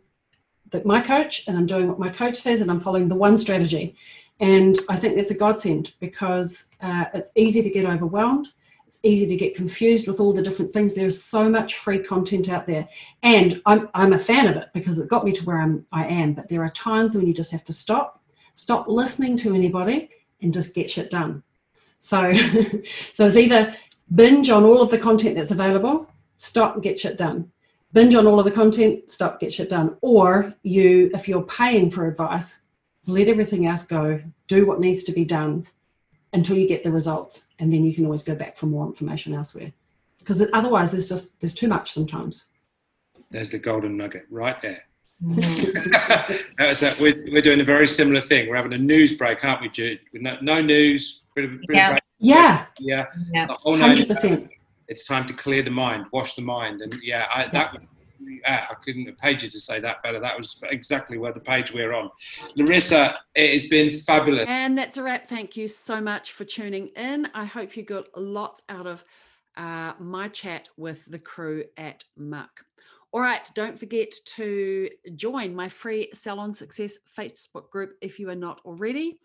the, 0.73 0.83
my 0.85 1.01
coach 1.01 1.47
and 1.47 1.57
I'm 1.57 1.67
doing 1.67 1.89
what 1.89 1.99
my 1.99 2.09
coach 2.09 2.37
says 2.37 2.61
and 2.61 2.71
I'm 2.71 2.81
following 2.81 3.09
the 3.09 3.15
one 3.15 3.39
strategy. 3.39 3.95
And 4.41 4.79
I 4.89 4.97
think 4.97 5.15
that's 5.15 5.31
a 5.31 5.39
godsend 5.39 5.93
because 6.01 6.71
uh, 6.81 7.05
it's 7.15 7.31
easy 7.37 7.63
to 7.63 7.71
get 7.71 7.87
overwhelmed. 7.87 8.49
It's 8.87 8.99
easy 9.05 9.27
to 9.27 9.37
get 9.37 9.55
confused 9.55 10.09
with 10.09 10.21
all 10.21 10.33
the 10.33 10.43
different 10.43 10.73
things. 10.73 10.95
There's 10.95 11.23
so 11.23 11.49
much 11.49 11.77
free 11.77 12.01
content 12.01 12.49
out 12.49 12.67
there. 12.67 12.89
And 13.23 13.63
I'm, 13.67 13.89
I'm 13.95 14.13
a 14.15 14.19
fan 14.19 14.49
of 14.49 14.57
it 14.57 14.69
because 14.75 14.99
it 14.99 15.09
got 15.09 15.25
me 15.25 15.33
to 15.33 15.45
where 15.45 15.61
I'm, 15.61 15.87
I 15.93 16.07
am. 16.07 16.35
But 16.35 16.49
there 16.49 16.63
are 16.63 16.71
times 16.71 17.15
when 17.15 17.27
you 17.27 17.33
just 17.33 17.53
have 17.53 17.65
to 17.65 17.73
stop, 17.73 18.21
stop 18.55 18.89
listening 18.89 19.37
to 19.39 19.55
anybody 19.55 20.11
and 20.43 20.53
just 20.53 20.75
get 20.75 20.91
shit 20.91 21.11
done. 21.11 21.43
So, 22.01 22.33
so 23.15 23.27
it's 23.27 23.37
either 23.37 23.75
binge 24.15 24.51
on 24.51 24.65
all 24.65 24.83
of 24.83 24.91
the 24.91 24.99
content 24.99 25.37
that's 25.37 25.53
available, 25.53 26.11
stop 26.37 26.75
and 26.75 26.83
get 26.83 26.99
shit 26.99 27.17
done. 27.17 27.51
Binge 27.93 28.15
on 28.15 28.27
all 28.27 28.39
of 28.39 28.45
the 28.45 28.51
content, 28.51 29.11
stop, 29.11 29.39
get 29.41 29.53
shit 29.53 29.69
done. 29.69 29.97
Or 30.01 30.55
you, 30.63 31.11
if 31.15 31.29
you're 31.29 31.43
paying 31.43 31.91
for 31.91 32.07
advice, 32.07 32.63
let 33.07 33.29
everything 33.29 33.67
else 33.67 33.87
go, 33.87 34.21
do 34.47 34.67
what 34.67 34.81
needs 34.81 35.05
to 35.05 35.13
be 35.13 35.25
done 35.25 35.67
until 36.33 36.57
you 36.57 36.67
get 36.67 36.85
the 36.85 36.91
results. 36.91 37.49
And 37.59 37.73
then 37.73 37.85
you 37.85 37.95
can 37.95 38.05
always 38.05 38.23
go 38.23 38.35
back 38.35 38.57
for 38.57 38.67
more 38.67 38.87
information 38.87 39.35
elsewhere. 39.35 39.73
Because 40.19 40.43
otherwise 40.53 40.93
there's 40.93 41.09
just 41.09 41.41
there's 41.41 41.55
too 41.55 41.69
much 41.69 41.91
sometimes. 41.93 42.47
There's 43.31 43.51
the 43.51 43.59
golden 43.59 43.97
nugget 43.97 44.27
right 44.31 44.61
there. 44.63 44.85
Mm-hmm. 45.23 47.01
we're, 47.01 47.25
we're 47.31 47.43
doing 47.43 47.61
a 47.61 47.65
very 47.65 47.87
similar 47.87 48.21
thing. 48.21 48.49
We're 48.49 48.57
having 48.57 48.73
a 48.73 48.79
news 48.79 49.13
break, 49.13 49.45
aren't 49.45 49.61
we, 49.61 49.69
Jude? 49.69 50.01
No, 50.15 50.37
no 50.43 50.61
news, 50.61 51.21
bit 51.37 51.45
of, 51.45 51.51
bit 51.69 51.77
yeah. 51.77 51.93
Of 51.93 51.99
yeah. 52.19 52.67
Yeah. 52.81 53.07
Yeah. 53.33 53.47
100%. 53.65 54.49
It's 54.93 55.07
time 55.07 55.25
to 55.25 55.33
clear 55.33 55.63
the 55.63 55.71
mind, 55.71 56.05
wash 56.13 56.35
the 56.35 56.43
mind. 56.43 56.83
And 56.83 56.95
yeah, 57.03 57.25
I, 57.35 57.47
that 57.49 57.75
yeah, 58.21 58.67
I 58.71 58.75
couldn't 58.75 59.07
have 59.07 59.17
paid 59.17 59.41
you 59.41 59.49
to 59.49 59.59
say 59.59 59.81
that 59.81 60.03
better. 60.03 60.21
That 60.21 60.37
was 60.37 60.55
exactly 60.65 61.17
where 61.17 61.33
the 61.33 61.41
page 61.41 61.73
we're 61.73 61.95
on. 61.95 62.11
Larissa, 62.57 63.19
it 63.35 63.55
has 63.55 63.65
been 63.65 63.89
fabulous. 63.89 64.45
And 64.47 64.77
that's 64.77 64.99
a 64.99 65.03
wrap. 65.03 65.27
Thank 65.27 65.57
you 65.57 65.67
so 65.67 65.99
much 65.99 66.33
for 66.33 66.45
tuning 66.45 66.89
in. 66.89 67.27
I 67.33 67.47
hope 67.47 67.75
you 67.75 67.85
got 67.85 68.05
lots 68.15 68.61
out 68.69 68.87
of 68.87 69.03
uh, 69.57 69.95
my 69.99 70.29
chat 70.29 70.69
with 70.77 71.07
the 71.07 71.19
crew 71.19 71.65
at 71.79 72.05
Muk. 72.19 72.51
All 73.13 73.21
right, 73.23 73.51
don't 73.55 73.79
forget 73.79 74.13
to 74.37 74.91
join 75.17 75.55
my 75.55 75.71
free 75.71 76.11
Salon 76.13 76.53
Success 76.53 76.99
Facebook 77.19 77.71
group 77.71 77.95
if 78.03 78.19
you 78.19 78.29
are 78.29 78.35
not 78.35 78.61
already. 78.67 79.21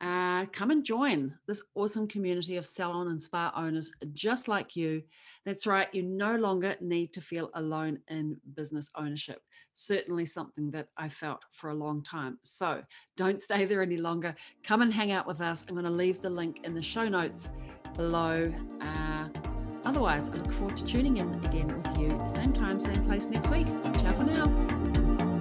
Uh, 0.00 0.44
come 0.46 0.70
and 0.70 0.84
join 0.84 1.34
this 1.46 1.62
awesome 1.74 2.06
community 2.06 2.56
of 2.56 2.66
salon 2.66 3.08
and 3.08 3.20
spa 3.20 3.52
owners 3.56 3.90
just 4.12 4.46
like 4.46 4.76
you. 4.76 5.02
That's 5.44 5.66
right, 5.66 5.88
you 5.92 6.02
no 6.02 6.36
longer 6.36 6.76
need 6.80 7.12
to 7.14 7.20
feel 7.20 7.50
alone 7.54 8.00
in 8.08 8.36
business 8.54 8.90
ownership. 8.94 9.40
Certainly 9.72 10.26
something 10.26 10.70
that 10.72 10.88
I 10.96 11.08
felt 11.08 11.44
for 11.50 11.70
a 11.70 11.74
long 11.74 12.02
time. 12.02 12.38
So 12.42 12.82
don't 13.16 13.40
stay 13.40 13.64
there 13.64 13.82
any 13.82 13.96
longer. 13.96 14.34
Come 14.62 14.82
and 14.82 14.92
hang 14.92 15.12
out 15.12 15.26
with 15.26 15.40
us. 15.40 15.64
I'm 15.66 15.74
going 15.74 15.86
to 15.86 15.90
leave 15.90 16.20
the 16.20 16.30
link 16.30 16.60
in 16.64 16.74
the 16.74 16.82
show 16.82 17.08
notes 17.08 17.48
below. 17.94 18.52
Uh, 18.80 19.28
Otherwise, 19.86 20.28
I 20.28 20.32
look 20.32 20.50
forward 20.50 20.76
to 20.78 20.84
tuning 20.84 21.18
in 21.18 21.32
again 21.44 21.68
with 21.68 21.98
you, 22.00 22.18
same 22.28 22.52
time, 22.52 22.80
same 22.80 23.04
place 23.06 23.26
next 23.26 23.50
week. 23.50 23.68
Ciao 24.00 24.12
for 24.14 24.24
now. 24.24 24.85